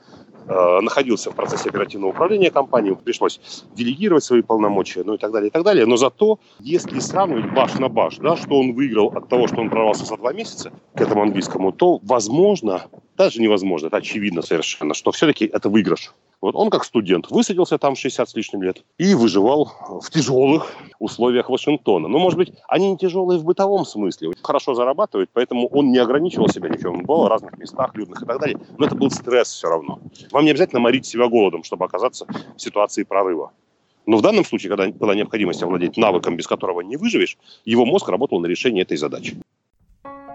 находился 0.47 1.31
в 1.31 1.35
процессе 1.35 1.69
оперативного 1.69 2.11
управления 2.11 2.51
компанией, 2.51 2.95
пришлось 2.95 3.39
делегировать 3.73 4.23
свои 4.23 4.41
полномочия, 4.41 5.03
ну 5.03 5.13
и 5.13 5.17
так 5.17 5.31
далее, 5.31 5.49
и 5.49 5.51
так 5.51 5.63
далее. 5.63 5.85
Но 5.85 5.97
зато, 5.97 6.39
если 6.59 6.99
сравнивать 6.99 7.53
баш 7.53 7.75
на 7.75 7.89
баш, 7.89 8.17
да, 8.17 8.35
что 8.35 8.59
он 8.59 8.73
выиграл 8.73 9.07
от 9.07 9.29
того, 9.29 9.47
что 9.47 9.61
он 9.61 9.69
прорвался 9.69 10.05
за 10.05 10.17
два 10.17 10.33
месяца 10.33 10.71
к 10.95 11.01
этому 11.01 11.21
английскому, 11.21 11.71
то, 11.71 11.99
возможно, 12.03 12.83
даже 13.17 13.41
невозможно, 13.41 13.87
это 13.87 13.97
очевидно 13.97 14.41
совершенно, 14.41 14.93
что 14.93 15.11
все-таки 15.11 15.45
это 15.45 15.69
выигрыш. 15.69 16.13
Вот 16.41 16.55
он 16.55 16.71
как 16.71 16.83
студент 16.83 17.29
высадился 17.29 17.77
там 17.77 17.95
60 17.95 18.27
с 18.27 18.35
лишним 18.35 18.63
лет 18.63 18.83
и 18.97 19.13
выживал 19.13 19.71
в 20.01 20.09
тяжелых 20.09 20.73
условиях 20.97 21.49
Вашингтона. 21.49 22.07
Но, 22.07 22.17
может 22.17 22.37
быть, 22.37 22.51
они 22.67 22.91
не 22.91 22.97
тяжелые 22.97 23.39
в 23.39 23.43
бытовом 23.43 23.85
смысле. 23.85 24.31
Хорошо 24.41 24.73
зарабатывает, 24.73 25.29
поэтому 25.31 25.67
он 25.67 25.91
не 25.91 25.99
ограничивал 25.99 26.49
себя 26.49 26.69
ничем. 26.69 26.95
Он 26.95 27.05
был 27.05 27.23
в 27.25 27.27
разных 27.27 27.57
местах, 27.59 27.95
людных 27.95 28.23
и 28.23 28.25
так 28.25 28.39
далее. 28.39 28.59
Но 28.79 28.87
это 28.87 28.95
был 28.95 29.11
стресс 29.11 29.49
все 29.49 29.69
равно. 29.69 29.99
Вам 30.31 30.45
не 30.45 30.51
обязательно 30.51 30.79
морить 30.79 31.05
себя 31.05 31.27
голодом, 31.27 31.63
чтобы 31.63 31.85
оказаться 31.85 32.25
в 32.25 32.59
ситуации 32.59 33.03
прорыва. 33.03 33.51
Но 34.07 34.17
в 34.17 34.23
данном 34.23 34.43
случае, 34.43 34.69
когда 34.69 34.87
была 34.87 35.13
необходимость 35.13 35.61
овладеть 35.61 35.95
навыком, 35.95 36.37
без 36.37 36.47
которого 36.47 36.81
не 36.81 36.97
выживешь, 36.97 37.37
его 37.65 37.85
мозг 37.85 38.09
работал 38.09 38.39
на 38.39 38.47
решение 38.47 38.81
этой 38.81 38.97
задачи. 38.97 39.37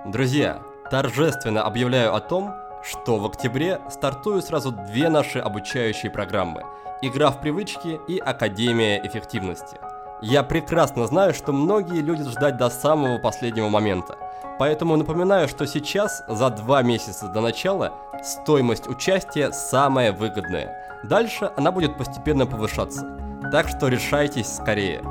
Друзья, 0.06 0.62
торжественно 0.88 1.64
объявляю 1.64 2.14
о 2.14 2.20
том, 2.20 2.52
что 2.86 3.18
в 3.18 3.26
октябре 3.26 3.80
стартуют 3.90 4.44
сразу 4.44 4.70
две 4.70 5.08
наши 5.08 5.38
обучающие 5.38 6.10
программы– 6.10 6.62
«Игра 7.02 7.30
в 7.30 7.40
привычки» 7.40 8.00
и 8.08 8.18
«Академия 8.18 9.04
эффективности». 9.04 9.76
Я 10.22 10.42
прекрасно 10.42 11.06
знаю, 11.06 11.34
что 11.34 11.52
многие 11.52 12.00
любят 12.00 12.28
ждать 12.28 12.56
до 12.56 12.70
самого 12.70 13.18
последнего 13.18 13.68
момента. 13.68 14.16
Поэтому 14.58 14.96
напоминаю, 14.96 15.46
что 15.46 15.66
сейчас, 15.66 16.24
за 16.26 16.48
два 16.48 16.82
месяца 16.82 17.28
до 17.28 17.42
начала, 17.42 17.92
стоимость 18.24 18.88
участия 18.88 19.52
самая 19.52 20.12
выгодная. 20.12 20.74
Дальше 21.04 21.50
она 21.56 21.70
будет 21.70 21.98
постепенно 21.98 22.46
повышаться. 22.46 23.06
Так 23.52 23.68
что 23.68 23.88
решайтесь 23.88 24.50
скорее. 24.50 25.02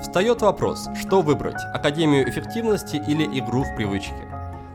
Встает 0.00 0.42
вопрос, 0.42 0.88
что 1.00 1.22
выбрать, 1.22 1.62
Академию 1.72 2.28
эффективности 2.28 2.96
или 2.96 3.24
игру 3.38 3.62
в 3.62 3.76
привычки. 3.76 4.28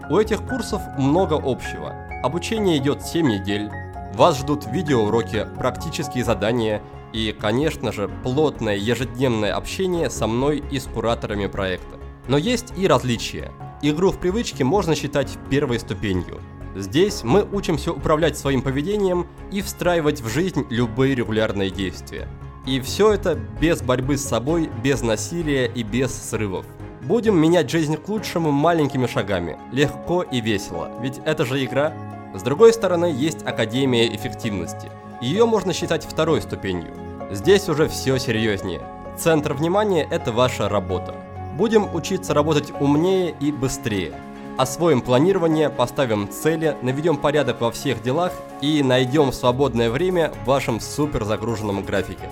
У 0.10 0.18
этих 0.18 0.48
курсов 0.48 0.82
много 0.98 1.34
общего. 1.34 2.13
Обучение 2.24 2.78
идет 2.78 3.02
7 3.02 3.28
недель, 3.28 3.70
вас 4.14 4.40
ждут 4.40 4.66
видеоуроки, 4.66 5.46
практические 5.58 6.24
задания 6.24 6.82
и, 7.12 7.36
конечно 7.38 7.92
же, 7.92 8.10
плотное 8.24 8.78
ежедневное 8.78 9.54
общение 9.54 10.10
со 10.10 10.26
мной 10.26 10.64
и 10.72 10.80
с 10.80 10.86
кураторами 10.86 11.48
проекта. 11.48 12.00
Но 12.30 12.38
есть 12.38 12.72
и 12.78 12.88
различия. 12.88 13.52
Игру 13.82 14.12
в 14.12 14.20
привычке 14.20 14.64
можно 14.64 14.96
считать 14.96 15.38
первой 15.50 15.82
ступенью. 15.82 16.40
Здесь 16.78 17.26
мы 17.26 17.44
учимся 17.44 17.92
управлять 17.92 18.38
своим 18.38 18.62
поведением 18.62 19.28
и 19.52 19.62
встраивать 19.62 20.22
в 20.22 20.30
жизнь 20.30 20.66
любые 20.70 21.16
регулярные 21.16 21.72
действия. 21.72 22.30
И 22.66 22.80
все 22.80 23.12
это 23.12 23.36
без 23.36 23.82
борьбы 23.82 24.16
с 24.16 24.24
собой, 24.24 24.70
без 24.82 25.02
насилия 25.02 25.66
и 25.66 25.84
без 25.84 26.14
срывов. 26.14 26.66
Будем 27.02 27.38
менять 27.38 27.70
жизнь 27.70 27.98
к 27.98 28.08
лучшему 28.08 28.52
маленькими 28.52 29.08
шагами, 29.08 29.58
легко 29.74 30.24
и 30.24 30.40
весело, 30.40 30.90
ведь 31.02 31.20
это 31.26 31.46
же 31.46 31.62
игра. 31.66 31.92
С 32.34 32.42
другой 32.42 32.74
стороны, 32.74 33.14
есть 33.16 33.46
Академия 33.46 34.08
эффективности. 34.16 34.90
Ее 35.22 35.46
можно 35.46 35.72
считать 35.72 36.04
второй 36.04 36.42
ступенью. 36.42 36.92
Здесь 37.30 37.70
уже 37.70 37.88
все 37.88 38.18
серьезнее. 38.18 38.82
Центр 39.18 39.54
внимания– 39.54 40.08
это 40.12 40.32
ваша 40.32 40.68
работа. 40.68 41.14
Будем 41.56 41.94
учиться 41.94 42.34
работать 42.34 42.74
умнее 42.80 43.36
и 43.40 43.52
быстрее. 43.52 44.14
Освоим 44.58 45.02
планирование, 45.02 45.70
поставим 45.70 46.28
цели, 46.28 46.76
наведем 46.82 47.18
порядок 47.18 47.62
во 47.62 47.72
всех 47.72 48.02
делах 48.02 48.34
и 48.62 48.82
найдем 48.82 49.32
свободное 49.32 49.92
время 49.92 50.32
в 50.44 50.48
вашем 50.48 50.80
супер 50.80 51.26
загруженном 51.26 51.84
графике. 51.84 52.30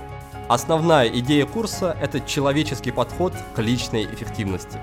Основная 0.48 1.08
идея 1.08 1.46
курса– 1.46 1.96
это 2.02 2.20
человеческий 2.20 2.92
подход 2.92 3.34
к 3.56 3.60
личной 3.60 4.06
эффективности. 4.06 4.80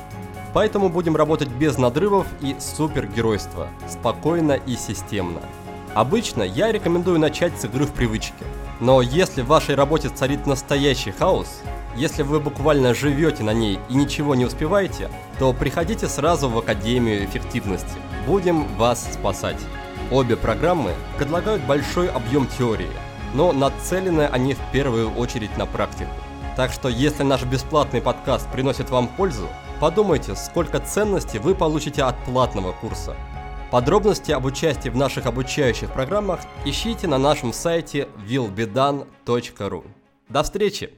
Поэтому 0.53 0.89
будем 0.89 1.17
работать 1.17 1.49
без 1.49 1.79
надрывов 1.79 2.27
и 2.41 2.57
супергеройства, 2.59 3.69
спокойно 3.89 4.53
и 4.53 4.77
системно. 4.77 5.41
Обычно 5.95 6.43
я 6.43 6.73
рекомендую 6.73 7.19
начать 7.19 7.59
с 7.61 7.65
игры 7.65 7.85
в 7.85 7.93
привычки. 7.93 8.45
Но 8.81 9.03
если 9.03 9.43
в 9.43 9.47
вашей 9.47 9.75
работе 9.75 10.09
царит 10.09 10.47
настоящий 10.47 11.11
хаос, 11.11 11.61
если 11.97 12.23
вы 12.23 12.39
буквально 12.39 12.95
живете 12.95 13.43
на 13.43 13.53
ней 13.53 13.81
и 13.89 13.95
ничего 13.95 14.35
не 14.35 14.45
успеваете, 14.45 15.11
то 15.39 15.53
приходите 15.53 16.07
сразу 16.07 16.49
в 16.49 16.59
Академию 16.59 17.25
эффективности. 17.25 17.99
Будем 18.27 18.65
вас 18.77 19.13
спасать. 19.13 19.59
Обе 20.11 20.37
программы 20.37 20.93
предлагают 21.17 21.63
большой 21.65 22.09
объем 22.09 22.47
теории, 22.47 22.89
но 23.35 23.53
нацелены 23.53 24.23
они 24.23 24.55
в 24.55 24.61
первую 24.73 25.13
очередь 25.15 25.57
на 25.59 25.67
практику. 25.67 26.13
Так 26.57 26.73
что 26.73 26.89
если 26.89 27.25
наш 27.25 27.43
бесплатный 27.43 28.01
подкаст 28.01 28.49
приносит 28.51 28.91
вам 28.91 29.09
пользу, 29.09 29.49
Подумайте, 29.81 30.35
сколько 30.35 30.81
ценностей 30.81 31.39
вы 31.39 31.55
получите 31.55 32.03
от 32.03 32.17
платного 32.25 32.73
курса. 32.73 33.15
Подробности 33.71 34.33
об 34.33 34.45
участии 34.45 34.89
в 34.89 34.97
наших 34.97 35.27
обучающих 35.27 35.93
программах 35.93 36.41
ищите 36.65 37.07
на 37.07 37.17
нашем 37.17 37.53
сайте 37.53 38.09
willbedone.ru. 38.29 39.85
До 40.29 40.43
встречи! 40.43 40.95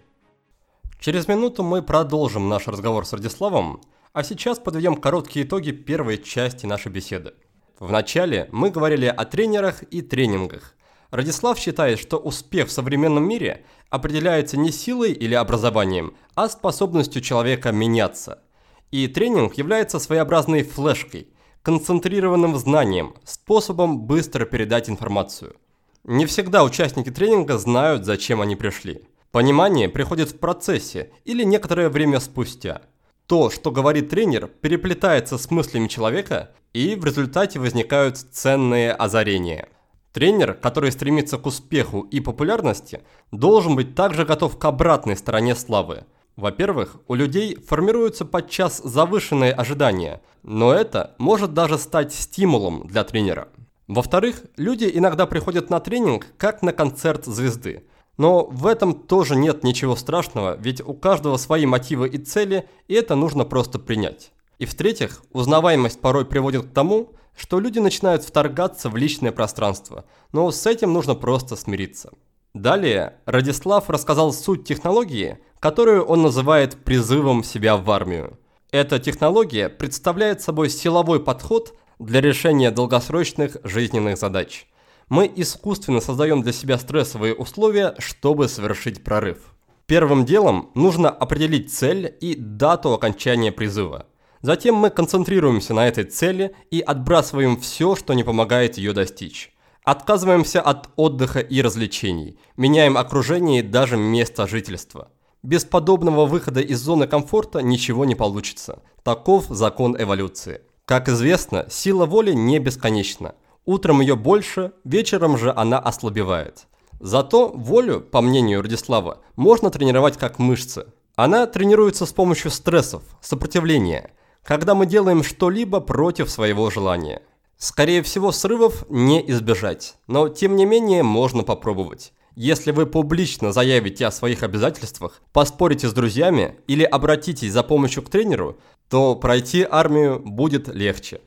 Через 0.99 1.29
минуту 1.29 1.63
мы 1.63 1.83
продолжим 1.83 2.49
наш 2.49 2.69
разговор 2.69 3.05
с 3.05 3.13
Радиславом, 3.13 3.83
а 4.15 4.23
сейчас 4.23 4.59
подведем 4.59 4.97
короткие 4.97 5.45
итоги 5.45 5.73
первой 5.73 6.17
части 6.17 6.65
нашей 6.65 6.91
беседы. 6.91 7.35
В 7.79 7.93
начале 7.93 8.49
мы 8.51 8.71
говорили 8.71 9.07
о 9.07 9.27
тренерах 9.27 9.83
и 9.91 10.01
тренингах. 10.01 10.75
Радислав 11.11 11.59
считает, 11.59 11.99
что 11.99 12.17
успех 12.17 12.69
в 12.69 12.73
современном 12.73 13.29
мире 13.29 13.63
определяется 13.91 14.57
не 14.57 14.73
силой 14.73 15.13
или 15.13 15.35
образованием, 15.35 16.15
а 16.35 16.49
способностью 16.49 17.21
человека 17.21 17.73
меняться– 17.73 18.43
и 18.91 19.07
тренинг 19.09 19.55
является 19.55 19.99
своеобразной 19.99 20.63
флешкой, 20.63 21.29
концентрированным 21.63 22.57
знанием, 22.57 23.15
способом 23.25 24.01
быстро 24.01 24.45
передать 24.45 24.89
информацию. 24.89 25.57
Не 26.05 26.27
всегда 26.27 26.65
участники 26.65 27.11
тренинга 27.11 27.59
знают, 27.59 28.05
зачем 28.05 28.41
они 28.41 28.57
пришли. 28.57 29.03
Понимание 29.31 29.89
приходит 29.89 30.31
в 30.31 30.39
процессе 30.39 31.13
или 31.25 31.45
некоторое 31.45 31.89
время 31.89 32.19
спустя. 32.21 32.83
То, 33.27 33.49
что 33.51 33.71
говорит 33.71 34.09
тренер, 34.09 34.49
переплетается 34.49 35.39
с 35.39 35.51
мыслями 35.51 35.87
человека, 35.87 36.51
и 36.73 36.97
в 36.97 37.05
результате 37.05 37.61
возникают 37.61 38.17
ценные 38.19 38.93
озарения. 38.93 39.69
Тренер, 40.13 40.55
который 40.55 40.91
стремится 40.91 41.39
к 41.39 41.47
успеху 41.47 42.01
и 42.01 42.19
популярности, 42.19 43.03
должен 43.31 43.77
быть 43.77 43.95
также 43.95 44.25
готов 44.25 44.59
к 44.59 44.65
обратной 44.65 45.17
стороне 45.17 45.55
славы. 45.55 46.05
Во-первых, 46.41 46.97
у 47.07 47.15
людей 47.15 47.55
формируются 47.57 48.25
подчас 48.25 48.79
завышенные 48.83 49.53
ожидания, 49.53 50.23
но 50.43 50.73
это 50.73 51.15
может 51.19 51.53
даже 51.53 51.77
стать 51.77 52.15
стимулом 52.15 52.87
для 52.87 53.05
тренера. 53.05 53.49
Во-вторых, 53.89 54.43
люди 54.57 54.91
иногда 54.93 55.27
приходят 55.27 55.69
на 55.69 55.81
тренинг 55.81 56.27
как 56.39 56.63
на 56.63 56.73
концерт 56.73 57.27
звезды– 57.27 57.85
но 58.21 58.45
в 58.45 58.67
этом 58.67 58.93
тоже 58.93 59.35
нет 59.35 59.65
ничего 59.65 59.97
страшного, 59.97 60.55
ведь 60.59 60.83
у 60.83 60.93
каждого 60.93 61.39
свои 61.39 61.65
мотивы 61.65 62.07
и 62.07 62.19
цели, 62.19 62.69
и 62.87 62.93
это 62.93 63.15
нужно 63.15 63.47
просто 63.47 63.79
принять. 63.79 64.33
И 64.59 64.67
в-третьих, 64.67 65.23
узнаваемость 65.33 66.03
порой 66.03 66.27
приводит 66.27 66.67
к 66.67 66.75
тому, 66.75 67.15
что 67.35 67.59
люди 67.61 67.79
начинают 67.79 68.23
вторгаться 68.23 68.91
в 68.91 68.97
личное 68.97 69.33
пространство, 69.33 70.05
но 70.33 70.51
с 70.51 70.67
этим 70.67 70.93
нужно 70.93 71.15
просто 71.15 71.57
смириться. 71.57 72.11
Далее 72.53 73.15
Радислав 73.25 73.89
рассказал 73.89 74.35
суть 74.35 74.65
технологии, 74.65 75.39
которую 75.61 76.05
он 76.05 76.23
называет 76.23 76.83
призывом 76.85 77.45
себя 77.45 77.77
в 77.77 77.91
армию. 77.91 78.39
Эта 78.73 78.99
технология 78.99 79.69
представляет 79.69 80.43
собой 80.43 80.71
силовой 80.71 81.21
подход 81.21 81.75
для 81.99 82.21
решения 82.21 82.71
долгосрочных 82.71 83.59
жизненных 83.63 84.19
задач– 84.19 84.67
мы 85.11 85.31
искусственно 85.35 86.01
создаем 86.01 86.41
для 86.41 86.53
себя 86.53 86.79
стрессовые 86.79 87.35
условия, 87.35 87.97
чтобы 87.99 88.49
совершить 88.49 89.03
прорыв. 89.03 89.39
Первым 89.87 90.25
делом 90.25 90.71
нужно 90.77 91.11
определить 91.11 91.75
цель 91.75 92.15
и 92.21 92.37
дату 92.37 92.95
окончания 92.95 93.51
призыва. 93.51 94.07
Затем 94.41 94.77
мы 94.77 94.89
концентрируемся 94.89 95.75
на 95.75 95.89
этой 95.89 96.05
цели 96.05 96.55
и 96.71 96.81
отбрасываем 96.81 97.59
все, 97.59 97.97
что 97.97 98.15
не 98.15 98.23
помогает 98.23 98.79
ее 98.79 98.93
достичь. 98.93 99.53
Отказываемся 99.83 100.61
от 100.61 100.89
отдыха 100.95 101.41
и 101.41 101.61
развлечений, 101.61 102.39
меняем 102.57 102.97
окружение 102.97 103.61
и 103.61 103.67
даже 103.67 103.97
место 103.97 104.47
жительства. 104.47 105.11
Без 105.43 105.65
подобного 105.65 106.27
выхода 106.27 106.61
из 106.61 106.81
зоны 106.81 107.07
комфорта 107.07 107.63
ничего 107.63 108.05
не 108.05 108.15
получится. 108.15 108.83
Таков 109.03 109.47
закон 109.49 109.97
эволюции. 109.99 110.61
Как 110.85 111.09
известно, 111.09 111.67
сила 111.71 112.05
воли 112.05 112.33
не 112.33 112.59
бесконечна. 112.59 113.35
Утром 113.65 114.03
ее 114.03 114.17
больше, 114.17 114.73
вечером 114.85 115.39
же 115.39 115.53
она 115.57 115.79
ослабевает. 115.79 116.67
Зато 117.01 117.49
волю, 117.49 118.03
по 118.03 118.21
мнению 118.21 118.61
Радислава, 118.61 119.21
можно 119.37 119.71
тренировать 119.71 120.19
как 120.19 120.39
мышцы. 120.39 120.87
Она 121.17 121.47
тренируется 121.47 122.05
с 122.05 122.13
помощью 122.13 122.51
стрессов, 122.51 123.03
сопротивления, 123.23 124.11
когда 124.43 124.75
мы 124.75 124.85
делаем 124.85 125.23
что-либо 125.23 125.81
против 125.81 126.29
своего 126.29 126.69
желания. 126.69 127.23
Скорее 127.57 128.03
всего, 128.03 128.33
срывов 128.33 128.85
не 128.91 129.27
избежать, 129.31 129.97
но 130.07 130.29
тем 130.29 130.57
не 130.57 130.67
менее 130.67 131.03
можно 131.03 131.45
попробовать. 131.45 132.13
Если 132.37 132.71
вы 132.71 132.87
публично 132.87 133.53
заявите 133.53 134.07
о 134.07 134.11
своих 134.11 134.43
обязательствах, 134.43 135.21
поспорите 135.33 135.89
с 135.89 135.93
друзьями 135.93 136.57
или 136.67 136.85
обратитесь 136.85 137.53
за 137.53 137.63
помощью 137.63 138.03
к 138.03 138.09
тренеру, 138.09 138.59
то 138.89 139.17
пройти 139.17 139.67
армию 139.69 140.21
будет 140.21 140.69
легче. 140.69 141.21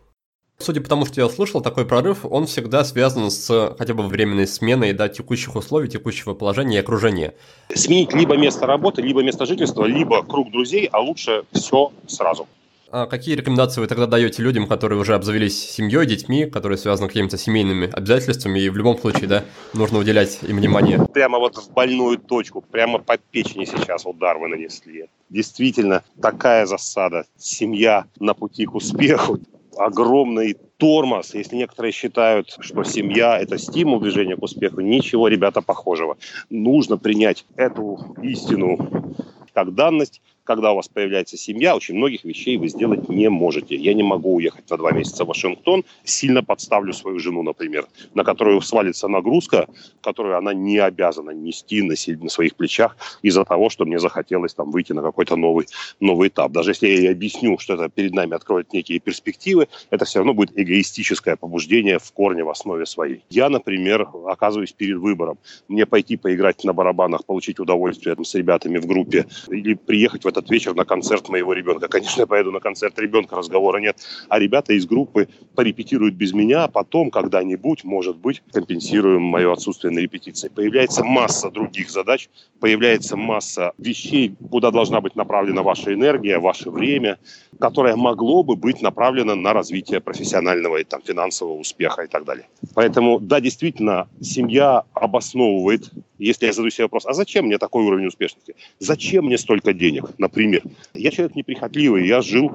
Судя 0.59 0.81
по 0.81 0.87
тому, 0.87 1.05
что 1.05 1.19
я 1.19 1.27
слышал, 1.27 1.61
такой 1.61 1.85
прорыв, 1.85 2.19
он 2.23 2.45
всегда 2.45 2.85
связан 2.85 3.29
с 3.31 3.75
хотя 3.77 3.93
бы 3.93 4.03
временной 4.03 4.47
сменой 4.47 4.93
да, 4.93 5.09
текущих 5.09 5.55
условий, 5.55 5.89
текущего 5.89 6.33
положения 6.35 6.77
и 6.77 6.79
окружения. 6.79 7.33
Сменить 7.73 8.13
либо 8.13 8.37
место 8.37 8.65
работы, 8.65 9.01
либо 9.01 9.23
место 9.23 9.45
жительства, 9.45 9.83
либо 9.85 10.23
круг 10.23 10.51
друзей, 10.51 10.87
а 10.91 11.01
лучше 11.01 11.43
все 11.51 11.91
сразу. 12.07 12.47
А 12.95 13.07
какие 13.07 13.33
рекомендации 13.33 13.81
вы 13.81 13.87
тогда 13.87 14.05
даете 14.05 14.43
людям, 14.43 14.67
которые 14.67 14.99
уже 14.99 15.15
обзавелись 15.15 15.59
семьей, 15.67 16.05
детьми, 16.05 16.45
которые 16.45 16.77
связаны 16.77 17.07
какими-то 17.07 17.39
семейными 17.39 17.89
обязательствами, 17.91 18.59
и 18.59 18.69
в 18.69 18.77
любом 18.77 18.99
случае, 18.99 19.27
да, 19.27 19.45
нужно 19.73 19.97
уделять 19.97 20.37
им 20.43 20.57
внимание? 20.57 21.03
Прямо 21.11 21.39
вот 21.39 21.57
в 21.57 21.73
больную 21.73 22.19
точку, 22.19 22.61
прямо 22.61 22.99
по 22.99 23.17
печени 23.17 23.65
сейчас 23.65 24.05
удар 24.05 24.37
вы 24.37 24.47
нанесли. 24.47 25.07
Действительно, 25.31 26.03
такая 26.21 26.67
засада. 26.67 27.25
Семья 27.35 28.05
на 28.19 28.35
пути 28.35 28.67
к 28.67 28.75
успеху 28.75 29.39
огромный 29.75 30.55
тормоз. 30.77 31.33
Если 31.33 31.55
некоторые 31.55 31.93
считают, 31.93 32.55
что 32.59 32.83
семья– 32.83 33.39
это 33.41 33.57
стимул 33.57 34.01
движения 34.01 34.35
к 34.35 34.43
успеху, 34.43 34.81
ничего, 34.81 35.27
ребята, 35.27 35.63
похожего. 35.63 36.17
Нужно 36.51 36.99
принять 36.99 37.43
эту 37.55 38.15
истину 38.21 39.15
как 39.53 39.73
данность, 39.73 40.21
когда 40.43 40.73
у 40.73 40.75
вас 40.75 40.87
появляется 40.89 41.37
семья, 41.37 41.75
очень 41.75 41.95
многих 41.95 42.23
вещей 42.23 42.57
вы 42.57 42.67
сделать 42.67 43.07
не 43.09 43.29
можете. 43.29 43.75
Я 43.75 43.93
не 43.93 44.03
могу 44.03 44.35
уехать 44.35 44.69
на 44.69 44.77
два 44.77 44.91
месяца 44.91 45.23
в 45.23 45.27
Вашингтон, 45.27 45.85
сильно 46.03 46.43
подставлю 46.43 46.93
свою 46.93 47.19
жену, 47.19 47.43
например, 47.43 47.87
на 48.13 48.23
которую 48.23 48.61
свалится 48.61 49.07
нагрузка, 49.07 49.67
которую 50.01 50.37
она 50.37 50.53
не 50.53 50.77
обязана 50.77 51.31
нести 51.31 51.81
на, 51.81 51.95
на 52.23 52.29
своих 52.29 52.55
плечах 52.55 52.97
из-за 53.21 53.45
того, 53.45 53.69
что 53.69 53.85
мне 53.85 53.99
захотелось 53.99 54.53
там 54.53 54.71
выйти 54.71 54.91
на 54.93 55.01
какой-то 55.01 55.35
новый, 55.35 55.67
новый 55.99 56.27
этап. 56.27 56.51
Даже 56.51 56.71
если 56.71 56.87
я 56.87 56.95
ей 56.95 57.11
объясню, 57.11 57.57
что 57.59 57.75
это 57.75 57.89
перед 57.89 58.13
нами 58.13 58.35
откроет 58.35 58.73
некие 58.73 58.99
перспективы, 58.99 59.67
это 59.91 60.05
все 60.05 60.19
равно 60.19 60.33
будет 60.33 60.51
эгоистическое 60.59 61.37
побуждение 61.37 61.99
в 61.99 62.11
корне, 62.11 62.43
в 62.43 62.49
основе 62.49 62.85
своей. 62.85 63.23
Я, 63.29 63.49
например, 63.49 64.09
оказываюсь 64.27 64.73
перед 64.73 64.97
выбором. 64.97 65.37
Мне 65.67 65.85
пойти 65.85 66.17
поиграть 66.17 66.63
на 66.63 66.73
барабанах, 66.73 67.25
получить 67.25 67.59
удовольствие 67.59 68.15
с 68.21 68.35
ребятами 68.35 68.77
в 68.77 68.85
группе 68.85 69.25
или 69.49 69.73
приехать 69.73 70.25
в 70.25 70.32
этот 70.33 70.49
вечер 70.49 70.75
на 70.75 70.83
концерт 70.83 71.29
моего 71.29 71.53
ребенка. 71.53 71.87
Конечно, 71.87 72.21
я 72.21 72.27
поеду 72.27 72.51
на 72.51 72.59
концерт 72.59 72.97
ребенка, 72.99 73.35
разговора 73.35 73.77
нет. 73.77 73.97
А 74.29 74.39
ребята 74.39 74.73
из 74.73 74.85
группы 74.85 75.29
порепетируют 75.55 76.15
без 76.15 76.33
меня, 76.33 76.65
а 76.65 76.67
потом 76.67 77.11
когда-нибудь, 77.11 77.83
может 77.83 78.17
быть, 78.17 78.41
компенсируем 78.51 79.21
мое 79.21 79.51
отсутствие 79.51 79.93
на 79.93 79.99
репетиции. 79.99 80.49
Появляется 80.49 81.03
масса 81.03 81.49
других 81.49 81.89
задач, 81.89 82.29
появляется 82.59 83.15
масса 83.15 83.73
вещей, 83.77 84.35
куда 84.49 84.71
должна 84.71 85.01
быть 85.01 85.15
направлена 85.15 85.61
ваша 85.61 85.93
энергия, 85.93 86.39
ваше 86.39 86.69
время, 86.69 87.19
которое 87.59 87.95
могло 87.95 88.43
бы 88.43 88.55
быть 88.55 88.81
направлено 88.81 89.35
на 89.35 89.53
развитие 89.53 89.99
профессионального 89.99 90.77
и 90.77 90.83
там, 90.83 91.01
финансового 91.01 91.57
успеха 91.59 92.03
и 92.03 92.07
так 92.07 92.25
далее. 92.25 92.47
Поэтому, 92.73 93.19
да, 93.19 93.39
действительно, 93.39 94.07
семья 94.21 94.83
обосновывает, 94.93 95.91
если 96.17 96.45
я 96.45 96.53
задаю 96.53 96.71
себе 96.71 96.85
вопрос, 96.85 97.05
а 97.05 97.13
зачем 97.13 97.45
мне 97.45 97.57
такой 97.57 97.83
уровень 97.83 98.07
успешности? 98.07 98.55
Зачем 98.79 99.25
мне 99.25 99.37
столько 99.37 99.73
денег, 99.73 100.05
например? 100.23 100.63
Я 100.93 101.11
человек 101.11 101.35
неприхотливый, 101.35 102.07
я 102.07 102.21
жил 102.21 102.51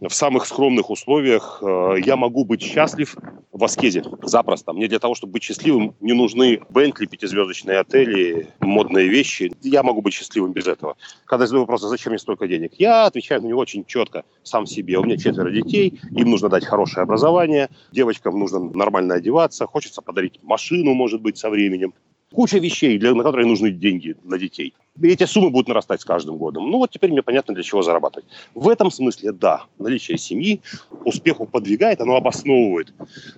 в 0.00 0.10
самых 0.10 0.46
скромных 0.46 0.90
условиях 0.90 1.58
э, 1.62 1.96
я 2.04 2.16
могу 2.16 2.44
быть 2.44 2.62
счастлив 2.62 3.16
в 3.52 3.64
аскезе 3.64 4.02
запросто. 4.22 4.72
Мне 4.72 4.88
для 4.88 4.98
того, 4.98 5.14
чтобы 5.14 5.34
быть 5.34 5.42
счастливым, 5.42 5.94
не 6.00 6.14
нужны 6.14 6.60
Бентли, 6.70 7.06
пятизвездочные 7.06 7.78
отели, 7.78 8.48
модные 8.60 9.08
вещи. 9.08 9.52
Я 9.62 9.82
могу 9.82 10.00
быть 10.00 10.14
счастливым 10.14 10.52
без 10.52 10.66
этого. 10.66 10.96
Когда 11.26 11.46
задаю 11.46 11.62
вопрос, 11.62 11.84
а 11.84 11.88
зачем 11.88 12.12
мне 12.12 12.18
столько 12.18 12.48
денег, 12.48 12.72
я 12.78 13.06
отвечаю 13.06 13.42
на 13.42 13.46
него 13.46 13.60
очень 13.60 13.84
четко 13.84 14.24
сам 14.42 14.66
себе. 14.66 14.98
У 14.98 15.04
меня 15.04 15.16
четверо 15.16 15.50
детей, 15.50 16.00
им 16.10 16.30
нужно 16.30 16.48
дать 16.48 16.64
хорошее 16.64 17.02
образование, 17.02 17.68
девочкам 17.92 18.38
нужно 18.38 18.60
нормально 18.60 19.14
одеваться, 19.14 19.66
хочется 19.66 20.00
подарить 20.00 20.40
машину, 20.42 20.94
может 20.94 21.20
быть, 21.20 21.36
со 21.36 21.50
временем 21.50 21.92
куча 22.32 22.58
вещей, 22.58 22.98
для, 22.98 23.14
на 23.14 23.22
которые 23.22 23.46
нужны 23.46 23.70
деньги 23.70 24.16
на 24.24 24.38
детей. 24.38 24.74
И 25.00 25.08
эти 25.08 25.24
суммы 25.24 25.50
будут 25.50 25.68
нарастать 25.68 26.00
с 26.00 26.04
каждым 26.04 26.36
годом. 26.36 26.70
Ну 26.70 26.78
вот 26.78 26.90
теперь 26.90 27.10
мне 27.10 27.22
понятно, 27.22 27.54
для 27.54 27.62
чего 27.62 27.82
зарабатывать. 27.82 28.26
В 28.54 28.68
этом 28.68 28.90
смысле, 28.90 29.32
да, 29.32 29.64
наличие 29.78 30.18
семьи 30.18 30.60
успеху 31.04 31.46
подвигает, 31.46 32.00
оно 32.00 32.16
обосновывает. 32.16 32.92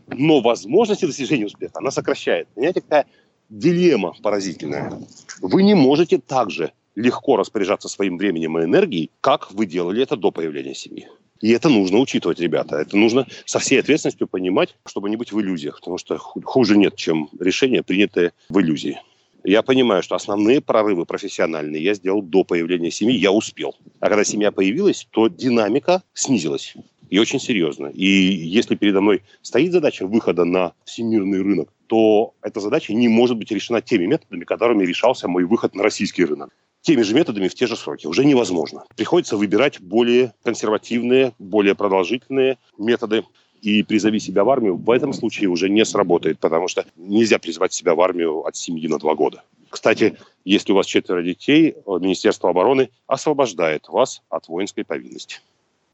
Но 0.08 0.40
возможности 0.40 1.06
достижения 1.06 1.46
успеха 1.46 1.78
она 1.78 1.90
сокращает. 1.90 2.48
Понимаете, 2.54 2.80
какая 2.80 3.06
дилемма 3.48 4.14
поразительная. 4.22 4.92
Вы 5.40 5.62
не 5.62 5.74
можете 5.74 6.18
также 6.18 6.72
легко 6.96 7.36
распоряжаться 7.36 7.88
своим 7.88 8.18
временем 8.18 8.58
и 8.58 8.64
энергией, 8.64 9.10
как 9.20 9.52
вы 9.52 9.66
делали 9.66 10.02
это 10.02 10.16
до 10.16 10.30
появления 10.30 10.74
семьи. 10.74 11.08
И 11.40 11.50
это 11.50 11.68
нужно 11.68 11.98
учитывать, 11.98 12.40
ребята. 12.40 12.76
Это 12.76 12.96
нужно 12.96 13.26
со 13.44 13.58
всей 13.58 13.80
ответственностью 13.80 14.26
понимать, 14.26 14.76
чтобы 14.86 15.10
не 15.10 15.16
быть 15.16 15.32
в 15.32 15.40
иллюзиях. 15.40 15.80
Потому 15.80 15.98
что 15.98 16.16
хуже 16.18 16.76
нет, 16.76 16.96
чем 16.96 17.28
решение, 17.38 17.82
принятое 17.82 18.32
в 18.48 18.60
иллюзии. 18.60 19.00
Я 19.42 19.62
понимаю, 19.62 20.02
что 20.02 20.14
основные 20.14 20.62
прорывы 20.62 21.04
профессиональные 21.04 21.82
я 21.82 21.92
сделал 21.92 22.22
до 22.22 22.44
появления 22.44 22.90
семьи, 22.90 23.18
я 23.18 23.30
успел. 23.30 23.76
А 24.00 24.08
когда 24.08 24.24
семья 24.24 24.50
появилась, 24.50 25.06
то 25.10 25.28
динамика 25.28 26.02
снизилась. 26.14 26.74
И 27.10 27.18
очень 27.18 27.38
серьезно. 27.38 27.88
И 27.88 28.06
если 28.06 28.74
передо 28.74 29.02
мной 29.02 29.22
стоит 29.42 29.72
задача 29.72 30.06
выхода 30.06 30.44
на 30.44 30.72
всемирный 30.86 31.42
рынок, 31.42 31.68
то 31.88 32.34
эта 32.40 32.60
задача 32.60 32.94
не 32.94 33.08
может 33.08 33.36
быть 33.36 33.50
решена 33.50 33.82
теми 33.82 34.06
методами, 34.06 34.44
которыми 34.44 34.84
решался 34.84 35.28
мой 35.28 35.44
выход 35.44 35.74
на 35.74 35.82
российский 35.82 36.24
рынок 36.24 36.50
теми 36.84 37.02
же 37.02 37.14
методами 37.14 37.48
в 37.48 37.54
те 37.54 37.66
же 37.66 37.76
сроки. 37.76 38.06
Уже 38.06 38.24
невозможно. 38.24 38.84
Приходится 38.94 39.36
выбирать 39.36 39.80
более 39.80 40.34
консервативные, 40.44 41.32
более 41.38 41.74
продолжительные 41.74 42.58
методы. 42.78 43.24
и 43.62 43.82
«Призови 43.82 44.20
себя 44.20 44.44
в 44.44 44.50
армию» 44.50 44.76
в 44.76 44.90
этом 44.90 45.14
случае 45.14 45.48
уже 45.48 45.70
не 45.70 45.86
сработает, 45.86 46.38
потому 46.38 46.68
что 46.68 46.84
нельзя 46.96 47.38
призвать 47.38 47.72
себя 47.72 47.94
в 47.94 48.00
армию 48.02 48.44
от 48.44 48.56
семьи 48.56 48.86
на 48.88 48.98
два 48.98 49.14
года. 49.14 49.42
Кстати, 49.70 50.18
если 50.44 50.72
у 50.72 50.74
вас 50.76 50.84
четверо 50.84 51.22
детей, 51.22 51.74
Министерство 51.86 52.50
обороны 52.50 52.90
освобождает 53.06 53.88
вас 53.88 54.20
от 54.28 54.48
воинской 54.48 54.84
повинности. 54.84 55.40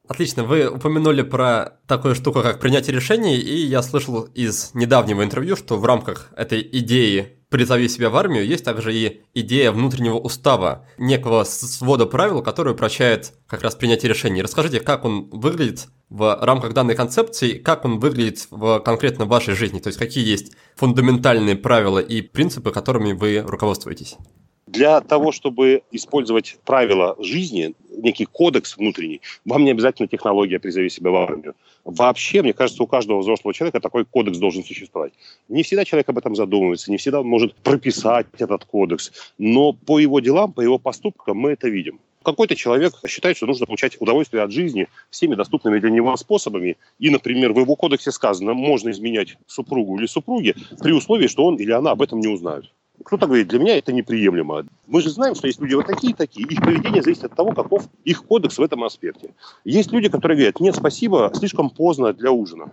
Отлично, 0.09 0.43
вы 0.43 0.69
упомянули 0.69 1.23
про 1.23 1.79
такую 1.87 2.17
штуку, 2.17 2.43
как 2.43 2.59
принятие 2.59 2.97
решений, 2.97 3.37
и 3.37 3.67
я 3.67 3.83
слышал 3.83 4.23
из 4.35 4.75
недавнего 4.75 5.23
интервью, 5.23 5.55
что 5.55 5.77
в 5.77 5.85
рамках 5.85 6.33
этой 6.37 6.69
идеи 6.73 7.40
«призови 7.51 7.89
себя 7.89 8.09
в 8.09 8.17
армию» 8.17 8.47
есть 8.47 8.65
также 8.65 8.95
и 8.95 9.21
идея 9.35 9.73
внутреннего 9.73 10.17
устава, 10.17 10.87
некого 10.97 11.45
свода 11.45 12.07
правил, 12.07 12.43
который 12.43 12.73
упрощает 12.73 13.33
как 13.47 13.63
раз 13.63 13.75
принятие 13.75 14.09
решений. 14.09 14.41
Расскажите, 14.41 14.81
как 14.81 15.05
он 15.05 15.29
выглядит 15.31 15.89
в 16.09 16.39
рамках 16.41 16.73
данной 16.73 16.95
концепции, 16.95 17.59
как 17.59 17.85
он 17.85 17.99
выглядит 17.99 18.47
в 18.51 18.81
конкретно 18.81 19.27
вашей 19.27 19.55
жизни, 19.55 19.81
то 19.81 19.89
есть 19.89 19.99
какие 19.99 20.27
есть 20.27 20.53
фундаментальные 20.77 21.57
правила 21.57 21.99
и 21.99 22.23
принципы, 22.23 22.71
которыми 22.71 23.13
вы 23.13 23.43
руководствуетесь? 23.47 24.17
Для 24.67 25.01
того, 25.01 25.33
чтобы 25.33 25.83
использовать 25.91 26.59
правила 26.65 27.17
жизни, 27.19 27.75
некий 27.91 28.25
кодекс 28.25 28.77
внутренний, 28.77 29.21
вам 29.45 29.65
не 29.65 29.73
обязательно 29.73 30.07
технология 30.07 30.61
«призови 30.61 30.89
себя 30.89 31.11
в 31.11 31.17
армию». 31.17 31.55
Вообще, 31.85 32.43
мне 32.43 32.53
кажется, 32.53 32.83
у 32.83 32.87
каждого 32.87 33.21
взрослого 33.21 33.55
человека 33.55 33.81
такой 33.81 34.05
кодекс 34.05 34.39
должен 34.39 34.65
существовать. 34.65 35.13
Не 35.49 35.63
всегда 35.63 35.85
человек 35.85 36.09
об 36.09 36.19
этом 36.19 36.37
задумывается, 36.37 36.91
не 36.91 36.99
всегда 36.99 37.21
он 37.21 37.27
может 37.27 37.55
прописать 37.55 38.27
этот 38.39 38.65
кодекс, 38.65 39.13
но 39.39 39.73
по 39.73 39.99
его 39.99 40.21
делам, 40.21 40.53
по 40.53 40.61
его 40.61 40.79
поступкам 40.79 41.39
мы 41.39 41.53
это 41.53 41.69
видим. 41.69 42.01
Какой-то 42.23 42.55
человек 42.55 42.93
считает, 43.09 43.39
что 43.39 43.47
нужно 43.47 43.65
получать 43.65 43.97
удовольствие 43.99 44.43
от 44.43 44.53
жизни 44.53 44.89
всеми 45.09 45.35
доступными 45.35 45.79
для 45.79 45.89
него 45.89 46.15
способами. 46.19 46.77
И, 46.99 47.09
например, 47.09 47.55
в 47.55 47.59
его 47.59 47.77
кодексе 47.77 48.13
сказано, 48.13 48.53
можно 48.53 48.91
изменять 48.91 49.39
супругу 49.47 49.99
или 49.99 50.07
супруге 50.07 50.55
при 50.81 50.93
условии, 50.93 51.29
что 51.29 51.47
он 51.47 51.57
или 51.57 51.71
она 51.71 51.93
об 51.93 52.03
этом 52.03 52.21
не 52.21 52.29
узнают. 52.29 52.71
Кто-то 53.05 53.27
говорит, 53.27 53.49
для 53.49 53.59
меня 53.59 53.79
это 53.79 53.93
неприемлемо. 53.93 54.67
Мы 54.87 55.01
же 55.01 55.11
знаем, 55.11 55.35
что 55.35 55.47
есть 55.47 55.61
люди 55.61 55.75
вот 55.75 55.87
такие 55.87 56.15
такие. 56.15 56.47
Их 56.47 56.61
поведение 56.61 57.03
зависит 57.03 57.25
от 57.25 57.35
того, 57.35 57.53
каков 57.53 57.85
их 58.05 58.25
кодекс 58.25 58.59
в 58.59 58.63
этом 58.63 58.85
аспекте. 58.85 59.35
Есть 59.65 59.93
люди, 59.93 60.09
которые 60.09 60.37
говорят, 60.37 60.61
нет, 60.61 60.77
спасибо, 60.77 61.31
слишком 61.35 61.71
поздно 61.71 62.13
для 62.13 62.31
ужина 62.31 62.73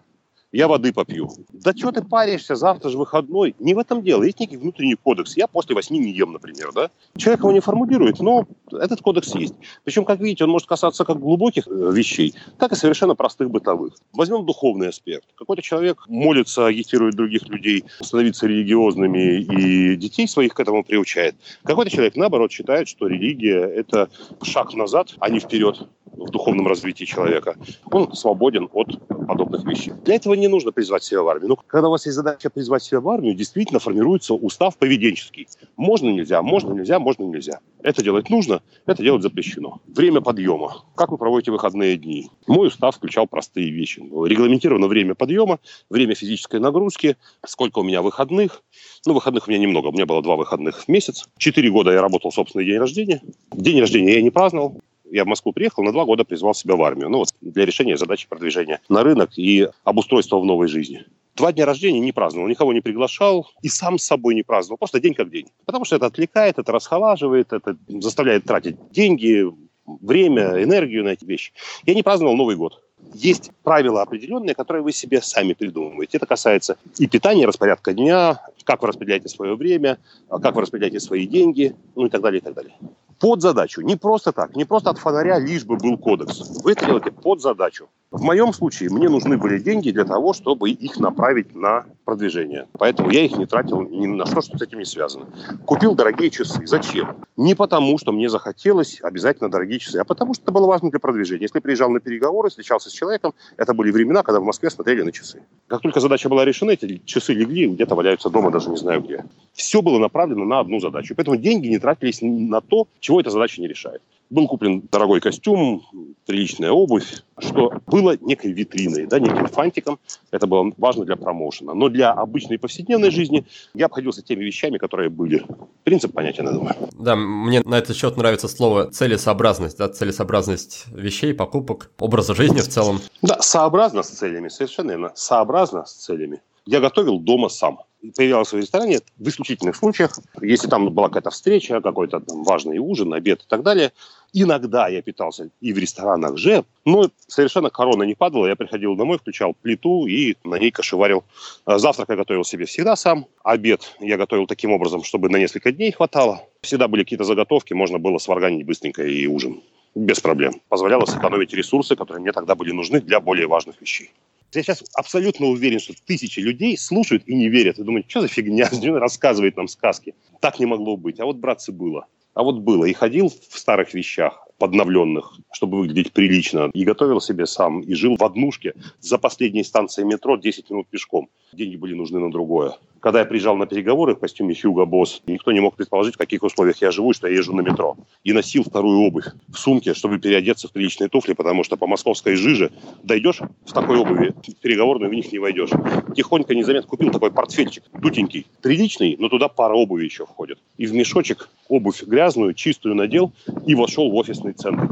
я 0.58 0.68
воды 0.68 0.92
попью. 0.92 1.30
Да 1.54 1.72
что 1.78 1.92
ты 1.92 2.02
паришься, 2.02 2.56
завтра 2.56 2.90
же 2.90 2.98
выходной. 2.98 3.56
Не 3.60 3.76
в 3.76 3.78
этом 3.78 4.02
дело. 4.02 4.24
Есть 4.24 4.40
некий 4.40 4.58
внутренний 4.58 4.96
кодекс. 4.96 5.38
Я 5.38 5.46
после 5.46 5.76
восьми 5.76 6.00
не 6.00 6.12
ем, 6.12 6.32
например. 6.32 6.72
Да? 6.74 6.90
Человек 7.16 7.42
его 7.42 7.52
не 7.52 7.60
формулирует, 7.60 8.20
но 8.20 8.48
этот 8.72 9.02
кодекс 9.02 9.36
есть. 9.36 9.54
Причем, 9.84 10.04
как 10.04 10.20
видите, 10.20 10.46
он 10.46 10.50
может 10.50 10.68
касаться 10.68 11.06
как 11.06 11.20
глубоких 11.20 11.68
э, 11.68 11.92
вещей, 11.94 12.34
так 12.58 12.72
и 12.72 12.76
совершенно 12.76 13.14
простых 13.14 13.52
бытовых. 13.52 13.94
Возьмем 14.14 14.48
духовный 14.48 14.90
аспект. 14.90 15.26
Какой-то 15.36 15.62
человек 15.62 16.06
молится, 16.08 16.66
агитирует 16.66 17.14
других 17.14 17.48
людей 17.50 17.84
становиться 18.02 18.48
религиозными 18.48 19.42
и 19.42 19.96
детей 19.96 20.28
своих 20.28 20.56
к 20.56 20.60
этому 20.60 20.84
приучает. 20.84 21.36
Какой-то 21.66 21.92
человек, 21.92 22.16
наоборот, 22.16 22.52
считает, 22.52 22.88
что 22.88 23.06
религия– 23.06 23.60
это 23.76 24.10
шаг 24.42 24.74
назад, 24.74 25.14
а 25.20 25.30
не 25.30 25.40
вперед 25.40 25.88
в 26.18 26.30
духовном 26.30 26.68
развитии 26.68 27.06
человека, 27.06 27.56
он 27.92 28.14
свободен 28.14 28.70
от 28.74 29.00
подобных 29.28 29.66
вещей. 29.66 29.94
Для 30.04 30.16
этого 30.16 30.34
не 30.34 30.48
нужно 30.48 30.72
призвать 30.72 31.04
себя 31.04 31.22
в 31.22 31.28
армию. 31.28 31.50
Но 31.50 31.56
когда 31.56 31.88
у 31.88 31.92
вас 31.92 32.06
есть 32.06 32.16
задача 32.16 32.50
призвать 32.50 32.84
себя 32.84 33.00
в 33.00 33.10
армию, 33.10 33.36
действительно 33.36 33.80
формируется 33.80 34.34
устав 34.34 34.78
поведенческий. 34.78 35.48
Можно, 35.76 36.10
нельзя, 36.10 36.42
можно, 36.42 36.74
нельзя, 36.74 37.00
можно, 37.00 37.24
нельзя. 37.24 37.60
Это 37.82 38.04
делать 38.04 38.30
нужно, 38.30 38.62
это 38.86 39.04
делать 39.04 39.22
запрещено. 39.22 39.82
Время 39.88 40.22
подъема. 40.22 40.84
Как 40.96 41.12
вы 41.12 41.18
проводите 41.18 41.52
выходные 41.52 41.98
дни? 41.98 42.30
Мой 42.48 42.68
устав 42.68 42.96
включал 42.96 43.28
простые 43.28 43.70
вещи. 43.70 44.00
Регламентировано 44.00 44.88
время 44.88 45.16
подъема, 45.16 45.60
время 45.90 46.16
физической 46.16 46.60
нагрузки, 46.60 47.18
сколько 47.46 47.80
у 47.80 47.84
меня 47.84 48.02
выходных. 48.02 48.64
Ну, 49.06 49.14
выходных 49.14 49.48
у 49.48 49.52
меня 49.52 49.60
немного, 49.60 49.88
у 49.88 49.92
меня 49.92 50.06
было 50.06 50.22
два 50.22 50.36
выходных 50.36 50.84
в 50.84 50.88
месяц. 50.88 51.30
Четыре 51.38 51.70
года 51.70 51.92
я 51.92 52.02
работал 52.02 52.32
собственный 52.32 52.66
день 52.66 52.78
рождения. 52.78 53.22
День 53.52 53.80
рождения 53.80 54.16
я 54.16 54.22
не 54.22 54.32
праздновал 54.32 54.82
я 55.12 55.24
в 55.24 55.28
Москву 55.28 55.54
приехал, 55.54 55.84
на 55.84 55.92
два 55.92 56.06
года 56.06 56.24
призвал 56.24 56.54
себя 56.54 56.76
в 56.76 56.84
армию. 56.84 57.10
Ну, 57.10 57.20
вот 57.20 57.30
для 57.42 57.66
решения 57.66 57.98
задачи 57.98 58.28
продвижения 58.28 58.80
на 58.90 59.04
рынок 59.04 59.38
и 59.38 59.68
обустройства 59.84 60.40
в 60.40 60.46
новой 60.46 60.68
жизни. 60.68 61.06
Два 61.36 61.54
дня 61.54 61.66
рождения 61.66 62.00
не 62.00 62.12
праздновал, 62.12 62.48
никого 62.48 62.74
не 62.74 62.82
приглашал 62.82 63.48
и 63.62 63.70
сам 63.70 64.00
с 64.00 64.04
собой 64.04 64.34
не 64.34 64.44
праздновал. 64.44 64.78
Просто 64.78 65.00
день 65.00 65.14
как 65.14 65.30
день. 65.30 65.48
Потому 65.66 65.86
что 65.86 65.96
это 65.96 66.08
отвлекает, 66.08 66.58
это 66.58 66.72
расхолаживает, 66.72 67.54
это 67.54 67.78
заставляет 67.88 68.46
тратить 68.46 68.76
деньги, 68.92 69.46
время, 69.86 70.64
энергию 70.64 71.04
на 71.04 71.10
эти 71.10 71.26
вещи. 71.26 71.54
Я 71.86 71.94
не 71.94 72.04
праздновал 72.04 72.36
Новый 72.36 72.56
год. 72.56 72.84
Есть 73.14 73.52
правила 73.64 74.02
определенные, 74.02 74.56
которые 74.56 74.82
вы 74.82 74.92
себе 74.92 75.22
сами 75.22 75.54
придумываете. 75.54 76.18
Это 76.18 76.26
касается 76.26 76.78
и 76.98 77.08
питания, 77.08 77.46
распорядка 77.46 77.94
дня, 77.94 78.42
как 78.64 78.82
вы 78.82 78.88
распределяете 78.88 79.30
свое 79.30 79.56
время, 79.56 80.00
как 80.30 80.56
вы 80.56 80.62
распределяете 80.62 81.00
свои 81.00 81.28
деньги, 81.28 81.76
ну 81.96 82.08
и 82.08 82.10
так 82.10 82.22
далее, 82.22 82.40
и 82.40 82.44
так 82.44 82.56
далее 82.56 82.74
под 83.20 83.42
задачу. 83.42 83.82
Не 83.82 83.96
просто 83.96 84.32
так, 84.32 84.56
не 84.56 84.66
просто 84.66 84.90
от 84.90 84.98
фонаря, 84.98 85.40
лишь 85.40 85.66
бы 85.66 85.78
был 85.78 85.98
кодекс. 85.98 86.62
Вы 86.64 86.74
это 86.74 86.86
делаете 86.86 87.12
под 87.12 87.42
задачу. 87.42 87.90
В 88.10 88.22
моем 88.22 88.54
случае 88.54 88.90
мне 88.90 89.10
нужны 89.10 89.38
были 89.38 89.60
деньги 89.60 89.92
для 89.92 90.06
того, 90.06 90.32
чтобы 90.32 90.70
их 90.70 90.98
направить 90.98 91.54
на 91.54 91.86
продвижение. 92.06 92.66
Поэтому 92.80 93.10
я 93.10 93.26
их 93.26 93.38
не 93.38 93.46
тратил 93.46 93.82
ни 93.82 94.08
на 94.08 94.26
что, 94.26 94.42
что 94.42 94.58
с 94.58 94.62
этим 94.62 94.80
не 94.80 94.86
связано. 94.86 95.26
Купил 95.66 95.94
дорогие 95.94 96.30
часы. 96.30 96.66
Зачем? 96.66 97.18
Не 97.36 97.54
потому, 97.54 97.98
что 97.98 98.14
мне 98.14 98.30
захотелось 98.30 99.00
обязательно 99.02 99.52
дорогие 99.52 99.80
часы, 99.80 99.98
а 99.98 100.06
потому, 100.06 100.34
что 100.34 100.44
это 100.44 100.54
было 100.54 100.68
важно 100.68 100.90
для 100.90 101.00
продвижения. 101.00 101.42
Если 101.42 101.60
приезжал 101.60 101.90
на 101.90 102.00
переговоры, 102.00 102.50
встречался 102.50 102.90
с 102.90 102.94
человеком, 102.94 103.34
это 103.58 103.74
были 103.74 103.92
времена, 103.92 104.24
когда 104.24 104.40
в 104.40 104.44
Москве 104.44 104.70
смотрели 104.70 105.02
на 105.02 105.12
часы. 105.12 105.44
Как 105.68 105.82
только 105.82 106.00
задача 106.00 106.30
была 106.30 106.46
решена, 106.46 106.72
эти 106.72 107.02
часы 107.04 107.34
легли, 107.34 107.68
где-то 107.68 107.94
валяются 107.94 108.30
дома, 108.30 108.52
даже 108.52 108.70
не 108.70 108.78
знаю 108.78 109.02
где. 109.02 109.26
Все 109.52 109.82
было 109.82 110.00
направлено 110.00 110.46
на 110.46 110.62
одну 110.62 110.80
задачу. 110.80 111.14
Поэтому 111.14 111.36
деньги 111.36 111.68
не 111.68 111.78
тратились 111.78 112.20
на 112.22 112.62
то, 112.62 112.88
чего 113.02 113.20
эта 113.20 113.32
задача 113.32 113.60
не 113.60 113.68
решает. 113.68 114.02
Был 114.30 114.48
куплен 114.48 114.84
дорогой 114.92 115.22
костюм, 115.22 115.84
приличная 116.26 116.72
обувь, 116.72 117.24
что 117.40 117.74
было 117.88 118.18
некой 118.20 118.52
витриной, 118.52 119.06
да, 119.08 119.20
неким 119.20 119.48
фантиком. 119.48 120.00
Это 120.32 120.48
было 120.48 120.72
важно 120.78 121.06
для 121.06 121.16
промоушена. 121.16 121.74
Но 121.74 121.90
для 121.90 122.12
обычной 122.12 122.60
повседневной 122.60 123.12
жизни 123.12 123.46
я 123.74 123.86
обходился 123.86 124.22
теми 124.22 124.44
вещами, 124.44 124.78
которые 124.78 125.10
были. 125.10 125.46
Принцип 125.84 126.14
понятен, 126.14 126.46
я 126.46 126.52
думаю. 126.52 126.76
Да, 126.94 127.16
мне 127.16 127.62
на 127.62 127.76
этот 127.76 127.96
счет 127.96 128.18
нравится 128.18 128.48
слово 128.48 128.92
целесообразность, 128.92 129.78
да, 129.78 129.88
целесообразность 129.88 130.86
вещей, 130.92 131.34
покупок, 131.34 131.92
образа 132.00 132.36
жизни 132.36 132.60
в 132.60 132.68
целом. 132.68 133.00
Да, 133.22 133.40
сообразно 133.40 134.04
с 134.04 134.10
целями, 134.10 134.50
совершенно 134.50 134.92
верно. 134.92 135.12
Сообразно 135.16 135.86
с 135.86 135.94
целями. 135.94 136.42
Я 136.66 136.82
готовил 136.82 137.20
дома 137.20 137.48
сам 137.48 137.80
появлялся 138.16 138.56
в 138.56 138.60
ресторане 138.60 139.00
в 139.18 139.28
исключительных 139.28 139.76
случаях, 139.76 140.20
если 140.42 140.68
там 140.68 140.90
была 140.90 141.08
какая-то 141.08 141.32
встреча, 141.32 141.82
какой-то 141.82 142.20
там 142.20 142.44
важный 142.44 142.78
ужин, 142.78 143.14
обед 143.14 143.42
и 143.42 143.46
так 143.48 143.64
далее. 143.64 143.92
Иногда 144.34 144.88
я 144.88 145.02
питался 145.02 145.50
и 145.62 145.74
в 145.74 145.78
ресторанах 145.78 146.38
же, 146.38 146.66
но 146.86 147.10
совершенно 147.28 147.70
корона 147.70 148.04
не 148.04 148.14
падала. 148.14 148.48
Я 148.48 148.56
приходил 148.56 148.96
домой, 148.96 149.18
включал 149.18 149.54
плиту 149.54 150.06
и 150.06 150.36
на 150.44 150.60
ней 150.60 150.72
кошеварил. 150.72 151.24
А 151.66 151.80
завтрак 151.80 152.10
я 152.10 152.16
готовил 152.16 152.44
себе 152.44 152.66
всегда 152.66 152.96
сам. 152.96 153.26
Обед 153.44 153.96
я 154.00 154.18
готовил 154.18 154.46
таким 154.46 154.72
образом, 154.72 155.04
чтобы 155.04 155.30
на 155.30 155.38
несколько 155.38 155.72
дней 155.72 155.92
хватало. 155.92 156.44
Всегда 156.62 156.88
были 156.88 157.04
какие-то 157.04 157.24
заготовки, 157.24 157.74
можно 157.74 158.00
было 158.00 158.18
сварганить 158.18 158.66
быстренько 158.66 159.04
и 159.04 159.26
ужин 159.28 159.62
без 159.96 160.20
проблем. 160.20 160.62
Позволяло 160.70 161.06
сэкономить 161.06 161.54
ресурсы, 161.54 161.96
которые 161.96 162.22
мне 162.22 162.32
тогда 162.32 162.56
были 162.56 162.72
нужны 162.72 163.02
для 163.02 163.20
более 163.20 163.48
важных 163.48 163.82
вещей. 163.82 164.12
Я 164.54 164.64
сейчас 164.64 164.84
абсолютно 164.94 165.48
уверен, 165.48 165.80
что 165.80 165.94
тысячи 166.06 166.40
людей 166.40 166.78
слушают 166.78 167.24
и 167.26 167.36
не 167.36 167.50
верят. 167.50 167.80
И 167.80 167.84
думают, 167.84 168.10
что 168.10 168.22
за 168.22 168.28
фигня, 168.28 168.70
рассказывает 169.00 169.58
нам 169.58 169.68
сказки. 169.68 170.16
Так 170.40 170.60
не 170.60 170.66
могло 170.66 170.96
быть. 170.98 171.20
А 171.20 171.26
вот, 171.26 171.38
братцы, 171.38 171.72
было. 171.72 172.08
А 172.34 172.44
вот 172.44 172.60
было. 172.60 172.86
И 172.86 172.94
ходил 172.94 173.30
в 173.30 173.58
старых 173.58 173.94
вещах 173.94 174.48
подновленных, 174.58 175.38
чтобы 175.52 175.80
выглядеть 175.80 176.14
прилично. 176.14 176.70
И 176.74 176.84
готовил 176.84 177.20
себе 177.20 177.46
сам. 177.46 177.82
И 177.82 177.94
жил 177.94 178.16
в 178.18 178.24
однушке 178.24 178.74
за 179.00 179.18
последней 179.18 179.64
станцией 179.64 180.08
метро 180.08 180.38
10 180.38 180.70
минут 180.70 180.88
пешком. 180.88 181.30
Деньги 181.54 181.76
были 181.76 181.94
нужны 181.94 182.20
на 182.20 182.32
другое. 182.32 182.76
Когда 183.00 183.20
я 183.20 183.26
приезжал 183.26 183.56
на 183.56 183.66
переговоры 183.66 184.16
в 184.16 184.20
костюме 184.20 184.56
Хьюго 184.56 184.86
Босс, 184.86 185.22
никто 185.28 185.52
не 185.52 185.60
мог 185.60 185.76
предположить, 185.76 186.16
в 186.16 186.18
каких 186.18 186.44
условиях 186.44 186.82
я 186.82 186.92
живу, 186.92 187.14
что 187.14 187.28
я 187.28 187.36
езжу 187.36 187.56
на 187.56 187.62
метро. 187.62 187.96
И 188.24 188.34
носил 188.34 188.64
вторую 188.64 189.00
обувь 189.00 189.26
в 189.48 189.58
сумке, 189.58 189.94
чтобы 189.94 190.20
переодеться 190.20 190.68
в 190.68 190.72
приличные 190.72 191.10
туфли, 191.10 191.34
потому 191.34 191.64
что 191.64 191.78
по 191.78 191.88
московской 191.88 192.36
жиже 192.36 192.72
дойдешь 193.04 193.40
в 193.66 193.74
такой 193.74 193.98
обуви, 193.98 194.34
в 194.48 194.56
переговорную 194.56 195.10
в 195.10 195.14
них 195.14 195.32
не 195.32 195.40
войдешь. 195.40 195.70
Тихонько, 196.16 196.56
незаметно 196.56 196.90
купил 196.90 197.12
такой 197.12 197.32
портфельчик, 197.32 197.84
дутенький, 197.94 198.48
приличный, 198.62 199.16
но 199.20 199.30
туда 199.30 199.48
пара 199.48 199.74
обуви 199.74 200.06
еще 200.06 200.26
входит. 200.26 200.60
И 200.78 200.86
в 200.86 200.94
мешочек 200.94 201.50
обувь 201.68 202.04
грязную, 202.04 202.54
чистую 202.54 202.96
надел 202.96 203.32
и 203.66 203.76
вошел 203.76 204.10
в 204.10 204.16
офисный 204.16 204.54
центр 204.54 204.90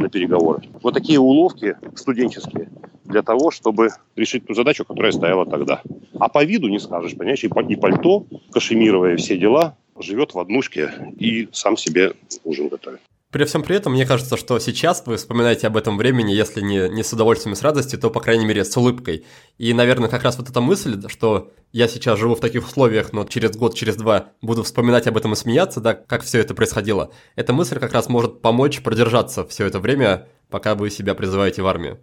на 0.00 0.08
переговоры. 0.08 0.62
Вот 0.82 0.94
такие 0.94 1.18
уловки 1.18 1.76
студенческие 1.94 2.68
для 3.04 3.22
того, 3.22 3.50
чтобы 3.50 3.90
решить 4.16 4.46
ту 4.46 4.54
задачу, 4.54 4.84
которая 4.84 5.12
стояла 5.12 5.46
тогда. 5.46 5.82
А 6.18 6.28
по 6.28 6.44
виду 6.44 6.68
не 6.68 6.78
скажешь, 6.78 7.16
понимаешь, 7.16 7.44
и 7.44 7.76
пальто, 7.76 8.26
кашемировое 8.52 9.16
все 9.16 9.36
дела, 9.36 9.76
живет 9.98 10.34
в 10.34 10.38
однушке 10.38 10.92
и 11.18 11.48
сам 11.52 11.76
себе 11.76 12.14
ужин 12.44 12.68
готовит. 12.68 13.00
При 13.30 13.44
всем 13.44 13.62
при 13.62 13.76
этом, 13.76 13.92
мне 13.92 14.06
кажется, 14.06 14.36
что 14.36 14.58
сейчас 14.58 15.04
вы 15.06 15.16
вспоминаете 15.16 15.68
об 15.68 15.76
этом 15.76 15.96
времени, 15.96 16.32
если 16.32 16.60
не, 16.60 16.88
не 16.88 17.04
с 17.04 17.12
удовольствием 17.12 17.54
и 17.54 17.56
с 17.56 17.62
радостью, 17.62 18.00
то, 18.00 18.10
по 18.10 18.20
крайней 18.20 18.44
мере, 18.44 18.64
с 18.64 18.76
улыбкой. 18.76 19.24
И, 19.56 19.72
наверное, 19.72 20.08
как 20.08 20.24
раз 20.24 20.36
вот 20.36 20.50
эта 20.50 20.60
мысль, 20.60 21.00
что 21.06 21.52
я 21.70 21.86
сейчас 21.86 22.18
живу 22.18 22.34
в 22.34 22.40
таких 22.40 22.66
условиях, 22.66 23.12
но 23.12 23.24
через 23.24 23.56
год, 23.56 23.76
через 23.76 23.94
два 23.94 24.32
буду 24.42 24.64
вспоминать 24.64 25.06
об 25.06 25.16
этом 25.16 25.32
и 25.32 25.36
смеяться, 25.36 25.80
да, 25.80 25.94
как 25.94 26.22
все 26.24 26.40
это 26.40 26.54
происходило, 26.54 27.12
эта 27.36 27.52
мысль 27.52 27.78
как 27.78 27.92
раз 27.92 28.08
может 28.08 28.42
помочь 28.42 28.82
продержаться 28.82 29.46
все 29.46 29.66
это 29.66 29.78
время, 29.78 30.26
пока 30.48 30.74
вы 30.74 30.90
себя 30.90 31.14
призываете 31.14 31.62
в 31.62 31.68
армию. 31.68 32.00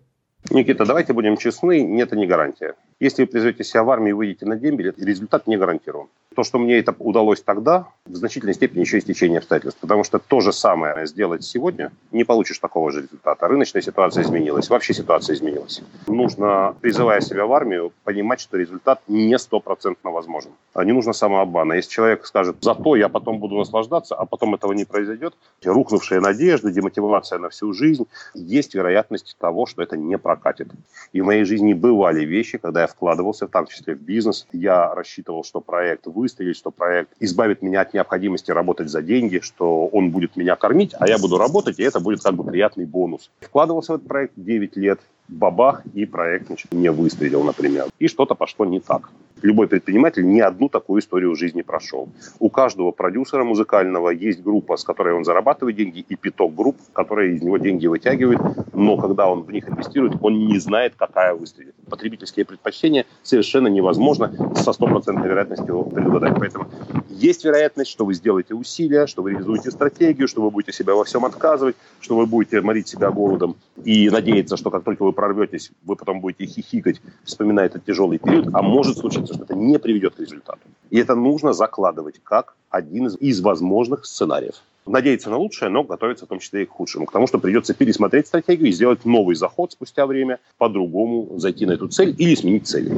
Никита, 0.49 0.85
давайте 0.85 1.13
будем 1.13 1.35
честны, 1.37 1.81
нет, 1.81 2.07
это 2.07 2.15
не 2.15 2.25
гарантия. 2.25 2.75
Если 2.99 3.23
вы 3.23 3.27
призовете 3.27 3.63
себя 3.63 3.83
в 3.83 3.89
армию 3.89 4.11
и 4.11 4.13
выйдете 4.13 4.45
на 4.45 4.55
дембель, 4.55 4.93
результат 4.97 5.45
не 5.45 5.57
гарантирован. 5.57 6.07
То, 6.35 6.43
что 6.43 6.57
мне 6.57 6.77
это 6.77 6.95
удалось 6.99 7.41
тогда, 7.41 7.87
в 8.05 8.15
значительной 8.15 8.53
степени 8.53 8.81
еще 8.81 8.99
и 8.99 9.01
стечение 9.01 9.39
обстоятельств. 9.39 9.79
Потому 9.79 10.03
что 10.03 10.19
то 10.19 10.39
же 10.39 10.53
самое 10.53 11.05
сделать 11.07 11.43
сегодня, 11.43 11.91
не 12.11 12.23
получишь 12.23 12.59
такого 12.59 12.91
же 12.91 13.01
результата. 13.01 13.47
Рыночная 13.47 13.81
ситуация 13.81 14.23
изменилась, 14.23 14.69
вообще 14.69 14.93
ситуация 14.93 15.35
изменилась. 15.35 15.81
Нужно, 16.07 16.75
призывая 16.79 17.21
себя 17.21 17.45
в 17.45 17.53
армию, 17.53 17.91
понимать, 18.03 18.39
что 18.39 18.57
результат 18.57 19.01
не 19.07 19.37
стопроцентно 19.37 20.11
возможен. 20.11 20.51
А 20.73 20.85
не 20.85 20.91
нужно 20.91 21.13
самообмана. 21.13 21.73
Если 21.73 21.89
человек 21.89 22.25
скажет, 22.25 22.57
зато 22.61 22.95
я 22.95 23.09
потом 23.09 23.39
буду 23.39 23.57
наслаждаться, 23.57 24.15
а 24.15 24.25
потом 24.25 24.53
этого 24.55 24.73
не 24.73 24.85
произойдет, 24.85 25.33
рухнувшая 25.63 26.21
надежда, 26.21 26.71
демотивация 26.71 27.39
на 27.39 27.49
всю 27.49 27.73
жизнь, 27.73 28.07
есть 28.35 28.75
вероятность 28.75 29.35
того, 29.39 29.65
что 29.65 29.81
это 29.81 29.97
не 29.97 30.17
прокатит. 30.37 30.67
И 31.13 31.21
в 31.21 31.25
моей 31.25 31.43
жизни 31.43 31.73
бывали 31.73 32.23
вещи, 32.25 32.57
когда 32.57 32.81
я 32.81 32.87
вкладывался, 32.87 33.47
в 33.47 33.51
том 33.51 33.67
числе 33.67 33.95
в 33.95 34.01
бизнес, 34.01 34.47
я 34.51 34.93
рассчитывал, 34.93 35.43
что 35.43 35.61
проект 35.61 36.05
вы 36.05 36.27
выстрелить, 36.27 36.57
что 36.57 36.71
проект 36.71 37.11
избавит 37.19 37.61
меня 37.61 37.81
от 37.81 37.93
необходимости 37.93 38.51
работать 38.51 38.89
за 38.89 39.01
деньги, 39.01 39.39
что 39.39 39.87
он 39.87 40.11
будет 40.11 40.35
меня 40.35 40.55
кормить, 40.55 40.93
а 40.99 41.07
я 41.07 41.17
буду 41.17 41.37
работать, 41.37 41.79
и 41.79 41.83
это 41.83 41.99
будет 41.99 42.21
как 42.21 42.35
бы 42.35 42.43
приятный 42.43 42.85
бонус. 42.85 43.31
Вкладывался 43.39 43.93
в 43.93 43.95
этот 43.95 44.07
проект 44.07 44.33
9 44.35 44.77
лет, 44.77 44.99
бабах, 45.27 45.83
и 45.93 46.05
проект 46.05 46.47
значит, 46.47 46.71
не 46.71 46.91
выстрелил, 46.91 47.43
например. 47.43 47.85
И 47.99 48.07
что-то 48.07 48.35
пошло 48.35 48.65
не 48.65 48.79
так. 48.79 49.09
Любой 49.43 49.67
предприниматель 49.67 50.25
не 50.25 50.41
одну 50.41 50.67
такую 50.67 50.99
историю 50.99 51.31
в 51.31 51.35
жизни 51.35 51.61
прошел. 51.61 52.09
У 52.39 52.49
каждого 52.49 52.91
продюсера 52.91 53.43
музыкального 53.43 54.09
есть 54.09 54.41
группа, 54.41 54.77
с 54.77 54.83
которой 54.83 55.13
он 55.13 55.25
зарабатывает 55.25 55.75
деньги, 55.75 56.03
и 56.09 56.15
пяток 56.15 56.55
групп, 56.55 56.77
которые 56.93 57.35
из 57.35 57.43
него 57.43 57.57
деньги 57.57 57.85
вытягивают, 57.85 58.41
но 58.73 58.97
когда 58.97 59.29
он 59.29 59.43
в 59.43 59.51
них 59.51 59.69
инвестирует, 59.69 60.13
он 60.21 60.47
не 60.47 60.57
знает, 60.59 60.93
какая 60.95 61.35
выстрелит. 61.35 61.75
Потребительские 61.87 62.45
предпочтения 62.45 63.05
совершенно 63.21 63.67
невозможно 63.67 64.55
со 64.55 64.73
стопроцентной 64.73 65.27
вероятностью 65.27 65.83
предугадать. 65.83 66.33
Поэтому 66.39 66.65
есть 67.09 67.45
вероятность, 67.45 67.91
что 67.91 68.05
вы 68.05 68.15
сделаете 68.15 68.55
усилия, 68.55 69.05
что 69.05 69.21
вы 69.21 69.31
реализуете 69.31 69.69
стратегию, 69.69 70.27
что 70.27 70.41
вы 70.41 70.49
будете 70.49 70.73
себя 70.73 70.95
во 70.95 71.03
всем 71.03 71.25
отказывать, 71.25 71.75
что 71.99 72.15
вы 72.17 72.25
будете 72.25 72.61
морить 72.61 72.87
себя 72.87 73.11
голодом 73.11 73.55
и 73.83 74.09
надеяться, 74.09 74.57
что 74.57 74.71
как 74.71 74.83
только 74.83 75.03
вы 75.03 75.13
прорветесь, 75.17 75.71
вы 75.83 75.95
потом 75.95 76.21
будете 76.21 76.45
хихикать, 76.45 77.01
вспоминая 77.23 77.65
этот 77.65 77.83
тяжелый 77.83 78.19
период, 78.19 78.49
а 78.53 78.61
может 78.61 78.99
случиться, 78.99 79.33
что 79.33 79.43
это 79.45 79.55
не 79.55 79.79
приведет 79.79 80.13
к 80.13 80.19
результату. 80.19 80.59
И 80.91 80.99
это 80.99 81.15
нужно 81.15 81.53
закладывать 81.53 82.21
как 82.23 82.55
один 82.69 83.07
из, 83.07 83.17
из 83.17 83.41
возможных 83.41 84.05
сценариев. 84.05 84.61
Надеяться 84.85 85.31
на 85.31 85.37
лучшее, 85.37 85.69
но 85.69 85.83
готовиться 85.83 86.25
в 86.25 86.29
том 86.29 86.37
числе 86.39 86.63
и 86.63 86.65
к 86.67 86.69
худшему. 86.69 87.07
К 87.07 87.11
тому, 87.11 87.25
что 87.25 87.39
придется 87.39 87.73
пересмотреть 87.73 88.27
стратегию 88.27 88.69
и 88.69 88.71
сделать 88.71 89.05
новый 89.05 89.35
заход 89.35 89.71
спустя 89.71 90.05
время, 90.05 90.37
по-другому 90.59 91.39
зайти 91.39 91.65
на 91.65 91.71
эту 91.71 91.87
цель 91.87 92.15
или 92.15 92.35
сменить 92.35 92.67
цель. 92.67 92.91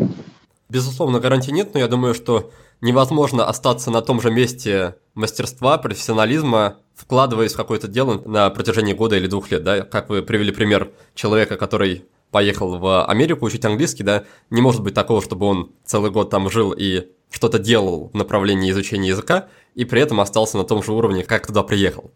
Безусловно, 0.67 1.21
гарантий 1.21 1.53
нет, 1.53 1.73
но 1.73 1.79
я 1.79 1.87
думаю, 1.87 2.13
что 2.13 2.51
невозможно 2.81 3.45
остаться 3.45 3.91
на 3.91 4.01
том 4.01 4.21
же 4.21 4.31
месте 4.31 4.95
мастерства, 5.13 5.77
профессионализма, 5.77 6.77
вкладываясь 6.95 7.53
в 7.53 7.57
какое-то 7.57 7.87
дело 7.87 8.21
на 8.25 8.49
протяжении 8.49 8.93
года 8.93 9.15
или 9.17 9.27
двух 9.27 9.51
лет, 9.51 9.63
да, 9.63 9.81
как 9.81 10.09
вы 10.09 10.21
привели 10.21 10.51
пример 10.51 10.91
человека, 11.15 11.57
который 11.57 12.05
поехал 12.31 12.77
в 12.77 13.05
Америку 13.05 13.45
учить 13.45 13.65
английский, 13.65 14.03
да, 14.03 14.23
не 14.49 14.61
может 14.61 14.83
быть 14.83 14.93
такого, 14.93 15.21
чтобы 15.21 15.45
он 15.45 15.71
целый 15.85 16.11
год 16.11 16.29
там 16.29 16.49
жил 16.49 16.73
и 16.77 17.07
что-то 17.31 17.59
делал 17.59 18.09
в 18.13 18.17
направлении 18.17 18.71
изучения 18.71 19.09
языка, 19.09 19.47
и 19.75 19.85
при 19.85 20.01
этом 20.01 20.19
остался 20.19 20.57
на 20.57 20.63
том 20.63 20.83
же 20.83 20.93
уровне, 20.93 21.23
как 21.23 21.47
туда 21.47 21.63
приехал. 21.63 22.11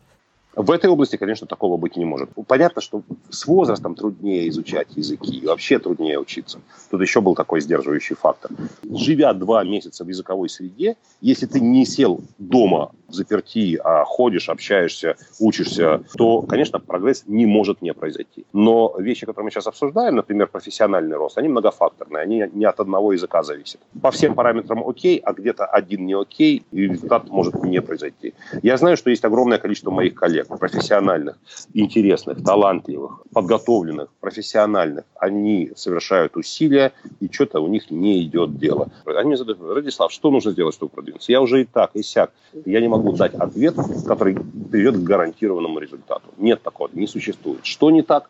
В 0.55 0.69
этой 0.69 0.89
области, 0.89 1.15
конечно, 1.15 1.47
такого 1.47 1.77
быть 1.77 1.97
не 1.97 2.05
может. 2.05 2.29
Понятно, 2.47 2.81
что 2.81 3.01
с 3.29 3.47
возрастом 3.47 3.95
труднее 3.95 4.47
изучать 4.49 4.87
языки, 4.95 5.37
и 5.37 5.45
вообще 5.47 5.79
труднее 5.79 6.19
учиться. 6.19 6.61
Тут 6.91 7.01
еще 7.01 7.21
был 7.21 7.33
такой 7.33 7.61
сдерживающий 7.61 8.15
фактор. 8.15 8.51
Живя 8.83 9.33
два 9.33 9.63
месяца 9.63 10.03
в 10.03 10.09
языковой 10.09 10.49
среде, 10.49 10.95
если 11.21 11.47
ты 11.47 11.59
не 11.59 11.85
сел 11.85 12.21
дома 12.37 12.91
заперти, 13.13 13.79
а 13.83 14.03
ходишь, 14.05 14.49
общаешься, 14.49 15.15
учишься, 15.39 16.03
то, 16.17 16.41
конечно, 16.41 16.79
прогресс 16.79 17.23
не 17.27 17.45
может 17.45 17.81
не 17.81 17.93
произойти. 17.93 18.45
Но 18.53 18.95
вещи, 18.97 19.25
которые 19.25 19.45
мы 19.45 19.51
сейчас 19.51 19.67
обсуждаем, 19.67 20.15
например, 20.15 20.47
профессиональный 20.47 21.15
рост, 21.15 21.37
они 21.37 21.47
многофакторные, 21.47 22.23
они 22.23 22.43
не 22.53 22.65
от 22.65 22.79
одного 22.79 23.13
языка 23.13 23.43
зависят. 23.43 23.81
По 24.01 24.11
всем 24.11 24.35
параметрам 24.35 24.87
окей, 24.87 25.17
а 25.17 25.33
где-то 25.33 25.65
один 25.65 26.05
не 26.05 26.13
окей, 26.13 26.65
и 26.71 26.87
результат 26.87 27.29
может 27.29 27.63
не 27.63 27.81
произойти. 27.81 28.33
Я 28.61 28.77
знаю, 28.77 28.97
что 28.97 29.09
есть 29.09 29.25
огромное 29.25 29.57
количество 29.57 29.91
моих 29.91 30.15
коллег, 30.15 30.47
профессиональных, 30.59 31.37
интересных, 31.73 32.43
талантливых, 32.43 33.23
подготовленных, 33.33 34.09
профессиональных, 34.19 35.05
они 35.15 35.71
совершают 35.75 36.35
усилия, 36.37 36.91
и 37.19 37.29
что-то 37.31 37.59
у 37.59 37.67
них 37.67 37.91
не 37.91 38.23
идет 38.23 38.57
дело. 38.57 38.89
Они 39.05 39.35
задают, 39.35 39.59
Радислав, 39.61 40.11
что 40.11 40.31
нужно 40.31 40.51
сделать, 40.51 40.75
чтобы 40.75 40.91
продвинуться? 40.91 41.31
Я 41.31 41.41
уже 41.41 41.61
и 41.61 41.65
так, 41.65 41.91
и 41.95 42.03
сяк. 42.03 42.31
Я 42.65 42.81
не 42.81 42.87
могу 42.87 43.02
дать 43.11 43.33
ответ, 43.33 43.75
который 44.07 44.35
приведет 44.71 44.95
к 44.95 45.03
гарантированному 45.03 45.79
результату. 45.79 46.23
Нет 46.37 46.61
такого, 46.61 46.89
не 46.93 47.07
существует. 47.07 47.65
Что 47.65 47.91
не 47.91 48.01
так? 48.01 48.29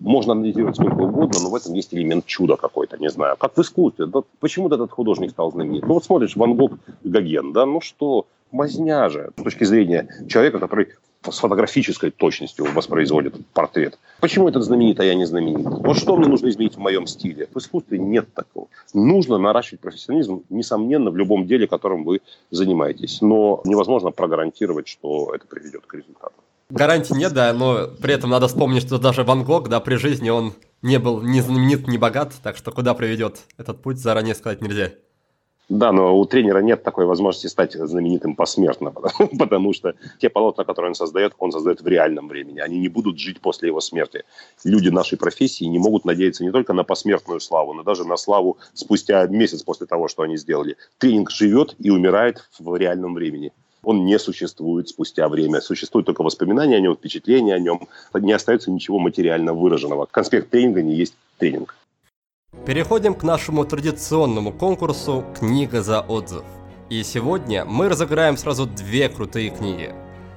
можно 0.00 0.32
анализировать 0.32 0.76
сколько 0.76 1.02
угодно, 1.02 1.40
но 1.40 1.50
в 1.50 1.54
этом 1.54 1.72
есть 1.74 1.94
элемент 1.94 2.26
чуда 2.26 2.56
какой-то, 2.56 2.98
не 2.98 3.10
знаю. 3.10 3.36
Как 3.36 3.56
в 3.56 3.60
искусстве. 3.60 4.06
Да, 4.06 4.20
почему 4.40 4.68
этот 4.68 4.90
художник 4.90 5.30
стал 5.30 5.52
знаменит? 5.52 5.86
Ну 5.86 5.94
вот 5.94 6.04
смотришь, 6.04 6.36
Ван 6.36 6.54
Гог, 6.54 6.72
Гоген, 7.02 7.52
да, 7.52 7.64
ну 7.66 7.80
что, 7.80 8.26
мазня 8.50 9.08
же. 9.08 9.30
С 9.36 9.42
точки 9.42 9.64
зрения 9.64 10.08
человека, 10.28 10.58
который 10.58 10.88
с 11.30 11.38
фотографической 11.38 12.10
точностью 12.10 12.66
воспроизводит 12.72 13.34
портрет. 13.48 13.98
Почему 14.20 14.48
этот 14.48 14.62
знаменит, 14.62 15.00
а 15.00 15.04
я 15.04 15.14
не 15.14 15.24
знаменит? 15.24 15.66
Вот 15.66 15.96
что 15.96 16.16
мне 16.16 16.28
нужно 16.28 16.48
изменить 16.48 16.74
в 16.74 16.78
моем 16.78 17.06
стиле? 17.06 17.48
В 17.52 17.58
искусстве 17.58 17.98
нет 17.98 18.32
такого. 18.34 18.68
Нужно 18.92 19.38
наращивать 19.38 19.80
профессионализм, 19.80 20.44
несомненно, 20.50 21.10
в 21.10 21.16
любом 21.16 21.46
деле, 21.46 21.66
которым 21.66 22.04
вы 22.04 22.20
занимаетесь. 22.50 23.20
Но 23.20 23.60
невозможно 23.64 24.10
прогарантировать, 24.10 24.88
что 24.88 25.34
это 25.34 25.46
приведет 25.46 25.86
к 25.86 25.94
результату. 25.94 26.34
Гарантий 26.70 27.14
нет, 27.14 27.32
да, 27.32 27.52
но 27.52 27.88
при 28.00 28.14
этом 28.14 28.30
надо 28.30 28.48
вспомнить, 28.48 28.82
что 28.82 28.98
даже 28.98 29.22
Ван 29.22 29.44
Гог, 29.44 29.68
да, 29.68 29.80
при 29.80 29.96
жизни 29.96 30.30
он 30.30 30.54
не 30.82 30.98
был 30.98 31.20
ни 31.20 31.40
знаменит, 31.40 31.86
ни 31.86 31.98
богат, 31.98 32.32
так 32.42 32.56
что 32.56 32.72
куда 32.72 32.94
приведет 32.94 33.40
этот 33.58 33.82
путь, 33.82 33.98
заранее 33.98 34.34
сказать 34.34 34.62
нельзя. 34.62 34.92
Да, 35.70 35.92
но 35.92 36.18
у 36.18 36.24
тренера 36.26 36.58
нет 36.58 36.82
такой 36.82 37.06
возможности 37.06 37.46
стать 37.46 37.72
знаменитым 37.72 38.36
посмертно, 38.36 38.92
потому, 39.38 39.72
что 39.72 39.94
те 40.18 40.28
полотна, 40.28 40.64
которые 40.64 40.90
он 40.90 40.94
создает, 40.94 41.34
он 41.38 41.52
создает 41.52 41.80
в 41.80 41.86
реальном 41.86 42.28
времени. 42.28 42.60
Они 42.60 42.78
не 42.78 42.88
будут 42.88 43.18
жить 43.18 43.40
после 43.40 43.68
его 43.68 43.80
смерти. 43.80 44.24
Люди 44.62 44.90
нашей 44.90 45.16
профессии 45.16 45.64
не 45.64 45.78
могут 45.78 46.04
надеяться 46.04 46.44
не 46.44 46.50
только 46.50 46.74
на 46.74 46.84
посмертную 46.84 47.40
славу, 47.40 47.72
но 47.72 47.82
даже 47.82 48.04
на 48.04 48.16
славу 48.18 48.58
спустя 48.74 49.26
месяц 49.26 49.62
после 49.62 49.86
того, 49.86 50.08
что 50.08 50.22
они 50.22 50.36
сделали. 50.36 50.76
Тренинг 50.98 51.30
живет 51.30 51.74
и 51.78 51.90
умирает 51.90 52.46
в 52.58 52.76
реальном 52.76 53.14
времени. 53.14 53.52
Он 53.82 54.04
не 54.04 54.18
существует 54.18 54.88
спустя 54.88 55.28
время. 55.28 55.60
Существуют 55.60 56.06
только 56.06 56.22
воспоминания 56.22 56.76
о 56.76 56.80
нем, 56.80 56.94
впечатления 56.94 57.54
о 57.54 57.58
нем. 57.58 57.88
Не 58.14 58.32
остается 58.32 58.70
ничего 58.70 58.98
материально 58.98 59.54
выраженного. 59.54 60.06
Конспект 60.10 60.50
тренинга 60.50 60.82
не 60.82 60.94
есть 60.94 61.14
тренинг. 61.38 61.74
Переходим 62.66 63.14
к 63.14 63.22
нашему 63.22 63.64
традиционному 63.64 64.50
конкурсу 64.50 65.24
«Книга 65.38 65.82
за 65.82 66.00
отзыв». 66.00 66.44
И 66.88 67.02
сегодня 67.02 67.64
мы 67.64 67.88
разыграем 67.88 68.36
сразу 68.36 68.66
две 68.66 69.08
крутые 69.08 69.50
книги. 69.50 69.94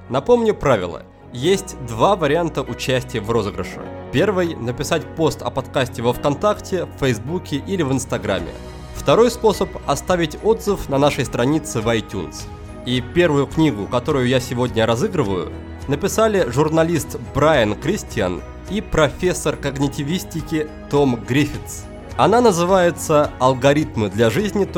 Напомню 0.08 0.54
правила. 0.54 1.02
Есть 1.32 1.76
два 1.86 2.16
варианта 2.16 2.62
участия 2.62 3.20
в 3.20 3.30
розыгрыше. 3.30 3.80
Первый– 4.12 4.54
написать 4.56 5.04
пост 5.16 5.42
о 5.42 5.50
подкасте 5.50 6.02
во 6.02 6.12
Вконтакте, 6.12 6.84
в 6.84 6.98
Фейсбуке 7.00 7.56
или 7.56 7.82
в 7.82 7.92
Инстаграме. 7.92 8.50
Второй 8.94 9.30
способ– 9.30 9.70
оставить 9.86 10.38
отзыв 10.42 10.88
на 10.88 10.98
нашей 10.98 11.24
странице 11.24 11.80
в 11.80 11.88
iTunes. 11.88 12.46
И 12.86 13.02
первую 13.02 13.46
книгу, 13.46 13.86
которую 13.86 14.28
я 14.28 14.40
сегодня 14.40 14.86
разыгрываю, 14.86 15.52
написали 15.88 16.48
журналист 16.50 17.18
Брайан 17.34 17.74
Кристиан 17.74 18.42
и 18.70 18.80
профессор 18.80 19.56
когнитивистики 19.56 20.68
Том 20.90 21.16
Гриффитс. 21.16 21.87
Она 22.18 22.40
называется 22.40 23.30
«Алгоритмы 23.38 24.08
для 24.10 24.28
жизни. 24.28 24.68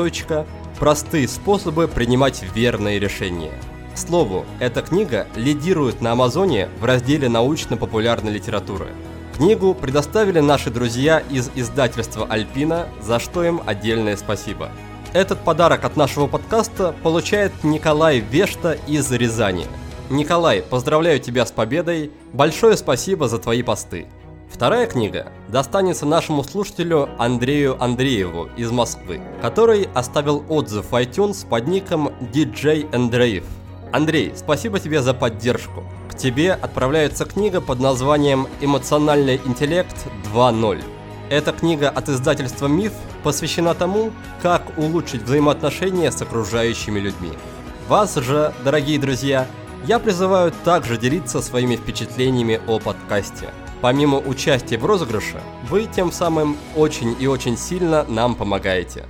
Простые 0.77 1.27
способы 1.27 1.87
принимать 1.87 2.43
верные 2.53 2.99
решения». 2.99 3.51
К 3.95 3.97
слову, 3.97 4.45
эта 4.59 4.83
книга 4.83 5.25
лидирует 5.35 6.01
на 6.01 6.11
Амазоне 6.11 6.69
в 6.79 6.85
разделе 6.85 7.29
научно-популярной 7.29 8.31
литературы. 8.31 8.89
Книгу 9.35 9.73
предоставили 9.73 10.39
наши 10.39 10.69
друзья 10.69 11.23
из 11.31 11.49
издательства 11.55 12.27
«Альпина», 12.29 12.87
за 13.01 13.19
что 13.19 13.43
им 13.43 13.59
отдельное 13.65 14.17
спасибо. 14.17 14.69
Этот 15.11 15.39
подарок 15.39 15.83
от 15.83 15.97
нашего 15.97 16.27
подкаста 16.27 16.93
получает 17.01 17.63
Николай 17.63 18.19
Вешта 18.19 18.77
из 18.87 19.11
Рязани. 19.11 19.65
Николай, 20.11 20.61
поздравляю 20.61 21.19
тебя 21.19 21.47
с 21.47 21.51
победой. 21.51 22.11
Большое 22.33 22.77
спасибо 22.77 23.27
за 23.27 23.39
твои 23.39 23.63
посты. 23.63 24.05
Вторая 24.53 24.85
книга 24.85 25.31
достанется 25.47 26.05
нашему 26.05 26.43
слушателю 26.43 27.09
Андрею 27.17 27.81
Андрееву 27.81 28.49
из 28.57 28.69
Москвы, 28.69 29.21
который 29.41 29.87
оставил 29.95 30.43
отзыв 30.49 30.91
в 30.91 30.95
iTunes 30.95 31.47
под 31.47 31.67
ником 31.67 32.09
DJ 32.33 32.93
Андреев. 32.93 33.45
Андрей, 33.91 34.33
спасибо 34.35 34.79
тебе 34.79 35.01
за 35.01 35.13
поддержку. 35.13 35.83
К 36.09 36.15
тебе 36.15 36.53
отправляется 36.53 37.25
книга 37.25 37.59
под 37.59 37.79
названием 37.79 38.47
«Эмоциональный 38.59 39.41
интеллект 39.43 39.95
2.0». 40.33 40.83
Эта 41.29 41.53
книга 41.53 41.89
от 41.89 42.09
издательства 42.09 42.67
«Миф» 42.67 42.93
посвящена 43.23 43.73
тому, 43.73 44.11
как 44.41 44.77
улучшить 44.77 45.23
взаимоотношения 45.23 46.11
с 46.11 46.21
окружающими 46.21 46.99
людьми. 46.99 47.31
Вас 47.87 48.15
же, 48.15 48.53
дорогие 48.63 48.99
друзья, 48.99 49.47
я 49.85 49.97
призываю 49.97 50.51
также 50.63 50.97
делиться 50.97 51.41
своими 51.41 51.77
впечатлениями 51.77 52.61
о 52.67 52.79
подкасте. 52.79 53.49
Помимо 53.81 54.19
участия 54.19 54.77
в 54.77 54.85
розыгрыше, 54.85 55.41
вы 55.67 55.87
тем 55.87 56.11
самым 56.11 56.55
очень 56.75 57.15
и 57.19 57.25
очень 57.25 57.57
сильно 57.57 58.03
нам 58.07 58.35
помогаете. 58.35 59.05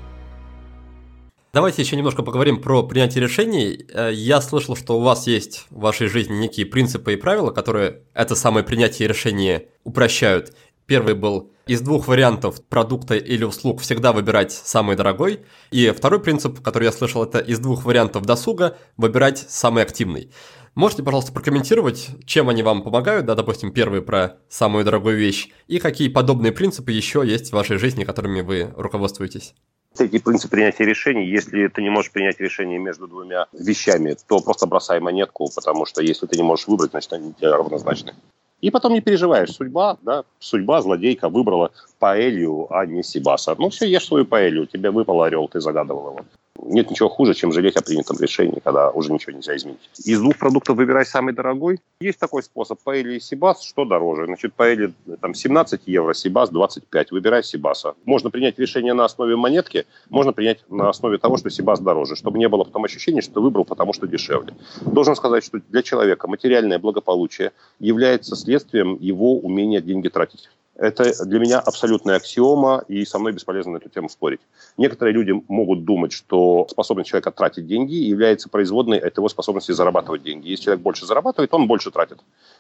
Давайте 1.54 1.82
еще 1.82 1.98
немножко 1.98 2.24
поговорим 2.24 2.62
про 2.62 2.82
принятие 2.82 3.22
решений. 3.22 3.86
Э, 3.94 4.12
я 4.14 4.40
слышал, 4.40 4.78
что 4.78 4.98
у 4.98 5.02
вас 5.02 5.28
есть 5.28 5.66
в 5.70 5.82
вашей 5.82 6.08
жизни 6.08 6.36
некие 6.36 6.66
принципы 6.66 7.12
и 7.12 7.18
правила, 7.18 7.52
которые 7.52 8.04
это 8.14 8.36
самое 8.36 8.66
принятие 8.66 9.10
решения 9.10 9.66
упрощают. 9.84 10.56
Первый 10.86 11.16
был 11.16 11.52
из 11.68 11.82
двух 11.82 12.08
вариантов 12.08 12.64
продукта 12.64 13.16
или 13.16 13.44
услуг 13.44 13.82
всегда 13.82 14.14
выбирать 14.14 14.54
самый 14.54 14.96
дорогой. 14.96 15.42
И 15.72 15.90
второй 15.92 16.22
принцип, 16.22 16.62
который 16.62 16.86
я 16.86 16.92
слышал, 16.94 17.24
это 17.24 17.40
из 17.40 17.60
двух 17.60 17.84
вариантов 17.84 18.24
досуга 18.24 18.78
выбирать 18.96 19.46
самый 19.50 19.84
активный. 19.84 20.32
Можете, 20.74 21.04
пожалуйста, 21.04 21.34
прокомментировать, 21.34 22.12
чем 22.26 22.48
они 22.48 22.64
вам 22.64 22.82
помогают, 22.82 23.26
да, 23.26 23.36
допустим, 23.36 23.74
первый 23.74 24.02
про 24.02 24.38
самую 24.48 24.86
дорогую 24.86 25.18
вещь, 25.18 25.50
и 25.68 25.80
какие 25.80 26.08
подобные 26.08 26.54
принципы 26.54 26.94
еще 26.94 27.24
есть 27.26 27.50
в 27.50 27.54
вашей 27.54 27.78
жизни, 27.78 28.06
которыми 28.06 28.40
вы 28.40 28.74
руководствуетесь? 28.78 29.54
Третий 29.98 30.20
принцип 30.20 30.50
принятия 30.50 30.86
решений. 30.86 31.28
Если 31.28 31.68
ты 31.68 31.82
не 31.82 31.90
можешь 31.90 32.14
принять 32.14 32.40
решение 32.40 32.80
между 32.80 33.10
двумя 33.10 33.48
вещами, 33.52 34.16
то 34.30 34.40
просто 34.40 34.66
бросай 34.66 35.02
монетку, 35.02 35.52
потому 35.54 35.86
что 35.86 36.02
если 36.02 36.26
ты 36.26 36.38
не 36.38 36.44
можешь 36.44 36.68
выбрать, 36.68 36.92
значит, 36.92 37.12
они 37.12 37.34
тебе 37.34 37.52
равнозначны. 37.52 38.14
И 38.62 38.72
потом 38.72 38.94
не 38.94 39.02
переживаешь. 39.02 39.50
Судьба, 39.50 39.98
да, 40.04 40.24
судьба 40.40 40.82
злодейка 40.82 41.28
выбрала 41.28 41.72
паэлью, 42.00 42.74
а 42.74 42.86
не 42.86 43.04
Сибаса. 43.04 43.56
Ну 43.58 43.70
все, 43.70 43.88
ешь 43.88 44.06
свою 44.06 44.26
паэлью, 44.26 44.68
тебе 44.68 44.92
выпал 44.92 45.22
орел, 45.22 45.50
ты 45.50 45.60
загадывал 45.60 46.12
его 46.12 46.26
нет 46.72 46.90
ничего 46.90 47.10
хуже, 47.10 47.34
чем 47.34 47.52
жалеть 47.52 47.76
о 47.76 47.82
принятом 47.82 48.18
решении, 48.20 48.60
когда 48.64 48.90
уже 48.90 49.12
ничего 49.12 49.34
нельзя 49.34 49.56
изменить. 49.56 49.90
Из 50.04 50.20
двух 50.20 50.38
продуктов 50.38 50.78
выбирай 50.78 51.06
самый 51.06 51.34
дорогой. 51.34 51.80
Есть 52.00 52.20
такой 52.20 52.44
способ. 52.44 52.80
Паэли 52.82 53.16
и 53.16 53.20
Сибас, 53.20 53.62
что 53.64 53.86
дороже? 53.86 54.26
Значит, 54.26 54.54
Паэли 54.54 54.94
там 55.20 55.34
17 55.34 55.82
евро, 55.86 56.14
Сибас 56.14 56.50
25. 56.50 57.12
Выбирай 57.12 57.44
Сибаса. 57.44 57.96
Можно 58.06 58.30
принять 58.30 58.58
решение 58.58 58.94
на 58.94 59.06
основе 59.06 59.36
монетки, 59.36 59.86
можно 60.10 60.34
принять 60.34 60.64
на 60.70 60.90
основе 60.90 61.18
того, 61.18 61.38
что 61.38 61.50
Сибас 61.50 61.80
дороже, 61.80 62.16
чтобы 62.16 62.40
не 62.40 62.48
было 62.48 62.64
потом 62.64 62.86
ощущения, 62.86 63.22
что 63.22 63.36
ты 63.36 63.40
выбрал 63.42 63.66
потому, 63.66 63.94
что 63.94 64.08
дешевле. 64.08 64.54
Должен 64.82 65.16
сказать, 65.16 65.44
что 65.44 65.60
для 65.70 65.84
человека 65.84 66.28
материальное 66.28 66.80
благополучие 66.80 67.52
является 67.80 68.36
следствием 68.36 68.98
его 69.00 69.38
умения 69.38 69.82
деньги 69.82 70.08
тратить. 70.08 70.50
Это 70.76 71.26
для 71.26 71.40
меня 71.40 71.60
абсолютная 71.60 72.16
аксиома, 72.16 72.84
и 72.88 73.04
со 73.04 73.20
мной 73.20 73.34
бесполезно 73.34 73.74
на 73.74 73.78
эту 73.78 73.90
тему 73.90 74.08
спорить. 74.10 74.40
Некоторые 74.78 75.14
люди 75.14 75.34
могут 75.50 75.84
думать, 75.84 76.14
что 76.14 76.66
способность 76.70 77.10
человека 77.10 77.32
тратить 77.32 77.68
деньги 77.68 77.94
является 77.94 78.48
производной 78.48 78.98
от 78.98 79.18
его 79.18 79.28
способности 79.28 79.74
зарабатывать 79.74 80.24
деньги. 80.24 80.48
Если 80.48 80.66
человек 80.66 80.82
больше 80.82 81.06
зарабатывает, 81.06 81.54
он 81.54 81.68
больше 81.68 81.92
тратит. 81.92 82.20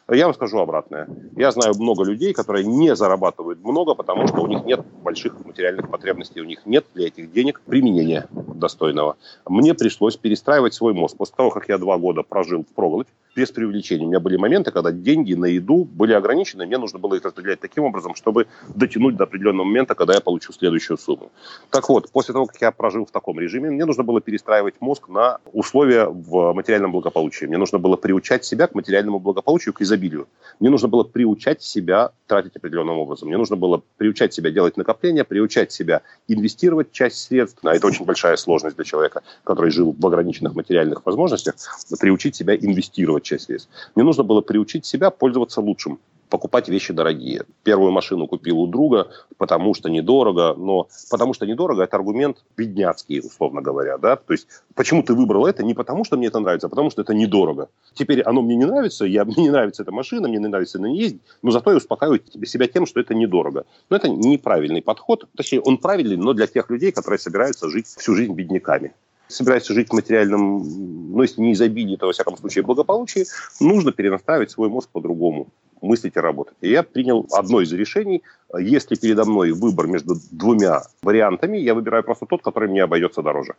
Я 0.10 0.26
вам 0.26 0.36
скажу 0.36 0.60
обратное. 0.60 1.08
Я 1.38 1.52
знаю 1.52 1.74
много 1.76 2.04
людей, 2.04 2.34
которые 2.34 2.66
не 2.66 2.96
зарабатывают 2.96 3.64
много, 3.64 3.96
потому 3.96 4.28
что 4.28 4.42
у 4.42 4.48
них 4.48 4.66
нет 4.66 4.86
больших 5.04 5.46
материальных 5.46 5.90
потребностей, 5.90 6.42
у 6.42 6.46
них 6.46 6.66
нет 6.66 6.86
для 6.94 7.08
этих 7.08 7.32
денег 7.32 7.62
применения 7.62 8.28
достойного. 8.32 9.16
Мне 9.48 9.74
пришлось 9.74 10.18
перестраивать 10.18 10.74
свой 10.74 10.94
мозг. 10.94 11.16
После 11.16 11.36
того, 11.36 11.50
как 11.50 11.70
я 11.70 11.78
два 11.78 11.98
года 11.98 12.24
прожил 12.24 12.64
в 12.64 12.74
проволоке, 12.76 13.10
без 13.36 13.52
преувеличения. 13.52 14.06
У 14.06 14.10
меня 14.10 14.20
были 14.20 14.38
моменты, 14.38 14.72
когда 14.72 14.92
деньги 14.92 15.34
на 15.34 15.46
еду 15.46 15.86
были 15.86 16.14
ограничены, 16.14 16.66
мне 16.66 16.78
нужно 16.78 17.00
было 17.00 17.16
их 17.16 17.24
распределять 17.24 17.60
таким 17.60 17.84
образом, 17.84 18.16
чтобы 18.16 18.48
дотянуть 18.76 19.16
до 19.16 19.24
определенного 19.24 19.66
момента, 19.66 19.96
когда 19.96 20.14
я 20.14 20.22
получу 20.22 20.52
следующую 20.54 20.98
сумму. 20.98 21.32
Так 21.70 21.88
вот, 21.90 22.12
после 22.12 22.34
того, 22.34 22.46
как 22.46 22.60
я 22.62 22.72
прожил 22.72 23.06
в 23.06 23.12
таком 23.12 23.40
режиме, 23.40 23.70
мне 23.70 23.86
нужно 23.86 24.04
было 24.04 24.22
перестраивать 24.22 24.76
мозг 24.82 25.10
на 25.10 25.40
условия 25.54 26.06
в 26.06 26.54
материальном 26.54 26.92
благополучии. 26.92 27.46
Мне 27.46 27.58
нужно 27.58 27.80
было 27.80 27.96
приучать 27.96 28.44
себя 28.44 28.68
к 28.68 28.76
материальному 28.76 29.20
благополучию, 29.20 29.74
к 29.74 29.82
изобилию. 29.82 30.28
Мне 30.60 30.70
нужно 30.70 30.88
было 30.88 31.04
приучать 31.04 31.64
себя 31.64 32.12
тратить 32.28 32.56
определенным 32.56 32.98
образом. 32.98 33.30
Мне 33.30 33.38
нужно 33.38 33.56
было 33.56 33.82
приучать 33.98 34.34
себя 34.34 34.52
делать 34.52 34.78
накопления, 34.78 35.24
приучать 35.24 35.72
себя 35.72 36.02
инвестировать 36.28 36.92
часть 36.92 37.18
средств. 37.18 37.60
А 37.64 37.76
это 37.76 37.88
очень 37.88 38.06
большая 38.06 38.36
сложность 38.36 38.76
для 38.76 38.86
человека, 38.86 39.24
который 39.44 39.72
жил 39.72 39.96
в 39.98 40.06
ограниченных 40.06 40.56
материальных 40.56 41.06
возможностях, 41.06 41.56
приучить 42.00 42.36
себя 42.36 42.56
инвестировать 42.56 43.21
часть 43.24 43.46
средств. 43.46 43.70
Мне 43.96 44.04
нужно 44.04 44.24
было 44.24 44.42
приучить 44.42 44.86
себя 44.86 45.10
пользоваться 45.10 45.62
лучшим 45.62 46.00
покупать 46.32 46.70
вещи 46.70 46.94
дорогие. 46.94 47.44
Первую 47.64 47.92
машину 47.92 48.26
купил 48.26 48.60
у 48.60 48.68
друга, 48.68 49.12
потому 49.38 49.76
что 49.76 49.90
недорого, 49.90 50.56
но 50.58 50.88
потому 51.12 51.34
что 51.34 51.46
недорого– 51.46 51.84
это 51.84 51.98
аргумент 51.98 52.38
бедняцкий, 52.58 53.20
условно 53.20 53.62
говоря. 53.62 53.98
Да? 53.98 54.16
То 54.16 54.34
есть, 54.34 54.48
почему 54.74 55.04
ты 55.04 55.14
выбрал 55.14 55.46
это? 55.46 55.64
Не 55.64 55.74
потому, 55.74 56.06
что 56.06 56.18
мне 56.18 56.28
это 56.28 56.40
нравится, 56.40 56.68
а 56.68 56.70
потому, 56.70 56.90
что 56.90 57.02
это 57.02 57.14
недорого. 57.14 57.70
Теперь 57.94 58.22
оно 58.22 58.42
мне 58.42 58.56
не 58.56 58.66
нравится, 58.66 59.06
я, 59.06 59.26
мне 59.26 59.36
не 59.38 59.50
нравится 59.50 59.84
эта 59.84 59.92
машина, 59.92 60.28
мне 60.28 60.40
не 60.40 60.48
нравится 60.48 60.80
на 60.80 60.88
ней 60.88 61.04
ездить, 61.04 61.22
но 61.42 61.52
зато 61.52 61.72
я 61.72 61.78
успокаиваю 61.78 62.22
себя 62.46 62.68
тем, 62.68 62.86
что 62.86 63.00
это 63.02 63.14
недорого. 63.14 63.66
Но 63.90 63.98
это 63.98 64.10
неправильный 64.10 64.82
подход. 64.82 65.28
Точнее, 65.36 65.60
он 65.60 65.78
правильный, 65.78 66.16
но 66.16 66.34
для 66.34 66.48
тех 66.48 66.70
людей, 66.70 66.92
которые 66.92 67.20
собираются 67.20 67.70
жить 67.70 67.88
всю 67.88 68.16
жизнь 68.16 68.34
бедняками 68.34 68.94
собирается 69.32 69.74
жить 69.74 69.90
в 69.90 69.94
материальном, 69.94 71.12
ну, 71.12 71.22
если 71.22 71.42
не 71.42 71.54
изобилии, 71.54 71.96
то, 71.96 72.08
во 72.08 72.14
всяком 72.14 72.38
случае, 72.38 72.64
благополучии, 72.64 73.26
нужно 73.60 73.92
перенастраивать 73.92 74.52
свой 74.52 74.70
мозг 74.70 74.90
по-другому 74.92 75.48
мыслить 75.82 76.16
и 76.16 76.20
работать. 76.20 76.56
И 76.62 76.70
я 76.70 76.84
принял 76.84 77.26
одно 77.32 77.62
из 77.62 77.74
решений. 77.74 78.22
Если 78.58 78.96
передо 78.96 79.26
мной 79.26 79.52
выбор 79.52 79.88
между 79.88 80.16
двумя 80.32 80.84
вариантами, 81.02 81.58
я 81.58 81.74
выбираю 81.74 82.04
просто 82.04 82.26
тот, 82.26 82.42
который 82.42 82.70
мне 82.70 82.84
обойдется 82.84 83.22
дороже. 83.22 83.56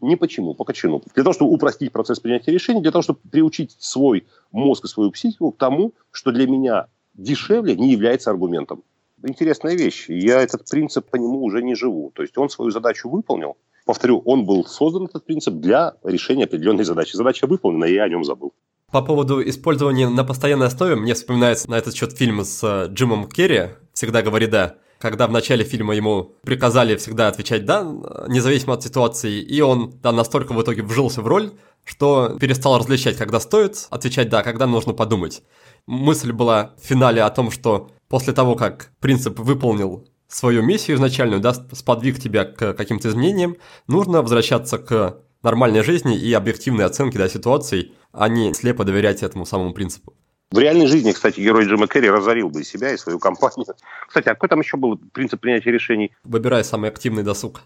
Не 0.00 0.16
почему, 0.16 0.54
по 0.54 0.64
качину. 0.64 1.02
Для 1.14 1.22
того, 1.22 1.34
чтобы 1.34 1.52
упростить 1.52 1.92
процесс 1.92 2.20
принятия 2.20 2.52
решений, 2.52 2.80
для 2.80 2.92
того, 2.92 3.02
чтобы 3.02 3.20
приучить 3.30 3.76
свой 3.78 4.26
мозг 4.52 4.84
и 4.84 4.88
свою 4.88 5.10
психику 5.10 5.52
к 5.52 5.58
тому, 5.58 5.92
что 6.10 6.32
для 6.32 6.46
меня 6.46 6.86
дешевле 7.14 7.76
не 7.76 7.92
является 7.92 8.30
аргументом. 8.30 8.82
Интересная 9.22 9.74
вещь. 9.74 10.06
Я 10.08 10.42
этот 10.42 10.68
принцип 10.68 11.08
по 11.08 11.16
нему 11.16 11.42
уже 11.42 11.62
не 11.62 11.74
живу. 11.74 12.10
То 12.14 12.22
есть 12.22 12.36
он 12.38 12.50
свою 12.50 12.70
задачу 12.70 13.08
выполнил. 13.08 13.56
Повторю, 13.86 14.20
он 14.24 14.44
был 14.44 14.66
создан, 14.66 15.04
этот 15.04 15.24
принцип, 15.24 15.54
для 15.54 15.94
решения 16.02 16.44
определенной 16.44 16.84
задачи. 16.84 17.16
Задача 17.16 17.46
выполнена, 17.46 17.84
и 17.84 17.94
я 17.94 18.02
о 18.02 18.08
нем 18.08 18.24
забыл. 18.24 18.52
По 18.90 19.00
поводу 19.00 19.40
использования 19.48 20.08
на 20.08 20.24
постоянной 20.24 20.66
основе, 20.66 20.96
мне 20.96 21.14
вспоминается 21.14 21.70
на 21.70 21.76
этот 21.76 21.94
счет 21.94 22.12
фильм 22.12 22.44
с 22.44 22.62
э, 22.64 22.92
Джимом 22.92 23.28
Керри 23.28 23.70
«Всегда 23.92 24.22
говори 24.22 24.48
да», 24.48 24.74
когда 24.98 25.28
в 25.28 25.32
начале 25.32 25.64
фильма 25.64 25.94
ему 25.94 26.32
приказали 26.42 26.96
всегда 26.96 27.28
отвечать 27.28 27.64
«да», 27.64 27.82
независимо 28.28 28.74
от 28.74 28.82
ситуации, 28.82 29.40
и 29.40 29.60
он 29.60 29.94
да, 30.02 30.10
настолько 30.10 30.52
в 30.52 30.60
итоге 30.60 30.82
вжился 30.82 31.22
в 31.22 31.28
роль, 31.28 31.52
что 31.84 32.36
перестал 32.40 32.78
различать, 32.78 33.16
когда 33.16 33.38
стоит 33.38 33.86
отвечать 33.90 34.28
«да», 34.28 34.40
а 34.40 34.42
когда 34.42 34.66
нужно 34.66 34.94
подумать. 34.94 35.42
Мысль 35.86 36.32
была 36.32 36.74
в 36.82 36.86
финале 36.86 37.22
о 37.22 37.30
том, 37.30 37.52
что 37.52 37.90
после 38.08 38.32
того, 38.32 38.56
как 38.56 38.90
принцип 39.00 39.38
выполнил 39.38 40.08
свою 40.28 40.62
миссию 40.62 40.96
изначальную, 40.96 41.40
да, 41.40 41.54
сподвиг 41.54 42.18
тебя 42.18 42.44
к 42.44 42.74
каким-то 42.74 43.08
изменениям, 43.08 43.56
нужно 43.86 44.22
возвращаться 44.22 44.78
к 44.78 45.18
нормальной 45.42 45.82
жизни 45.82 46.18
и 46.18 46.32
объективной 46.32 46.84
оценки 46.84 47.16
да, 47.16 47.28
ситуаций, 47.28 47.94
а 48.12 48.28
не 48.28 48.52
слепо 48.54 48.84
доверять 48.84 49.22
этому 49.22 49.46
самому 49.46 49.72
принципу. 49.72 50.14
В 50.50 50.58
реальной 50.58 50.86
жизни, 50.86 51.10
кстати, 51.10 51.40
герой 51.40 51.66
Джима 51.66 51.88
Керри 51.88 52.08
разорил 52.08 52.50
бы 52.50 52.60
и 52.60 52.64
себя, 52.64 52.92
и 52.92 52.96
свою 52.96 53.18
компанию. 53.18 53.66
Кстати, 54.08 54.28
а 54.28 54.34
какой 54.34 54.48
там 54.48 54.60
еще 54.60 54.76
был 54.76 54.96
принцип 55.12 55.40
принятия 55.40 55.72
решений? 55.72 56.12
Выбирай 56.22 56.62
самый 56.62 56.88
активный 56.88 57.24
досуг. 57.24 57.62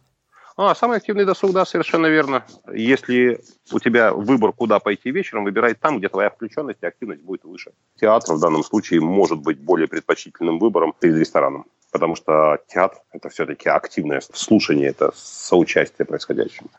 А, 0.56 0.74
самый 0.74 0.96
активный 0.96 1.26
досуг, 1.26 1.52
да, 1.52 1.66
совершенно 1.66 2.06
верно. 2.06 2.44
Если 2.72 3.40
у 3.70 3.78
тебя 3.78 4.12
выбор, 4.12 4.52
куда 4.52 4.78
пойти 4.78 5.10
вечером, 5.10 5.44
выбирай 5.44 5.74
там, 5.74 5.98
где 5.98 6.08
твоя 6.08 6.30
включенность 6.30 6.78
и 6.82 6.86
активность 6.86 7.22
будет 7.22 7.44
выше. 7.44 7.72
Театр 8.00 8.36
в 8.36 8.40
данном 8.40 8.64
случае 8.64 9.00
может 9.00 9.40
быть 9.40 9.60
более 9.60 9.86
предпочтительным 9.86 10.58
выбором 10.58 10.94
перед 10.98 11.16
рестораном. 11.16 11.66
Потому 11.92 12.16
что 12.16 12.58
театр– 12.68 12.98
это 13.12 13.28
все-таки 13.28 13.68
активное 13.68 14.20
слушание, 14.32 14.88
это 14.88 15.12
соучастие 15.14 16.06
происходящему. 16.06 16.70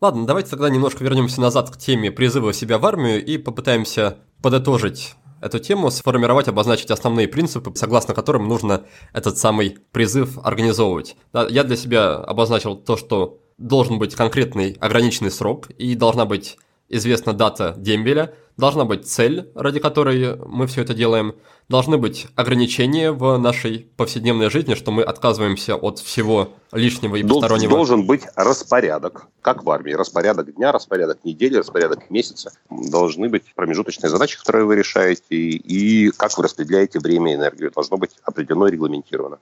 Ладно, 0.00 0.26
давайте 0.26 0.50
тогда 0.50 0.68
немножко 0.68 1.02
вернемся 1.02 1.40
назад 1.40 1.70
к 1.70 1.76
теме 1.76 2.10
призыва 2.10 2.52
себя 2.52 2.78
в 2.78 2.86
армию 2.86 3.24
и 3.24 3.38
попытаемся 3.38 4.18
подытожить 4.42 5.14
эту 5.40 5.58
тему, 5.58 5.90
сформировать, 5.90 6.48
обозначить 6.48 6.90
основные 6.90 7.28
принципы, 7.28 7.72
согласно 7.74 8.14
которым 8.14 8.48
нужно 8.48 8.84
этот 9.12 9.38
самый 9.38 9.78
призыв 9.92 10.38
организовывать. 10.44 11.16
Я 11.32 11.64
для 11.64 11.76
себя 11.76 12.16
обозначил 12.16 12.76
то, 12.76 12.96
что 12.96 13.40
должен 13.58 13.98
быть 13.98 14.14
конкретный 14.14 14.76
ограниченный 14.80 15.30
срок 15.30 15.70
и 15.70 15.94
должна 15.94 16.24
быть 16.24 16.58
известна 16.88 17.32
дата 17.32 17.74
дембеля, 17.76 18.34
Должна 18.56 18.84
быть 18.84 19.08
цель, 19.08 19.50
ради 19.56 19.80
которой 19.80 20.36
мы 20.46 20.68
все 20.68 20.82
это 20.82 20.94
делаем. 20.94 21.34
Должны 21.68 21.98
быть 21.98 22.28
ограничения 22.36 23.10
в 23.10 23.36
нашей 23.36 23.88
повседневной 23.96 24.48
жизни, 24.48 24.74
что 24.74 24.92
мы 24.92 25.02
отказываемся 25.02 25.74
от 25.74 25.98
всего 25.98 26.50
лишнего 26.70 27.16
и 27.16 27.24
постороннего. 27.24 27.70
Должен 27.70 28.06
быть 28.06 28.22
распорядок, 28.36 29.26
как 29.42 29.64
в 29.64 29.70
армии. 29.70 29.92
Распорядок 29.92 30.54
дня, 30.54 30.70
распорядок 30.70 31.24
недели, 31.24 31.56
распорядок 31.56 32.10
месяца. 32.10 32.52
Должны 32.70 33.28
быть 33.28 33.52
промежуточные 33.56 34.10
задачи, 34.10 34.38
которые 34.38 34.66
вы 34.66 34.76
решаете, 34.76 35.34
и 35.34 36.10
как 36.10 36.36
вы 36.36 36.44
распределяете 36.44 37.00
время 37.00 37.32
и 37.32 37.34
энергию. 37.36 37.72
Должно 37.72 37.96
быть 37.96 38.10
определено 38.22 38.68
и 38.68 38.72
регламентировано. 38.72 39.38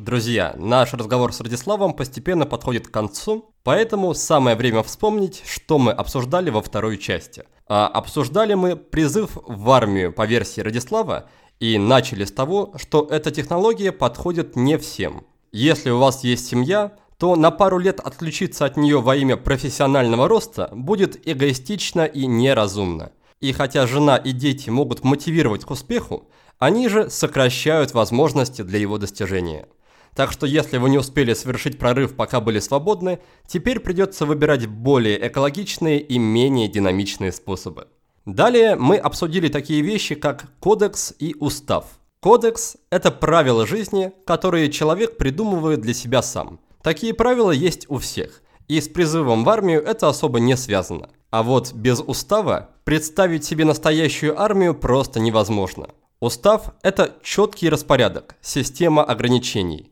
Друзья, 0.00 0.54
наш 0.56 0.94
разговор 0.94 1.30
с 1.30 1.42
Радиславом 1.42 1.92
постепенно 1.92 2.46
подходит 2.46 2.88
к 2.88 2.90
концу, 2.90 3.52
поэтому 3.62 4.14
самое 4.14 4.56
время 4.56 4.82
вспомнить, 4.82 5.42
что 5.44 5.78
мы 5.78 5.92
обсуждали 5.92 6.48
во 6.48 6.62
второй 6.62 6.96
части. 6.96 7.44
А 7.68 7.86
обсуждали 7.86 8.54
мы 8.54 8.76
призыв 8.76 9.32
в 9.34 9.70
армию 9.70 10.10
по 10.10 10.24
версии 10.24 10.62
Радислава 10.62 11.28
и 11.58 11.76
начали 11.76 12.24
с 12.24 12.32
того, 12.32 12.72
что 12.76 13.06
эта 13.10 13.30
технология 13.30 13.92
подходит 13.92 14.56
не 14.56 14.78
всем. 14.78 15.26
Если 15.52 15.90
у 15.90 15.98
вас 15.98 16.24
есть 16.24 16.48
семья, 16.48 16.92
то 17.18 17.36
на 17.36 17.50
пару 17.50 17.76
лет 17.76 18.00
отключиться 18.00 18.64
от 18.64 18.78
нее 18.78 19.02
во 19.02 19.16
имя 19.16 19.36
профессионального 19.36 20.28
роста 20.28 20.70
будет 20.72 21.28
эгоистично 21.28 22.06
и 22.06 22.24
неразумно. 22.24 23.12
И 23.40 23.52
хотя 23.52 23.86
жена 23.86 24.16
и 24.16 24.32
дети 24.32 24.70
могут 24.70 25.04
мотивировать 25.04 25.66
к 25.66 25.70
успеху, 25.70 26.26
они 26.58 26.88
же 26.88 27.10
сокращают 27.10 27.92
возможности 27.92 28.62
для 28.62 28.78
его 28.78 28.96
достижения. 28.96 29.68
Так 30.14 30.32
что 30.32 30.46
если 30.46 30.78
вы 30.78 30.90
не 30.90 30.98
успели 30.98 31.34
совершить 31.34 31.78
прорыв, 31.78 32.14
пока 32.16 32.40
были 32.40 32.58
свободны, 32.58 33.20
теперь 33.46 33.80
придется 33.80 34.26
выбирать 34.26 34.66
более 34.66 35.26
экологичные 35.28 36.00
и 36.00 36.18
менее 36.18 36.68
динамичные 36.68 37.32
способы. 37.32 37.88
Далее 38.26 38.76
мы 38.76 38.96
обсудили 38.96 39.48
такие 39.48 39.82
вещи, 39.82 40.14
как 40.14 40.46
кодекс 40.60 41.14
и 41.18 41.34
устав. 41.38 41.86
Кодекс– 42.20 42.76
это 42.90 43.10
правила 43.10 43.66
жизни, 43.66 44.12
которые 44.26 44.70
человек 44.70 45.16
придумывает 45.16 45.80
для 45.80 45.94
себя 45.94 46.20
сам. 46.22 46.60
Такие 46.82 47.14
правила 47.14 47.50
есть 47.50 47.86
у 47.88 47.96
всех, 47.96 48.42
и 48.68 48.80
с 48.80 48.88
призывом 48.88 49.42
в 49.42 49.48
армию 49.48 49.82
это 49.82 50.08
особо 50.08 50.38
не 50.38 50.56
связано. 50.56 51.08
А 51.30 51.42
вот 51.42 51.72
без 51.72 52.00
устава 52.00 52.70
представить 52.84 53.44
себе 53.44 53.64
настоящую 53.64 54.38
армию 54.40 54.74
просто 54.74 55.18
невозможно. 55.18 55.88
Устав– 56.20 56.74
это 56.82 57.16
четкий 57.22 57.70
распорядок, 57.70 58.36
система 58.42 59.02
ограничений. 59.02 59.90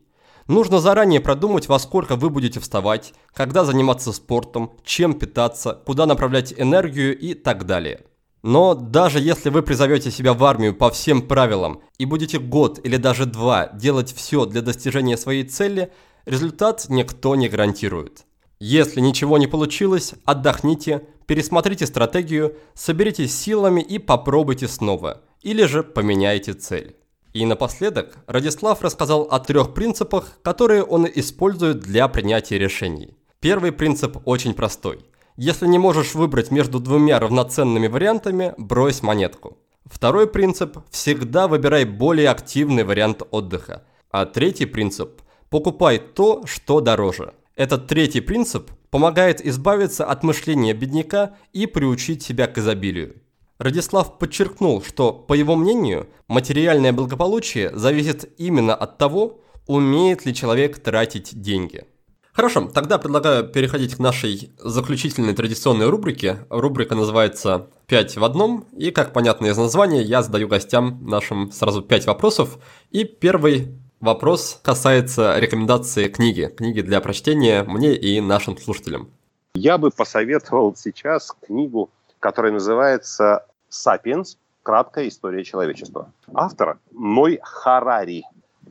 Нужно 0.49 0.79
заранее 0.79 1.19
продумать, 1.19 1.67
во 1.67 1.77
сколько 1.77 2.15
вы 2.15 2.31
будете 2.31 2.59
вставать, 2.59 3.13
когда 3.35 3.63
заниматься 3.63 4.11
спортом, 4.11 4.71
чем 4.83 5.13
питаться, 5.13 5.79
куда 5.85 6.07
направлять 6.07 6.55
энергию 6.57 7.15
и 7.15 7.35
так 7.35 7.67
далее. 7.67 8.01
Но 8.41 8.73
даже 8.73 9.19
если 9.19 9.51
вы 9.51 9.61
призовете 9.61 10.09
себя 10.09 10.33
в 10.33 10.43
армию 10.43 10.73
по 10.73 10.89
всем 10.89 11.21
правилам 11.21 11.81
и 11.99 12.05
будете 12.05 12.39
год 12.39 12.79
или 12.83 12.97
даже 12.97 13.27
два 13.27 13.67
делать 13.67 14.11
все 14.11 14.47
для 14.47 14.63
достижения 14.63 15.17
своей 15.17 15.43
цели, 15.43 15.91
результат 16.25 16.87
никто 16.89 17.35
не 17.35 17.47
гарантирует. 17.47 18.25
Если 18.59 19.01
ничего 19.01 19.37
не 19.37 19.45
получилось, 19.45 20.15
отдохните, 20.25 21.03
пересмотрите 21.27 21.85
стратегию, 21.85 22.57
соберитесь 22.73 23.39
силами 23.39 23.81
и 23.81 23.99
попробуйте 23.99 24.67
снова. 24.67 25.21
Или 25.43 25.65
же 25.65 25.83
поменяйте 25.83 26.53
цель. 26.53 26.98
И 27.33 27.45
напоследок 27.45 28.17
Радислав 28.27 28.81
рассказал 28.81 29.27
о 29.29 29.39
трех 29.39 29.73
принципах, 29.73 30.39
которые 30.41 30.83
он 30.83 31.07
использует 31.13 31.79
для 31.79 32.07
принятия 32.07 32.57
решений. 32.57 33.15
Первый 33.39 33.71
принцип 33.71 34.17
очень 34.25 34.53
простой. 34.53 35.05
Если 35.37 35.67
не 35.67 35.77
можешь 35.77 36.15
выбрать 36.15 36.51
между 36.51 36.79
двумя 36.79 37.19
равноценными 37.19 37.87
вариантами, 37.87 38.53
брось 38.57 39.03
монетку. 39.03 39.57
Второй 39.85 40.27
принцип– 40.27 40.77
всегда 40.91 41.47
выбирай 41.47 41.85
более 41.85 42.29
активный 42.29 42.83
вариант 42.83 43.23
отдыха. 43.31 43.83
А 44.11 44.25
третий 44.25 44.65
принцип– 44.65 45.21
покупай 45.49 45.99
то, 45.99 46.45
что 46.45 46.81
дороже. 46.81 47.33
Этот 47.55 47.87
третий 47.87 48.21
принцип 48.21 48.71
помогает 48.89 49.45
избавиться 49.45 50.05
от 50.05 50.23
мышления 50.23 50.73
бедняка 50.73 51.35
и 51.53 51.65
приучить 51.67 52.23
себя 52.23 52.47
к 52.47 52.57
изобилию. 52.57 53.15
Радислав 53.59 54.17
подчеркнул, 54.17 54.81
что, 54.81 55.11
по 55.11 55.33
его 55.33 55.57
мнению, 55.57 56.07
материальное 56.29 56.93
благополучие 56.93 57.75
зависит 57.75 58.33
именно 58.37 58.73
от 58.73 58.97
того, 58.97 59.41
умеет 59.67 60.25
ли 60.25 60.33
человек 60.33 60.79
тратить 60.79 61.41
деньги. 61.41 61.83
Хорошо, 62.31 62.69
тогда 62.73 62.97
предлагаю 62.97 63.45
переходить 63.45 63.95
к 63.95 63.99
нашей 63.99 64.53
заключительной 64.59 65.33
традиционной 65.33 65.89
рубрике. 65.89 66.45
Рубрика 66.49 66.95
называется 66.95 67.69
«5 67.89 68.17
в 68.17 68.23
одном», 68.23 68.65
и, 68.77 68.91
как 68.91 69.11
понятно 69.11 69.47
из 69.47 69.57
названия, 69.57 70.03
я 70.03 70.23
задаю 70.23 70.47
гостям 70.47 71.05
нашим 71.05 71.51
сразу 71.51 71.81
5 71.81 72.05
вопросов. 72.05 72.59
И 72.91 73.03
первый 73.03 73.77
вопрос 73.99 74.57
касается 74.63 75.37
рекомендации 75.37 76.07
книги, 76.07 76.45
книги 76.45 76.79
для 76.79 77.01
прочтения 77.01 77.63
мне 77.63 77.93
и 77.93 78.21
нашим 78.21 78.57
слушателям. 78.57 79.09
Я 79.53 79.77
бы 79.77 79.91
посоветовал 79.91 80.77
сейчас 80.77 81.35
книгу, 81.45 81.89
которая 82.21 82.53
называется 82.53 83.45
«Сапиенс. 83.69 84.37
Краткая 84.63 85.07
история 85.07 85.43
человечества». 85.43 86.11
Автор 86.33 86.79
Ной 86.91 87.39
Харари. 87.41 88.23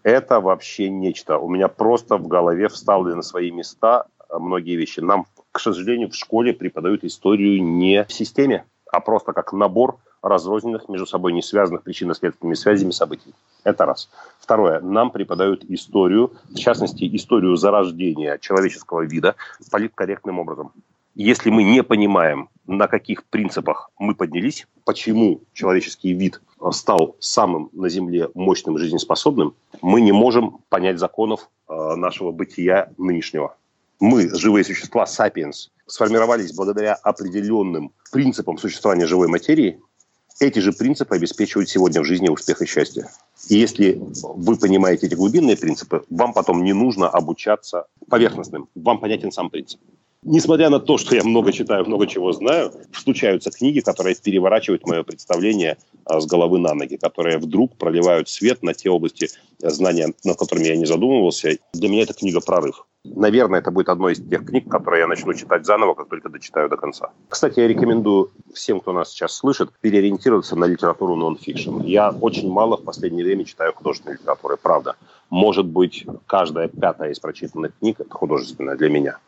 Это 0.02 0.40
вообще 0.40 0.90
нечто. 0.90 1.38
У 1.38 1.48
меня 1.48 1.68
просто 1.68 2.18
в 2.18 2.28
голове 2.28 2.68
вставлены 2.68 3.16
на 3.16 3.22
свои 3.22 3.50
места 3.50 4.06
многие 4.30 4.76
вещи. 4.76 5.00
Нам, 5.00 5.26
к 5.52 5.60
сожалению, 5.60 6.10
в 6.10 6.14
школе 6.14 6.52
преподают 6.52 7.04
историю 7.04 7.62
не 7.62 8.04
в 8.04 8.12
системе, 8.12 8.64
а 8.90 9.00
просто 9.00 9.32
как 9.32 9.52
набор 9.52 9.98
разрозненных, 10.22 10.88
между 10.88 11.06
собой 11.06 11.32
не 11.32 11.42
связанных 11.42 11.82
причинно-следственными 11.82 12.54
связями 12.54 12.90
событий. 12.90 13.32
Это 13.64 13.86
раз. 13.86 14.10
Второе. 14.40 14.80
Нам 14.80 15.10
преподают 15.10 15.64
историю, 15.64 16.32
в 16.50 16.56
частности, 16.56 17.08
историю 17.16 17.56
зарождения 17.56 18.38
человеческого 18.38 19.02
вида 19.02 19.36
политкорректным 19.70 20.38
образом 20.38 20.72
если 21.18 21.50
мы 21.50 21.64
не 21.64 21.82
понимаем, 21.82 22.48
на 22.68 22.86
каких 22.86 23.24
принципах 23.24 23.90
мы 23.98 24.14
поднялись, 24.14 24.66
почему 24.84 25.40
человеческий 25.54 26.12
вид 26.12 26.40
стал 26.70 27.16
самым 27.18 27.70
на 27.72 27.88
Земле 27.88 28.28
мощным, 28.34 28.78
жизнеспособным, 28.78 29.54
мы 29.80 30.02
не 30.02 30.12
можем 30.12 30.58
понять 30.68 30.98
законов 30.98 31.48
э, 31.68 31.94
нашего 31.96 32.30
бытия 32.30 32.92
нынешнего. 32.98 33.56
Мы, 34.00 34.28
живые 34.36 34.64
существа, 34.64 35.06
сапиенс, 35.06 35.70
сформировались 35.86 36.52
благодаря 36.52 36.94
определенным 36.94 37.92
принципам 38.12 38.58
существования 38.58 39.06
живой 39.06 39.28
материи. 39.28 39.80
Эти 40.38 40.58
же 40.58 40.72
принципы 40.72 41.16
обеспечивают 41.16 41.70
сегодня 41.70 42.02
в 42.02 42.04
жизни 42.04 42.28
успех 42.28 42.60
и 42.60 42.66
счастье. 42.66 43.08
И 43.48 43.56
если 43.56 43.98
вы 44.22 44.56
понимаете 44.56 45.06
эти 45.06 45.14
глубинные 45.14 45.56
принципы, 45.56 46.04
вам 46.10 46.34
потом 46.34 46.62
не 46.62 46.74
нужно 46.74 47.08
обучаться 47.08 47.86
поверхностным. 48.08 48.68
Вам 48.74 49.00
понятен 49.00 49.32
сам 49.32 49.48
принцип. 49.48 49.80
Несмотря 50.24 50.68
на 50.68 50.80
то, 50.80 50.98
что 50.98 51.14
я 51.14 51.22
много 51.22 51.52
читаю, 51.52 51.84
много 51.86 52.08
чего 52.08 52.32
знаю, 52.32 52.72
случаются 52.92 53.50
книги, 53.50 53.78
которые 53.78 54.16
переворачивают 54.16 54.84
мое 54.84 55.04
представление 55.04 55.78
а, 56.04 56.20
с 56.20 56.26
головы 56.26 56.58
на 56.58 56.74
ноги, 56.74 56.96
которые 56.96 57.38
вдруг 57.38 57.76
проливают 57.76 58.28
свет 58.28 58.64
на 58.64 58.74
те 58.74 58.90
области 58.90 59.28
знания, 59.58 60.12
над 60.24 60.36
которыми 60.36 60.66
я 60.66 60.76
не 60.76 60.86
задумывался. 60.86 61.56
Для 61.72 61.88
меня 61.88 62.02
эта 62.02 62.14
книга 62.14 62.40
«Прорыв». 62.40 62.84
Наверное, 63.04 63.60
это 63.60 63.70
будет 63.70 63.88
одной 63.88 64.14
из 64.14 64.28
тех 64.28 64.44
книг, 64.44 64.68
которые 64.68 65.02
я 65.02 65.06
начну 65.06 65.32
читать 65.34 65.64
заново, 65.64 65.94
как 65.94 66.08
только 66.08 66.28
дочитаю 66.28 66.68
до 66.68 66.76
конца. 66.76 67.10
Кстати, 67.28 67.60
я 67.60 67.68
рекомендую 67.68 68.32
всем, 68.52 68.80
кто 68.80 68.92
нас 68.92 69.10
сейчас 69.10 69.32
слышит, 69.32 69.70
переориентироваться 69.80 70.56
на 70.56 70.64
литературу 70.64 71.14
нон-фикшн. 71.14 71.82
Я 71.82 72.10
очень 72.10 72.50
мало 72.50 72.76
в 72.76 72.82
последнее 72.82 73.24
время 73.24 73.44
читаю 73.44 73.72
художественной 73.72 74.16
литературы, 74.16 74.56
правда. 74.60 74.96
Может 75.30 75.66
быть, 75.66 76.04
каждая 76.26 76.66
пятая 76.66 77.12
из 77.12 77.20
прочитанных 77.20 77.72
книг– 77.78 77.96
это 78.00 78.12
художественная 78.12 78.76
для 78.76 78.90
меня 78.90 79.18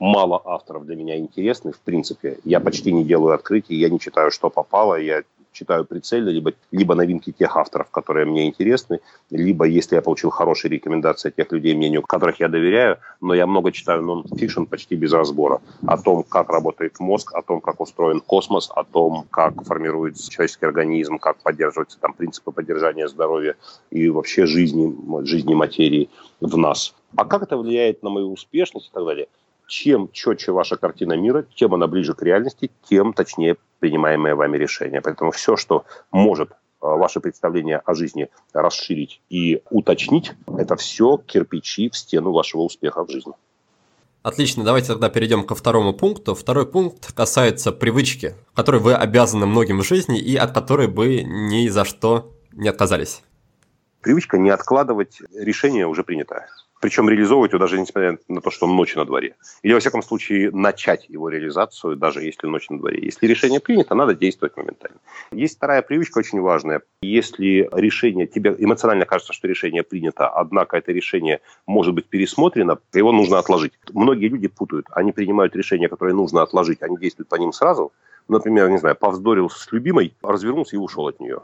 мало 0.00 0.40
авторов 0.44 0.86
для 0.86 0.96
меня 0.96 1.16
интересны, 1.18 1.72
в 1.72 1.78
принципе. 1.78 2.38
Я 2.44 2.58
почти 2.58 2.92
не 2.92 3.04
делаю 3.04 3.34
открытий, 3.34 3.76
я 3.76 3.88
не 3.88 4.00
читаю, 4.00 4.32
что 4.32 4.50
попало, 4.50 4.98
я 4.98 5.22
читаю 5.52 5.84
прицельно, 5.84 6.28
либо, 6.28 6.52
либо 6.70 6.94
новинки 6.94 7.32
тех 7.32 7.56
авторов, 7.56 7.90
которые 7.90 8.24
мне 8.24 8.46
интересны, 8.46 9.00
либо 9.30 9.64
если 9.64 9.96
я 9.96 10.02
получил 10.02 10.30
хорошие 10.30 10.70
рекомендации 10.70 11.28
от 11.28 11.36
тех 11.36 11.50
людей, 11.52 11.74
мнению 11.74 12.02
которых 12.02 12.40
я 12.40 12.48
доверяю, 12.48 12.98
но 13.20 13.34
я 13.34 13.46
много 13.46 13.72
читаю 13.72 14.02
нон-фикшн 14.02 14.64
почти 14.64 14.94
без 14.94 15.12
разбора. 15.12 15.60
О 15.86 15.98
том, 15.98 16.22
как 16.22 16.50
работает 16.50 17.00
мозг, 17.00 17.34
о 17.34 17.42
том, 17.42 17.60
как 17.60 17.80
устроен 17.80 18.20
космос, 18.20 18.70
о 18.74 18.84
том, 18.84 19.26
как 19.30 19.64
формируется 19.64 20.30
человеческий 20.30 20.66
организм, 20.66 21.18
как 21.18 21.36
поддерживаются 21.38 21.98
там 21.98 22.14
принципы 22.14 22.52
поддержания 22.52 23.08
здоровья 23.08 23.56
и 23.90 24.08
вообще 24.08 24.46
жизни, 24.46 24.94
жизни 25.24 25.54
материи 25.54 26.08
в 26.40 26.56
нас. 26.56 26.94
А 27.16 27.24
как 27.24 27.42
это 27.42 27.56
влияет 27.56 28.04
на 28.04 28.10
мою 28.10 28.32
успешность 28.32 28.88
и 28.88 28.92
так 28.92 29.04
далее– 29.04 29.26
чем 29.70 30.10
четче 30.12 30.52
ваша 30.52 30.76
картина 30.76 31.14
мира, 31.14 31.46
тем 31.54 31.72
она 31.72 31.86
ближе 31.86 32.12
к 32.12 32.22
реальности, 32.22 32.70
тем 32.88 33.12
точнее 33.12 33.56
принимаемое 33.78 34.34
вами 34.34 34.58
решение. 34.58 35.00
Поэтому 35.00 35.30
все, 35.30 35.56
что 35.56 35.84
может 36.10 36.50
а, 36.80 36.96
ваше 36.96 37.20
представление 37.20 37.78
о 37.78 37.94
жизни 37.94 38.28
расширить 38.52 39.22
и 39.30 39.62
уточнить, 39.70 40.32
это 40.58 40.76
все 40.76 41.18
кирпичи 41.18 41.88
в 41.88 41.96
стену 41.96 42.32
вашего 42.32 42.62
успеха 42.62 43.04
в 43.04 43.10
жизни. 43.10 43.32
Отлично, 44.22 44.64
давайте 44.64 44.88
тогда 44.88 45.08
перейдем 45.08 45.44
ко 45.44 45.54
второму 45.54 45.94
пункту. 45.94 46.34
Второй 46.34 46.66
пункт 46.66 47.12
касается 47.12 47.72
привычки, 47.72 48.34
которой 48.54 48.80
вы 48.80 48.94
обязаны 48.94 49.46
многим 49.46 49.78
в 49.78 49.86
жизни 49.86 50.20
и 50.20 50.36
от 50.36 50.52
которой 50.52 50.88
бы 50.88 51.22
ни 51.22 51.68
за 51.68 51.84
что 51.84 52.32
не 52.52 52.68
отказались. 52.68 53.22
Привычка 54.02 54.36
не 54.36 54.50
откладывать 54.50 55.20
решение 55.32 55.86
уже 55.86 56.02
принятое. 56.02 56.48
Причем 56.80 57.08
реализовывать 57.08 57.52
его 57.52 57.60
даже 57.60 57.78
несмотря 57.78 58.18
на 58.28 58.40
то, 58.40 58.50
что 58.50 58.66
ночь 58.66 58.96
на 58.96 59.04
дворе. 59.04 59.36
Или, 59.62 59.74
во 59.74 59.80
всяком 59.80 60.02
случае, 60.02 60.50
начать 60.50 61.08
его 61.08 61.28
реализацию, 61.28 61.96
даже 61.96 62.22
если 62.22 62.46
ночь 62.46 62.70
на 62.70 62.78
дворе. 62.78 63.00
Если 63.02 63.26
решение 63.26 63.60
принято, 63.60 63.94
надо 63.94 64.14
действовать 64.14 64.56
моментально. 64.56 64.98
Есть 65.30 65.56
вторая 65.56 65.82
привычка 65.82 66.18
очень 66.18 66.40
важная. 66.40 66.80
Если 67.02 67.68
решение, 67.72 68.26
тебе 68.26 68.54
эмоционально 68.58 69.04
кажется, 69.04 69.32
что 69.34 69.46
решение 69.46 69.82
принято, 69.82 70.28
однако 70.28 70.78
это 70.78 70.90
решение 70.92 71.40
может 71.66 71.94
быть 71.94 72.06
пересмотрено, 72.06 72.78
его 72.94 73.12
нужно 73.12 73.38
отложить. 73.38 73.72
Многие 73.92 74.28
люди 74.28 74.48
путают. 74.48 74.86
Они 74.90 75.12
принимают 75.12 75.54
решение, 75.54 75.88
которое 75.88 76.14
нужно 76.14 76.42
отложить, 76.42 76.82
они 76.82 76.96
действуют 76.96 77.28
по 77.28 77.36
ним 77.36 77.52
сразу. 77.52 77.92
Например, 78.28 78.70
не 78.70 78.78
знаю, 78.78 78.96
повздорил 78.96 79.50
с 79.50 79.70
любимой, 79.72 80.14
развернулся 80.22 80.76
и 80.76 80.78
ушел 80.78 81.08
от 81.08 81.20
нее 81.20 81.40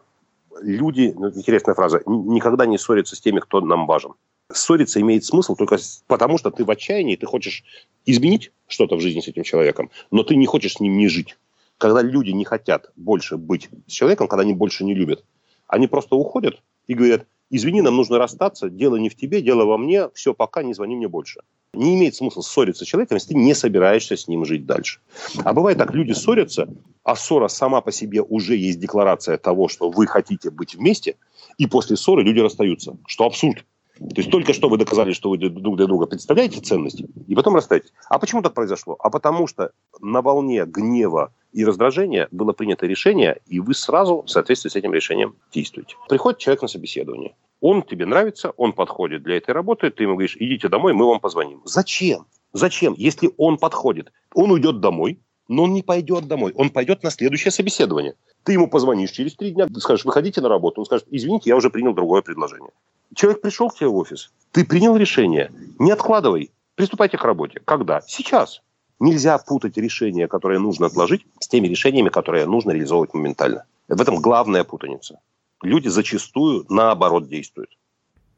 люди, 0.62 1.12
ну, 1.16 1.28
интересная 1.28 1.74
фраза, 1.74 2.02
никогда 2.06 2.66
не 2.66 2.78
ссорятся 2.78 3.16
с 3.16 3.20
теми, 3.20 3.40
кто 3.40 3.60
нам 3.60 3.86
важен. 3.86 4.12
Ссориться 4.52 5.00
имеет 5.00 5.24
смысл 5.24 5.56
только 5.56 5.76
потому, 6.06 6.38
что 6.38 6.50
ты 6.50 6.64
в 6.64 6.70
отчаянии, 6.70 7.16
ты 7.16 7.26
хочешь 7.26 7.64
изменить 8.04 8.52
что-то 8.68 8.96
в 8.96 9.00
жизни 9.00 9.20
с 9.20 9.28
этим 9.28 9.42
человеком, 9.42 9.90
но 10.10 10.22
ты 10.22 10.36
не 10.36 10.46
хочешь 10.46 10.74
с 10.74 10.80
ним 10.80 10.96
не 10.96 11.08
жить. 11.08 11.36
Когда 11.78 12.00
люди 12.00 12.30
не 12.30 12.44
хотят 12.44 12.90
больше 12.96 13.36
быть 13.36 13.68
с 13.86 13.92
человеком, 13.92 14.28
когда 14.28 14.42
они 14.42 14.54
больше 14.54 14.84
не 14.84 14.94
любят, 14.94 15.24
они 15.66 15.88
просто 15.88 16.14
уходят 16.14 16.62
и 16.86 16.94
говорят, 16.94 17.26
извини, 17.50 17.82
нам 17.82 17.96
нужно 17.96 18.18
расстаться, 18.18 18.70
дело 18.70 18.96
не 18.96 19.08
в 19.08 19.16
тебе, 19.16 19.42
дело 19.42 19.64
во 19.64 19.78
мне, 19.78 20.08
все, 20.14 20.32
пока, 20.32 20.62
не 20.62 20.74
звони 20.74 20.94
мне 20.94 21.08
больше. 21.08 21.40
Не 21.72 21.96
имеет 21.96 22.14
смысла 22.14 22.40
ссориться 22.40 22.84
с 22.84 22.88
человеком, 22.88 23.16
если 23.16 23.34
ты 23.34 23.34
не 23.34 23.52
собираешься 23.52 24.16
с 24.16 24.28
ним 24.28 24.44
жить 24.44 24.64
дальше. 24.64 25.00
А 25.44 25.52
бывает 25.52 25.76
так, 25.76 25.92
люди 25.92 26.12
ссорятся, 26.12 26.68
а 27.02 27.16
ссора 27.16 27.48
сама 27.48 27.80
по 27.80 27.90
себе 27.90 28.22
уже 28.22 28.56
есть 28.56 28.78
декларация 28.78 29.38
того, 29.38 29.68
что 29.68 29.90
вы 29.90 30.06
хотите 30.06 30.50
быть 30.50 30.76
вместе, 30.76 31.16
и 31.58 31.66
после 31.66 31.96
ссоры 31.96 32.22
люди 32.22 32.38
расстаются, 32.38 32.96
что 33.06 33.26
абсурд. 33.26 33.64
То 33.98 34.16
есть 34.16 34.30
только 34.30 34.52
что 34.52 34.68
вы 34.68 34.76
доказали, 34.76 35.12
что 35.12 35.30
вы 35.30 35.38
друг 35.38 35.76
для 35.76 35.86
друга 35.86 36.06
представляете 36.06 36.60
ценности, 36.60 37.06
и 37.26 37.34
потом 37.34 37.54
расстаетесь. 37.54 37.92
А 38.08 38.18
почему 38.18 38.42
так 38.42 38.54
произошло? 38.54 38.96
А 38.98 39.10
потому 39.10 39.46
что 39.46 39.72
на 40.00 40.22
волне 40.22 40.64
гнева 40.66 41.32
и 41.52 41.64
раздражения 41.64 42.28
было 42.30 42.52
принято 42.52 42.86
решение, 42.86 43.40
и 43.46 43.60
вы 43.60 43.74
сразу 43.74 44.22
в 44.22 44.28
соответствии 44.28 44.68
с 44.68 44.76
этим 44.76 44.92
решением 44.92 45.36
действуете. 45.52 45.96
Приходит 46.08 46.38
человек 46.38 46.62
на 46.62 46.68
собеседование. 46.68 47.34
Он 47.60 47.82
тебе 47.82 48.04
нравится, 48.04 48.50
он 48.58 48.74
подходит 48.74 49.22
для 49.22 49.38
этой 49.38 49.52
работы, 49.52 49.90
ты 49.90 50.02
ему 50.02 50.14
говоришь, 50.14 50.36
идите 50.38 50.68
домой, 50.68 50.92
мы 50.92 51.06
вам 51.06 51.20
позвоним. 51.20 51.62
Зачем? 51.64 52.26
Зачем? 52.52 52.94
Если 52.98 53.30
он 53.38 53.56
подходит, 53.56 54.12
он 54.34 54.50
уйдет 54.50 54.80
домой, 54.80 55.20
но 55.48 55.64
он 55.64 55.72
не 55.72 55.82
пойдет 55.82 56.26
домой, 56.26 56.52
он 56.54 56.70
пойдет 56.70 57.02
на 57.02 57.10
следующее 57.10 57.50
собеседование. 57.50 58.14
Ты 58.46 58.52
ему 58.52 58.68
позвонишь 58.68 59.10
через 59.10 59.34
три 59.34 59.50
дня, 59.50 59.66
ты 59.66 59.80
скажешь, 59.80 60.04
выходите 60.04 60.40
на 60.40 60.48
работу. 60.48 60.80
Он 60.80 60.86
скажет, 60.86 61.08
извините, 61.10 61.50
я 61.50 61.56
уже 61.56 61.68
принял 61.68 61.92
другое 61.92 62.22
предложение. 62.22 62.70
Человек 63.12 63.42
пришел 63.42 63.68
к 63.70 63.74
тебе 63.74 63.88
в 63.88 63.96
офис, 63.96 64.30
ты 64.52 64.64
принял 64.64 64.96
решение, 64.96 65.50
не 65.80 65.90
откладывай, 65.90 66.52
приступайте 66.76 67.18
к 67.18 67.24
работе. 67.24 67.60
Когда? 67.64 68.02
Сейчас. 68.06 68.62
Нельзя 69.00 69.36
путать 69.38 69.76
решения, 69.76 70.28
которые 70.28 70.60
нужно 70.60 70.86
отложить, 70.86 71.26
с 71.40 71.48
теми 71.48 71.66
решениями, 71.66 72.08
которые 72.08 72.46
нужно 72.46 72.70
реализовывать 72.70 73.14
моментально. 73.14 73.64
В 73.88 74.00
этом 74.00 74.22
главная 74.22 74.62
путаница. 74.62 75.18
Люди 75.62 75.88
зачастую 75.88 76.66
наоборот 76.68 77.28
действуют. 77.28 77.70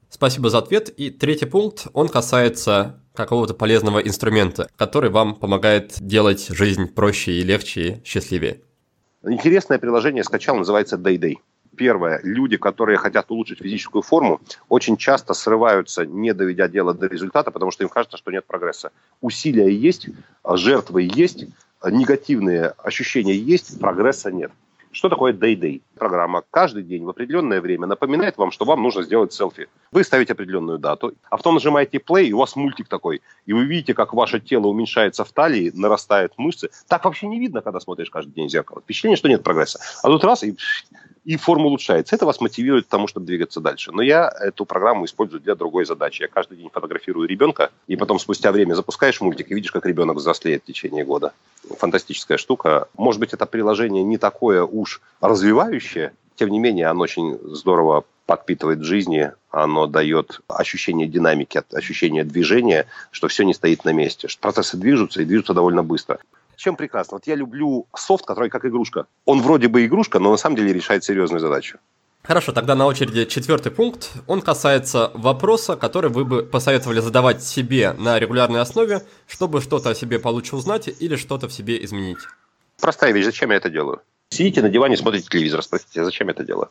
Спасибо 0.08 0.48
за 0.48 0.58
ответ. 0.58 0.88
И 0.88 1.10
третий 1.10 1.44
пункт, 1.44 1.86
он 1.92 2.08
касается 2.08 3.02
какого-то 3.12 3.52
полезного 3.52 3.98
инструмента, 3.98 4.70
который 4.76 5.10
вам 5.10 5.34
помогает 5.34 5.96
делать 6.00 6.48
жизнь 6.48 6.86
проще 6.86 7.32
и 7.32 7.42
легче 7.42 7.80
и 7.82 8.04
счастливее. 8.04 8.62
Интересное 9.24 9.78
приложение 9.78 10.22
скачал, 10.22 10.56
называется 10.56 10.96
Day 10.96 11.38
Первое. 11.76 12.20
Люди, 12.22 12.56
которые 12.56 12.98
хотят 12.98 13.30
улучшить 13.30 13.58
физическую 13.58 14.02
форму, 14.02 14.40
очень 14.68 14.96
часто 14.96 15.34
срываются, 15.34 16.06
не 16.06 16.32
доведя 16.32 16.68
дело 16.68 16.94
до 16.94 17.06
результата, 17.06 17.50
потому 17.50 17.70
что 17.70 17.84
им 17.84 17.88
кажется, 17.88 18.16
что 18.16 18.30
нет 18.30 18.44
прогресса. 18.46 18.90
Усилия 19.20 19.72
есть, 19.72 20.08
жертвы 20.44 21.08
есть, 21.12 21.46
негативные 21.84 22.74
ощущения 22.78 23.36
есть, 23.36 23.78
прогресса 23.80 24.30
нет. 24.30 24.52
Что 24.90 25.08
такое 25.08 25.32
Day-Day? 25.32 25.82
Программа 25.96 26.42
каждый 26.50 26.82
день 26.82 27.04
в 27.04 27.08
определенное 27.10 27.60
время 27.60 27.86
напоминает 27.86 28.38
вам, 28.38 28.50
что 28.50 28.64
вам 28.64 28.82
нужно 28.82 29.02
сделать 29.02 29.32
селфи. 29.32 29.68
Вы 29.92 30.02
ставите 30.02 30.32
определенную 30.32 30.78
дату, 30.78 31.12
а 31.28 31.36
потом 31.36 31.54
нажимаете 31.54 31.98
play, 31.98 32.24
и 32.24 32.32
у 32.32 32.38
вас 32.38 32.56
мультик 32.56 32.88
такой. 32.88 33.20
И 33.46 33.52
вы 33.52 33.64
видите, 33.64 33.94
как 33.94 34.14
ваше 34.14 34.40
тело 34.40 34.66
уменьшается 34.66 35.24
в 35.24 35.32
талии, 35.32 35.70
нарастают 35.74 36.32
мышцы. 36.38 36.70
Так 36.88 37.04
вообще 37.04 37.26
не 37.26 37.38
видно, 37.38 37.60
когда 37.60 37.80
смотришь 37.80 38.10
каждый 38.10 38.32
день 38.32 38.48
в 38.48 38.50
зеркало. 38.50 38.80
Впечатление, 38.80 39.16
что 39.16 39.28
нет 39.28 39.42
прогресса. 39.42 39.80
А 40.02 40.08
тут 40.08 40.24
раз, 40.24 40.42
и 40.42 40.56
и 41.28 41.36
форма 41.36 41.66
улучшается. 41.66 42.16
Это 42.16 42.24
вас 42.24 42.40
мотивирует 42.40 42.86
к 42.86 42.88
тому, 42.88 43.06
чтобы 43.06 43.26
двигаться 43.26 43.60
дальше. 43.60 43.92
Но 43.92 44.00
я 44.00 44.32
эту 44.40 44.64
программу 44.64 45.04
использую 45.04 45.42
для 45.42 45.54
другой 45.54 45.84
задачи. 45.84 46.22
Я 46.22 46.28
каждый 46.28 46.56
день 46.56 46.70
фотографирую 46.72 47.28
ребенка, 47.28 47.70
и 47.86 47.96
потом 47.96 48.18
спустя 48.18 48.50
время 48.50 48.72
запускаешь 48.72 49.20
мультик 49.20 49.50
и 49.50 49.54
видишь, 49.54 49.70
как 49.70 49.84
ребенок 49.84 50.16
взрослеет 50.16 50.62
в 50.62 50.66
течение 50.66 51.04
года. 51.04 51.34
Фантастическая 51.80 52.38
штука. 52.38 52.88
Может 52.96 53.20
быть, 53.20 53.34
это 53.34 53.44
приложение 53.44 54.02
не 54.04 54.16
такое 54.16 54.64
уж 54.64 55.02
развивающее, 55.20 56.14
тем 56.36 56.48
не 56.48 56.58
менее, 56.58 56.86
оно 56.86 57.02
очень 57.02 57.38
здорово 57.42 58.04
подпитывает 58.24 58.82
жизни, 58.82 59.30
оно 59.50 59.86
дает 59.86 60.40
ощущение 60.48 61.06
динамики, 61.08 61.62
ощущение 61.74 62.24
движения, 62.24 62.86
что 63.10 63.28
все 63.28 63.44
не 63.44 63.52
стоит 63.52 63.84
на 63.84 63.92
месте, 63.92 64.28
что 64.28 64.40
процессы 64.40 64.78
движутся 64.78 65.20
и 65.20 65.26
движутся 65.26 65.52
довольно 65.52 65.82
быстро 65.82 66.20
чем 66.58 66.76
прекрасно? 66.76 67.16
Вот 67.16 67.26
я 67.26 67.36
люблю 67.36 67.86
софт, 67.96 68.26
который 68.26 68.50
как 68.50 68.66
игрушка. 68.66 69.06
Он 69.24 69.40
вроде 69.40 69.68
бы 69.68 69.86
игрушка, 69.86 70.18
но 70.18 70.30
на 70.30 70.36
самом 70.36 70.56
деле 70.56 70.72
решает 70.72 71.04
серьезную 71.04 71.40
задачу. 71.40 71.78
Хорошо, 72.22 72.52
тогда 72.52 72.74
на 72.74 72.84
очереди 72.86 73.24
четвертый 73.24 73.72
пункт. 73.72 74.10
Он 74.26 74.42
касается 74.42 75.10
вопроса, 75.14 75.76
который 75.76 76.10
вы 76.10 76.24
бы 76.24 76.42
посоветовали 76.42 77.00
задавать 77.00 77.42
себе 77.42 77.92
на 77.92 78.18
регулярной 78.18 78.60
основе, 78.60 79.02
чтобы 79.26 79.60
что-то 79.60 79.90
о 79.90 79.94
себе 79.94 80.18
получше 80.18 80.56
узнать 80.56 80.90
или 81.00 81.16
что-то 81.16 81.48
в 81.48 81.52
себе 81.52 81.82
изменить. 81.84 82.18
Простая 82.80 83.12
вещь. 83.12 83.24
Зачем 83.24 83.50
я 83.50 83.56
это 83.56 83.70
делаю? 83.70 84.02
Сидите 84.30 84.60
на 84.60 84.68
диване, 84.68 84.96
смотрите 84.96 85.28
телевизор, 85.28 85.62
спросите, 85.62 86.04
зачем 86.04 86.26
я 86.26 86.32
это 86.32 86.44
делаю? 86.44 86.68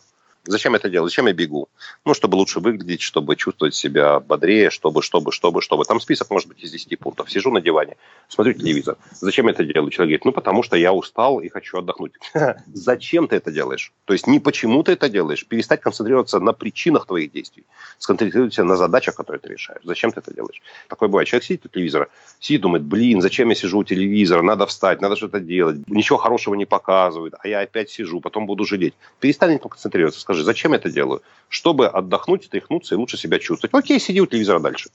Зачем 0.47 0.75
это 0.75 0.89
делать? 0.89 1.11
Зачем 1.11 1.27
я 1.27 1.33
бегу? 1.33 1.67
Ну, 2.05 2.13
чтобы 2.13 2.35
лучше 2.35 2.59
выглядеть, 2.59 3.01
чтобы 3.01 3.35
чувствовать 3.35 3.75
себя 3.75 4.19
бодрее, 4.19 4.69
чтобы, 4.69 5.01
чтобы, 5.01 5.31
чтобы, 5.31 5.61
чтобы. 5.61 5.83
Там 5.83 5.99
список 5.99 6.29
может 6.31 6.47
быть 6.47 6.63
из 6.63 6.71
10 6.71 6.97
пунктов. 6.99 7.29
Сижу 7.29 7.51
на 7.51 7.59
диване, 7.59 7.97
смотрю 8.29 8.53
телевизор. 8.53 8.97
Зачем 9.11 9.47
я 9.47 9.51
это 9.51 9.65
делаю? 9.65 9.91
Человек 9.91 10.09
говорит, 10.09 10.25
ну, 10.25 10.31
потому 10.31 10.63
что 10.63 10.77
я 10.77 10.93
устал 10.93 11.41
и 11.41 11.49
хочу 11.49 11.77
отдохнуть. 11.77 12.13
Зачем 12.73 13.27
ты 13.27 13.35
это 13.35 13.51
делаешь? 13.51 13.91
То 14.05 14.13
есть 14.13 14.27
не 14.27 14.39
почему 14.39 14.83
ты 14.83 14.93
это 14.93 15.09
делаешь. 15.09 15.45
Перестать 15.45 15.81
концентрироваться 15.81 16.39
на 16.39 16.53
причинах 16.53 17.05
твоих 17.05 17.31
действий. 17.31 17.65
Сконцентрироваться 17.97 18.63
на 18.63 18.77
задачах, 18.77 19.15
которые 19.15 19.41
ты 19.41 19.49
решаешь. 19.49 19.81
Зачем 19.83 20.11
ты 20.11 20.21
это 20.21 20.33
делаешь? 20.33 20.61
Такое 20.87 21.09
бывает. 21.09 21.27
Человек 21.27 21.43
сидит 21.43 21.65
у 21.65 21.69
телевизора, 21.69 22.07
сидит, 22.39 22.61
думает, 22.61 22.83
блин, 22.83 23.21
зачем 23.21 23.49
я 23.49 23.55
сижу 23.55 23.79
у 23.79 23.83
телевизора? 23.83 24.41
Надо 24.41 24.65
встать, 24.65 25.01
надо 25.01 25.17
что-то 25.17 25.39
делать. 25.39 25.77
Ничего 25.87 26.17
хорошего 26.17 26.55
не 26.55 26.65
показывают. 26.65 27.35
А 27.39 27.47
я 27.47 27.59
опять 27.59 27.89
сижу, 27.89 28.21
потом 28.21 28.45
буду 28.45 28.65
жалеть. 28.65 28.93
Перестань 29.19 29.57
концентрироваться. 29.59 30.21
Скажи, 30.21 30.36
скажи, 30.37 30.43
зачем 30.43 30.71
я 30.73 30.77
это 30.77 30.89
делаю? 30.89 31.21
Чтобы 31.49 31.87
отдохнуть, 31.87 32.45
стряхнуться 32.45 32.95
и 32.95 32.97
лучше 32.97 33.17
себя 33.17 33.39
чувствовать. 33.39 33.73
Окей, 33.73 33.99
сиди 33.99 34.21
у 34.21 34.25
телевизора 34.25 34.59
дальше. 34.59 34.89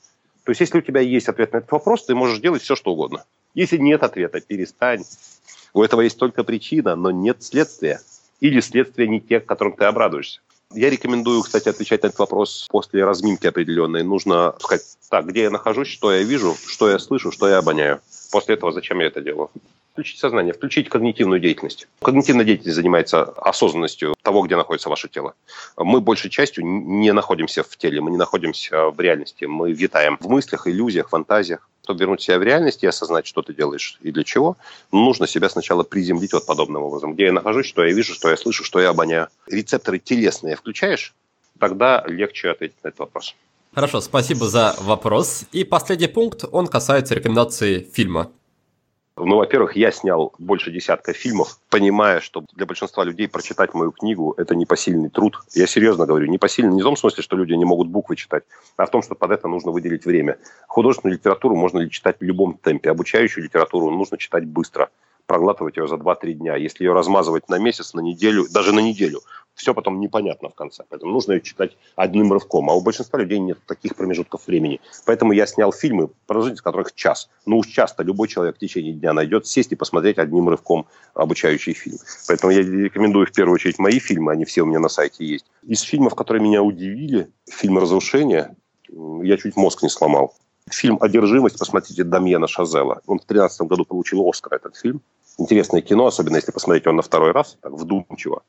То 0.44 0.50
есть, 0.50 0.60
если 0.60 0.78
у 0.78 0.82
тебя 0.82 1.00
есть 1.00 1.28
ответ 1.28 1.52
на 1.52 1.58
этот 1.58 1.72
вопрос, 1.72 2.04
ты 2.04 2.14
можешь 2.14 2.38
делать 2.38 2.62
все, 2.62 2.76
что 2.76 2.92
угодно. 2.92 3.24
Если 3.54 3.78
нет 3.78 4.02
ответа, 4.02 4.40
перестань. 4.40 5.04
У 5.74 5.82
этого 5.82 6.02
есть 6.02 6.18
только 6.18 6.44
причина, 6.44 6.96
но 6.96 7.10
нет 7.10 7.42
следствия. 7.42 8.00
Или 8.40 8.60
следствия 8.60 9.08
не 9.08 9.20
те, 9.20 9.40
которым 9.40 9.74
ты 9.74 9.84
обрадуешься. 9.84 10.40
Я 10.74 10.90
рекомендую, 10.90 11.42
кстати, 11.42 11.68
отвечать 11.68 12.02
на 12.02 12.08
этот 12.08 12.18
вопрос 12.18 12.66
после 12.70 13.04
разминки 13.04 13.46
определенной. 13.46 14.02
Нужно 14.02 14.54
сказать, 14.58 14.82
так, 15.10 15.26
где 15.26 15.42
я 15.42 15.50
нахожусь, 15.50 15.88
что 15.88 16.12
я 16.12 16.22
вижу, 16.22 16.56
что 16.66 16.88
я 16.90 16.98
слышу, 16.98 17.30
что 17.30 17.48
я 17.48 17.58
обоняю. 17.58 18.00
После 18.30 18.54
этого 18.54 18.72
зачем 18.72 19.00
я 19.00 19.06
это 19.06 19.20
делаю? 19.20 19.50
Включить 19.92 20.18
сознание, 20.18 20.54
включить 20.54 20.88
когнитивную 20.88 21.38
деятельность. 21.38 21.86
Когнитивная 22.00 22.46
деятельность 22.46 22.76
занимается 22.76 23.24
осознанностью 23.24 24.14
того, 24.22 24.40
где 24.40 24.56
находится 24.56 24.88
ваше 24.88 25.08
тело. 25.08 25.34
Мы 25.76 26.00
большей 26.00 26.30
частью 26.30 26.64
не 26.64 27.12
находимся 27.12 27.62
в 27.62 27.76
теле, 27.76 28.00
мы 28.00 28.10
не 28.10 28.16
находимся 28.16 28.86
в 28.88 28.98
реальности. 28.98 29.44
Мы 29.44 29.72
витаем 29.72 30.16
в 30.18 30.30
мыслях, 30.30 30.66
иллюзиях, 30.66 31.10
фантазиях. 31.10 31.68
Чтобы 31.82 32.00
вернуть 32.00 32.22
себя 32.22 32.38
в 32.38 32.42
реальность 32.42 32.82
и 32.84 32.86
осознать, 32.86 33.26
что 33.26 33.42
ты 33.42 33.52
делаешь 33.52 33.98
и 34.00 34.12
для 34.12 34.24
чего, 34.24 34.56
нужно 34.92 35.26
себя 35.26 35.50
сначала 35.50 35.82
приземлить 35.82 36.32
вот 36.32 36.46
подобным 36.46 36.84
образом. 36.84 37.12
Где 37.12 37.24
я 37.24 37.32
нахожусь, 37.32 37.66
что 37.66 37.84
я 37.84 37.92
вижу, 37.92 38.14
что 38.14 38.30
я 38.30 38.36
слышу, 38.36 38.64
что 38.64 38.80
я 38.80 38.90
обоняю. 38.90 39.28
Рецепторы 39.46 39.98
телесные 39.98 40.56
включаешь, 40.56 41.12
тогда 41.58 42.02
легче 42.06 42.50
ответить 42.50 42.76
на 42.82 42.88
этот 42.88 43.00
вопрос. 43.00 43.34
Хорошо, 43.74 44.00
спасибо 44.00 44.48
за 44.48 44.74
вопрос. 44.80 45.44
И 45.52 45.64
последний 45.64 46.06
пункт, 46.06 46.44
он 46.50 46.66
касается 46.66 47.14
рекомендации 47.14 47.80
фильма. 47.92 48.30
Ну, 49.16 49.36
во-первых, 49.36 49.76
я 49.76 49.90
снял 49.90 50.32
больше 50.38 50.70
десятка 50.70 51.12
фильмов, 51.12 51.58
понимая, 51.68 52.20
что 52.20 52.44
для 52.54 52.64
большинства 52.64 53.04
людей 53.04 53.28
прочитать 53.28 53.74
мою 53.74 53.92
книгу– 53.92 54.34
это 54.38 54.54
непосильный 54.54 55.10
труд. 55.10 55.38
Я 55.54 55.66
серьезно 55.66 56.06
говорю, 56.06 56.26
непосильный 56.28 56.74
не 56.74 56.80
в 56.80 56.84
том 56.84 56.96
смысле, 56.96 57.22
что 57.22 57.36
люди 57.36 57.52
не 57.52 57.66
могут 57.66 57.88
буквы 57.88 58.16
читать, 58.16 58.44
а 58.78 58.86
в 58.86 58.90
том, 58.90 59.02
что 59.02 59.14
под 59.14 59.32
это 59.32 59.48
нужно 59.48 59.70
выделить 59.70 60.06
время. 60.06 60.38
Художественную 60.66 61.18
литературу 61.18 61.54
можно 61.56 61.88
читать 61.90 62.16
в 62.20 62.24
любом 62.24 62.54
темпе, 62.54 62.90
обучающую 62.90 63.44
литературу 63.44 63.90
нужно 63.90 64.16
читать 64.16 64.46
быстро 64.46 64.88
проглатывать 65.26 65.76
ее 65.76 65.86
за 65.86 65.96
2-3 65.96 66.32
дня. 66.32 66.56
Если 66.56 66.84
ее 66.84 66.94
размазывать 66.94 67.48
на 67.50 67.58
месяц, 67.58 67.92
на 67.92 68.00
неделю, 68.00 68.46
даже 68.50 68.72
на 68.72 68.80
неделю, 68.80 69.20
все 69.54 69.74
потом 69.74 70.00
непонятно 70.00 70.48
в 70.48 70.54
конце. 70.54 70.84
Поэтому 70.88 71.12
нужно 71.12 71.32
ее 71.32 71.40
читать 71.40 71.76
одним 71.96 72.32
рывком. 72.32 72.70
А 72.70 72.74
у 72.74 72.80
большинства 72.80 73.18
людей 73.18 73.38
нет 73.38 73.58
таких 73.66 73.94
промежутков 73.96 74.46
времени. 74.46 74.80
Поэтому 75.06 75.32
я 75.32 75.46
снял 75.46 75.72
фильмы, 75.72 76.08
продолжительность 76.26 76.62
которых 76.62 76.94
час. 76.94 77.28
Ну 77.46 77.58
уж 77.58 77.66
часто 77.66 78.02
любой 78.02 78.28
человек 78.28 78.56
в 78.56 78.58
течение 78.58 78.92
дня 78.92 79.12
найдет 79.12 79.46
сесть 79.46 79.72
и 79.72 79.76
посмотреть 79.76 80.18
одним 80.18 80.48
рывком 80.48 80.86
обучающий 81.14 81.74
фильм. 81.74 81.98
Поэтому 82.28 82.52
я 82.52 82.62
рекомендую 82.62 83.26
в 83.26 83.32
первую 83.32 83.54
очередь 83.54 83.78
мои 83.78 83.98
фильмы, 83.98 84.32
они 84.32 84.44
все 84.44 84.62
у 84.62 84.66
меня 84.66 84.80
на 84.80 84.88
сайте 84.88 85.24
есть. 85.24 85.46
Из 85.62 85.80
фильмов, 85.82 86.14
которые 86.14 86.42
меня 86.42 86.62
удивили, 86.62 87.30
фильм 87.48 87.78
«Разрушение», 87.78 88.56
я 89.22 89.36
чуть 89.36 89.56
мозг 89.56 89.82
не 89.82 89.88
сломал. 89.88 90.34
Фильм 90.70 90.98
«Одержимость», 91.00 91.58
посмотрите, 91.58 92.04
Дамьена 92.04 92.46
Шазела. 92.46 93.00
Он 93.06 93.18
в 93.18 93.26
2013 93.26 93.62
году 93.62 93.84
получил 93.84 94.28
Оскар, 94.28 94.54
этот 94.54 94.76
фильм. 94.76 95.02
Интересное 95.38 95.80
кино, 95.80 96.06
особенно 96.06 96.36
если 96.36 96.52
посмотреть 96.52 96.84
его 96.84 96.94
на 96.94 97.02
второй 97.02 97.32
раз, 97.32 97.56
так 97.60 97.72
вдумчиво. 97.72 98.42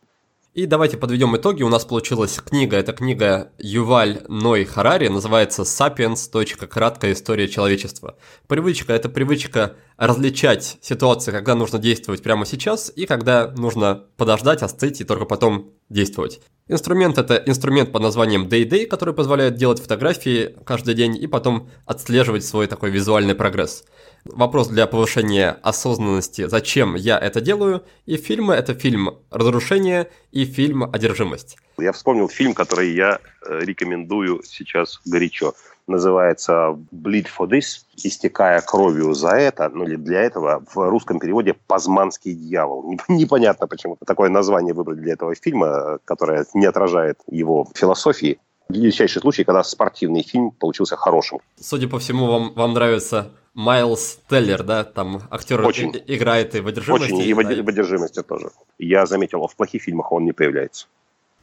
И 0.53 0.67
давайте 0.67 0.97
подведем 0.97 1.35
итоги. 1.35 1.63
У 1.63 1.69
нас 1.69 1.83
получилась 1.83 2.35
книга. 2.35 2.77
Это 2.77 2.93
книга 2.93 3.51
Юваль 3.57 4.21
Ной 4.27 4.65
Харари. 4.65 5.07
Называется 5.07 5.65
«Сапиенс. 5.65 6.29
Краткая 6.69 7.13
история 7.13 7.47
человечества». 7.47 8.17
Привычка– 8.45 8.93
это 8.95 9.09
привычка 9.09 9.75
различать 9.97 10.77
ситуации, 10.79 11.31
когда 11.31 11.55
нужно 11.55 11.79
действовать 11.79 12.21
прямо 12.21 12.45
сейчас 12.45 12.93
и 12.95 13.07
когда 13.07 13.49
нужно 13.57 14.03
подождать, 14.15 14.61
остыть 14.61 15.01
и 15.01 15.05
только 15.05 15.25
потом 15.25 15.71
действовать. 15.89 16.39
Инструмент– 16.67 17.17
это 17.17 17.35
инструмент 17.47 17.91
под 17.91 18.03
названием 18.03 18.47
Day-Day, 18.47 18.85
который 18.85 19.15
позволяет 19.15 19.55
делать 19.55 19.81
фотографии 19.81 20.55
каждый 20.65 20.93
день 20.93 21.17
и 21.17 21.25
потом 21.25 21.67
отслеживать 21.87 22.45
свой 22.45 22.67
такой 22.67 22.91
визуальный 22.91 23.33
прогресс. 23.33 23.85
Вопрос 24.25 24.69
для 24.69 24.87
повышения 24.87 25.57
осознанности, 25.63 26.47
зачем 26.47 26.95
я 26.95 27.19
это 27.19 27.41
делаю, 27.41 27.83
и 28.05 28.15
фильмы– 28.15 28.53
это 28.55 28.73
фильм 28.73 29.17
«Разрушение» 29.29 30.09
и 30.31 30.45
фильм 30.45 30.83
«Одержимость». 30.83 31.57
Я 31.77 31.91
вспомнил 31.91 32.29
фильм, 32.29 32.53
который 32.53 32.93
я 32.93 33.19
э, 33.45 33.59
рекомендую 33.59 34.41
сейчас 34.45 35.01
горячо. 35.05 35.55
Называется 35.87 36.79
«Bleed 36.93 37.27
for 37.37 37.49
this», 37.49 37.81
«Истекая 37.97 38.61
кровью 38.61 39.13
за 39.13 39.31
это», 39.31 39.67
ну 39.67 39.83
или 39.83 39.97
для 39.97 40.21
этого, 40.21 40.63
в 40.73 40.89
русском 40.89 41.19
переводе 41.19 41.55
«Пазманский 41.67 42.33
дьявол». 42.33 42.97
Непонятно, 43.09 43.67
почему 43.67 43.97
такое 44.05 44.29
название 44.29 44.73
выбрали 44.73 45.01
для 45.01 45.13
этого 45.13 45.35
фильма, 45.35 45.99
которое 46.05 46.45
не 46.53 46.65
отражает 46.65 47.19
его 47.27 47.67
философии. 47.75 48.39
Величайший 48.69 49.21
случай, 49.21 49.43
когда 49.43 49.63
спортивный 49.63 50.23
фильм 50.23 50.51
получился 50.51 50.95
хорошим. 50.95 51.39
Судя 51.59 51.89
по 51.89 51.99
всему, 51.99 52.27
вам, 52.27 52.53
вам 52.53 52.73
нравится 52.73 53.33
Майлз 53.53 54.19
Теллер, 54.29 54.63
да, 54.63 54.83
там 54.83 55.21
актер 55.29 55.65
Очень. 55.65 56.01
играет 56.07 56.55
и 56.55 56.59
в 56.59 56.67
одержимости. 56.67 57.13
Очень, 57.13 57.19
и 57.19 57.33
в, 57.33 57.43
да. 57.43 57.63
в 57.63 57.67
одержимости 57.67 58.23
тоже. 58.23 58.49
Я 58.79 59.05
заметил, 59.05 59.47
в 59.47 59.55
плохих 59.55 59.83
фильмах 59.83 60.11
он 60.11 60.25
не 60.25 60.31
появляется. 60.31 60.87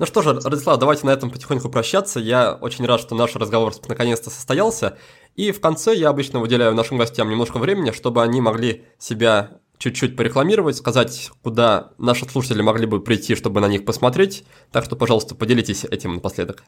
Ну 0.01 0.07
что 0.07 0.23
же, 0.23 0.33
Радислав, 0.33 0.79
давайте 0.79 1.07
на 1.07 1.11
этом 1.11 1.31
потихоньку 1.31 1.69
прощаться. 1.69 2.21
Я 2.21 2.55
очень 2.55 2.87
рад, 2.87 3.01
что 3.01 3.15
наш 3.15 3.37
разговор 3.37 3.75
наконец-то 3.87 4.31
состоялся. 4.31 4.97
И 5.37 5.53
в 5.53 5.61
конце 5.61 5.95
я 5.95 6.09
обычно 6.09 6.41
выделяю 6.41 6.75
нашим 6.75 6.97
гостям 6.97 7.29
немножко 7.29 7.59
времени, 7.59 7.91
чтобы 7.93 8.23
они 8.23 8.41
могли 8.41 8.85
себя 8.99 9.61
чуть-чуть 9.77 10.17
порекламировать, 10.17 10.77
сказать, 10.77 11.31
куда 11.43 11.93
наши 11.99 12.25
слушатели 12.27 12.63
могли 12.63 12.87
бы 12.87 13.01
прийти, 13.03 13.35
чтобы 13.35 13.61
на 13.61 13.69
них 13.69 13.85
посмотреть. 13.85 14.45
Так 14.73 14.85
что, 14.85 14.97
пожалуйста, 14.97 15.35
поделитесь 15.35 15.85
этим 15.85 16.15
напоследок. 16.15 16.65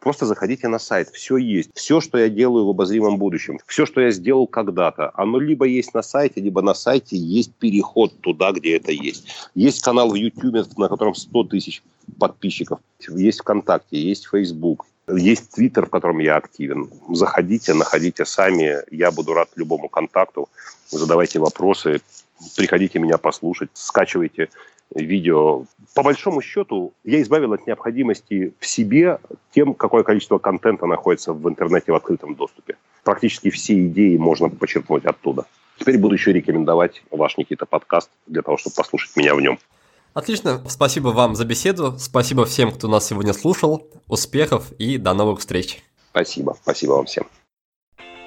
Просто 0.00 0.26
заходите 0.26 0.68
на 0.68 0.78
сайт, 0.78 1.10
все 1.10 1.36
есть. 1.36 1.70
Все, 1.74 2.00
что 2.00 2.18
я 2.18 2.28
делаю 2.28 2.66
в 2.66 2.70
обозримом 2.70 3.18
будущем, 3.18 3.58
все, 3.66 3.84
что 3.84 4.00
я 4.00 4.10
сделал 4.10 4.46
когда-то, 4.46 5.10
оно 5.14 5.40
либо 5.40 5.66
есть 5.66 5.92
на 5.94 6.02
сайте, 6.02 6.40
либо 6.40 6.62
на 6.62 6.74
сайте 6.74 7.16
есть 7.16 7.52
переход 7.54 8.20
туда, 8.20 8.52
где 8.52 8.76
это 8.76 8.92
есть. 8.92 9.26
Есть 9.54 9.82
канал 9.82 10.10
в 10.10 10.14
YouTube, 10.14 10.66
на 10.76 10.88
котором 10.88 11.14
100 11.14 11.44
тысяч 11.44 11.82
подписчиков. 12.18 12.78
Есть 13.08 13.40
ВКонтакте, 13.40 14.00
есть 14.00 14.28
Facebook, 14.28 14.86
есть 15.16 15.50
Твиттер, 15.50 15.86
в 15.86 15.90
котором 15.90 16.18
я 16.18 16.36
активен. 16.36 16.90
Заходите, 17.08 17.74
находите 17.74 18.24
сами. 18.24 18.76
Я 18.90 19.10
буду 19.10 19.32
рад 19.32 19.48
любому 19.56 19.88
контакту. 19.88 20.48
Задавайте 20.90 21.38
вопросы, 21.38 22.00
приходите 22.56 22.98
меня 22.98 23.18
послушать, 23.18 23.70
скачивайте 23.74 24.48
видео. 24.94 25.64
По 25.94 26.02
большому 26.02 26.40
счету, 26.40 26.92
я 27.04 27.20
избавил 27.20 27.52
от 27.52 27.66
необходимости 27.66 28.54
в 28.58 28.66
себе 28.66 29.18
тем, 29.52 29.74
какое 29.74 30.02
количество 30.02 30.38
контента 30.38 30.86
находится 30.86 31.32
в 31.32 31.48
интернете 31.48 31.92
в 31.92 31.94
открытом 31.94 32.34
доступе. 32.34 32.76
Практически 33.04 33.50
все 33.50 33.86
идеи 33.86 34.16
можно 34.16 34.48
почерпнуть 34.48 35.04
оттуда. 35.04 35.44
Теперь 35.78 35.98
буду 35.98 36.14
еще 36.14 36.32
рекомендовать 36.32 37.02
ваш 37.10 37.36
Никита 37.36 37.66
подкаст 37.66 38.10
для 38.26 38.42
того, 38.42 38.56
чтобы 38.56 38.74
послушать 38.76 39.16
меня 39.16 39.34
в 39.34 39.40
нем. 39.40 39.58
Отлично, 40.14 40.64
спасибо 40.68 41.08
вам 41.08 41.36
за 41.36 41.44
беседу, 41.44 41.94
спасибо 41.98 42.44
всем, 42.44 42.72
кто 42.72 42.88
нас 42.88 43.06
сегодня 43.06 43.32
слушал, 43.32 43.88
успехов 44.08 44.72
и 44.72 44.98
до 44.98 45.14
новых 45.14 45.40
встреч. 45.40 45.82
Спасибо, 46.10 46.56
спасибо 46.60 46.92
вам 46.92 47.06
всем. 47.06 47.26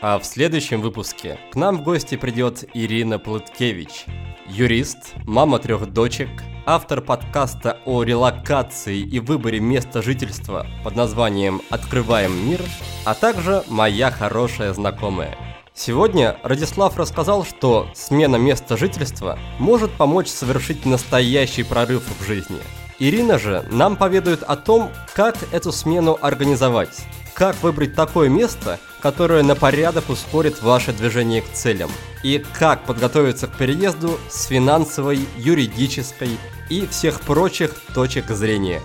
А 0.04 0.18
в 0.18 0.26
следующем 0.26 0.82
выпуске 0.82 1.38
к 1.52 1.56
нам 1.56 1.78
в 1.78 1.84
гости 1.84 2.18
придет 2.18 2.64
Ирина 2.74 3.20
Плыткевич, 3.20 4.06
юрист, 4.48 5.14
мама 5.28 5.60
трех 5.60 5.94
дочек, 5.94 6.28
автор 6.66 7.02
подкаста 7.02 7.78
о 7.86 8.02
релокации 8.02 8.98
и 8.98 9.20
выборе 9.20 9.60
места 9.60 10.02
жительства 10.02 10.66
под 10.84 10.96
названием 10.96 11.62
«Открываем 11.70 12.50
мир», 12.50 12.62
а 13.06 13.14
также 13.14 13.64
моя 13.68 14.10
хорошая 14.10 14.74
знакомая. 14.74 15.38
Сегодня 15.76 16.36
Радислав 16.42 16.98
рассказал, 16.98 17.46
что 17.46 17.88
смена 17.94 18.38
места 18.38 18.78
жительства 18.78 19.38
может 19.60 19.92
помочь 19.92 20.30
совершить 20.30 20.84
настоящий 20.84 21.62
прорыв 21.62 22.02
в 22.20 22.26
жизни. 22.26 22.58
Ирина 22.98 23.38
же 23.38 23.68
нам 23.70 23.96
поведает 23.96 24.42
о 24.42 24.56
том, 24.56 24.90
как 25.14 25.38
эту 25.52 25.72
смену 25.72 26.18
организовать, 26.20 27.06
как 27.36 27.62
выбрать 27.62 27.96
такое 27.96 28.30
место, 28.30 28.80
которое 29.02 29.44
на 29.44 29.56
порядок 29.56 30.10
ускорит 30.10 30.62
ваше 30.62 30.94
движение 30.94 31.42
к 31.42 31.52
целям, 31.52 31.90
и 32.24 32.44
как 32.60 32.86
подготовиться 32.86 33.48
к 33.48 33.58
переезду 33.58 34.20
с 34.30 34.46
финансовой, 34.46 35.28
юридической 35.38 36.38
и 36.70 36.86
всех 36.86 37.22
прочих 37.22 37.74
точек 37.94 38.30
зрения. 38.30 38.82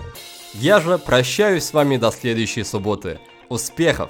Я 0.53 0.79
же 0.79 0.97
прощаюсь 0.97 1.65
с 1.65 1.73
вами 1.73 1.97
до 1.97 2.11
следующей 2.11 2.63
субботы. 2.63 3.19
Успехов! 3.49 4.09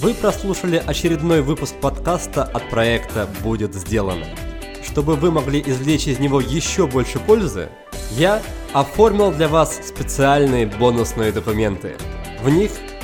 Вы 0.00 0.14
прослушали 0.14 0.82
очередной 0.84 1.40
выпуск 1.40 1.74
подкаста 1.80 2.44
от 2.44 2.68
проекта 2.68 3.28
«Будет 3.42 3.74
сделано». 3.74 4.26
Чтобы 4.84 5.16
вы 5.16 5.30
могли 5.30 5.60
извлечь 5.60 6.06
из 6.06 6.18
него 6.18 6.40
еще 6.40 6.86
больше 6.86 7.18
пользы, 7.18 7.68
я 8.12 8.42
оформил 8.72 9.32
для 9.32 9.48
вас 9.48 9.80
специальные 9.86 10.66
бонусные 10.66 11.32
документы. 11.32 11.96
В 12.42 12.48
них 12.48 12.70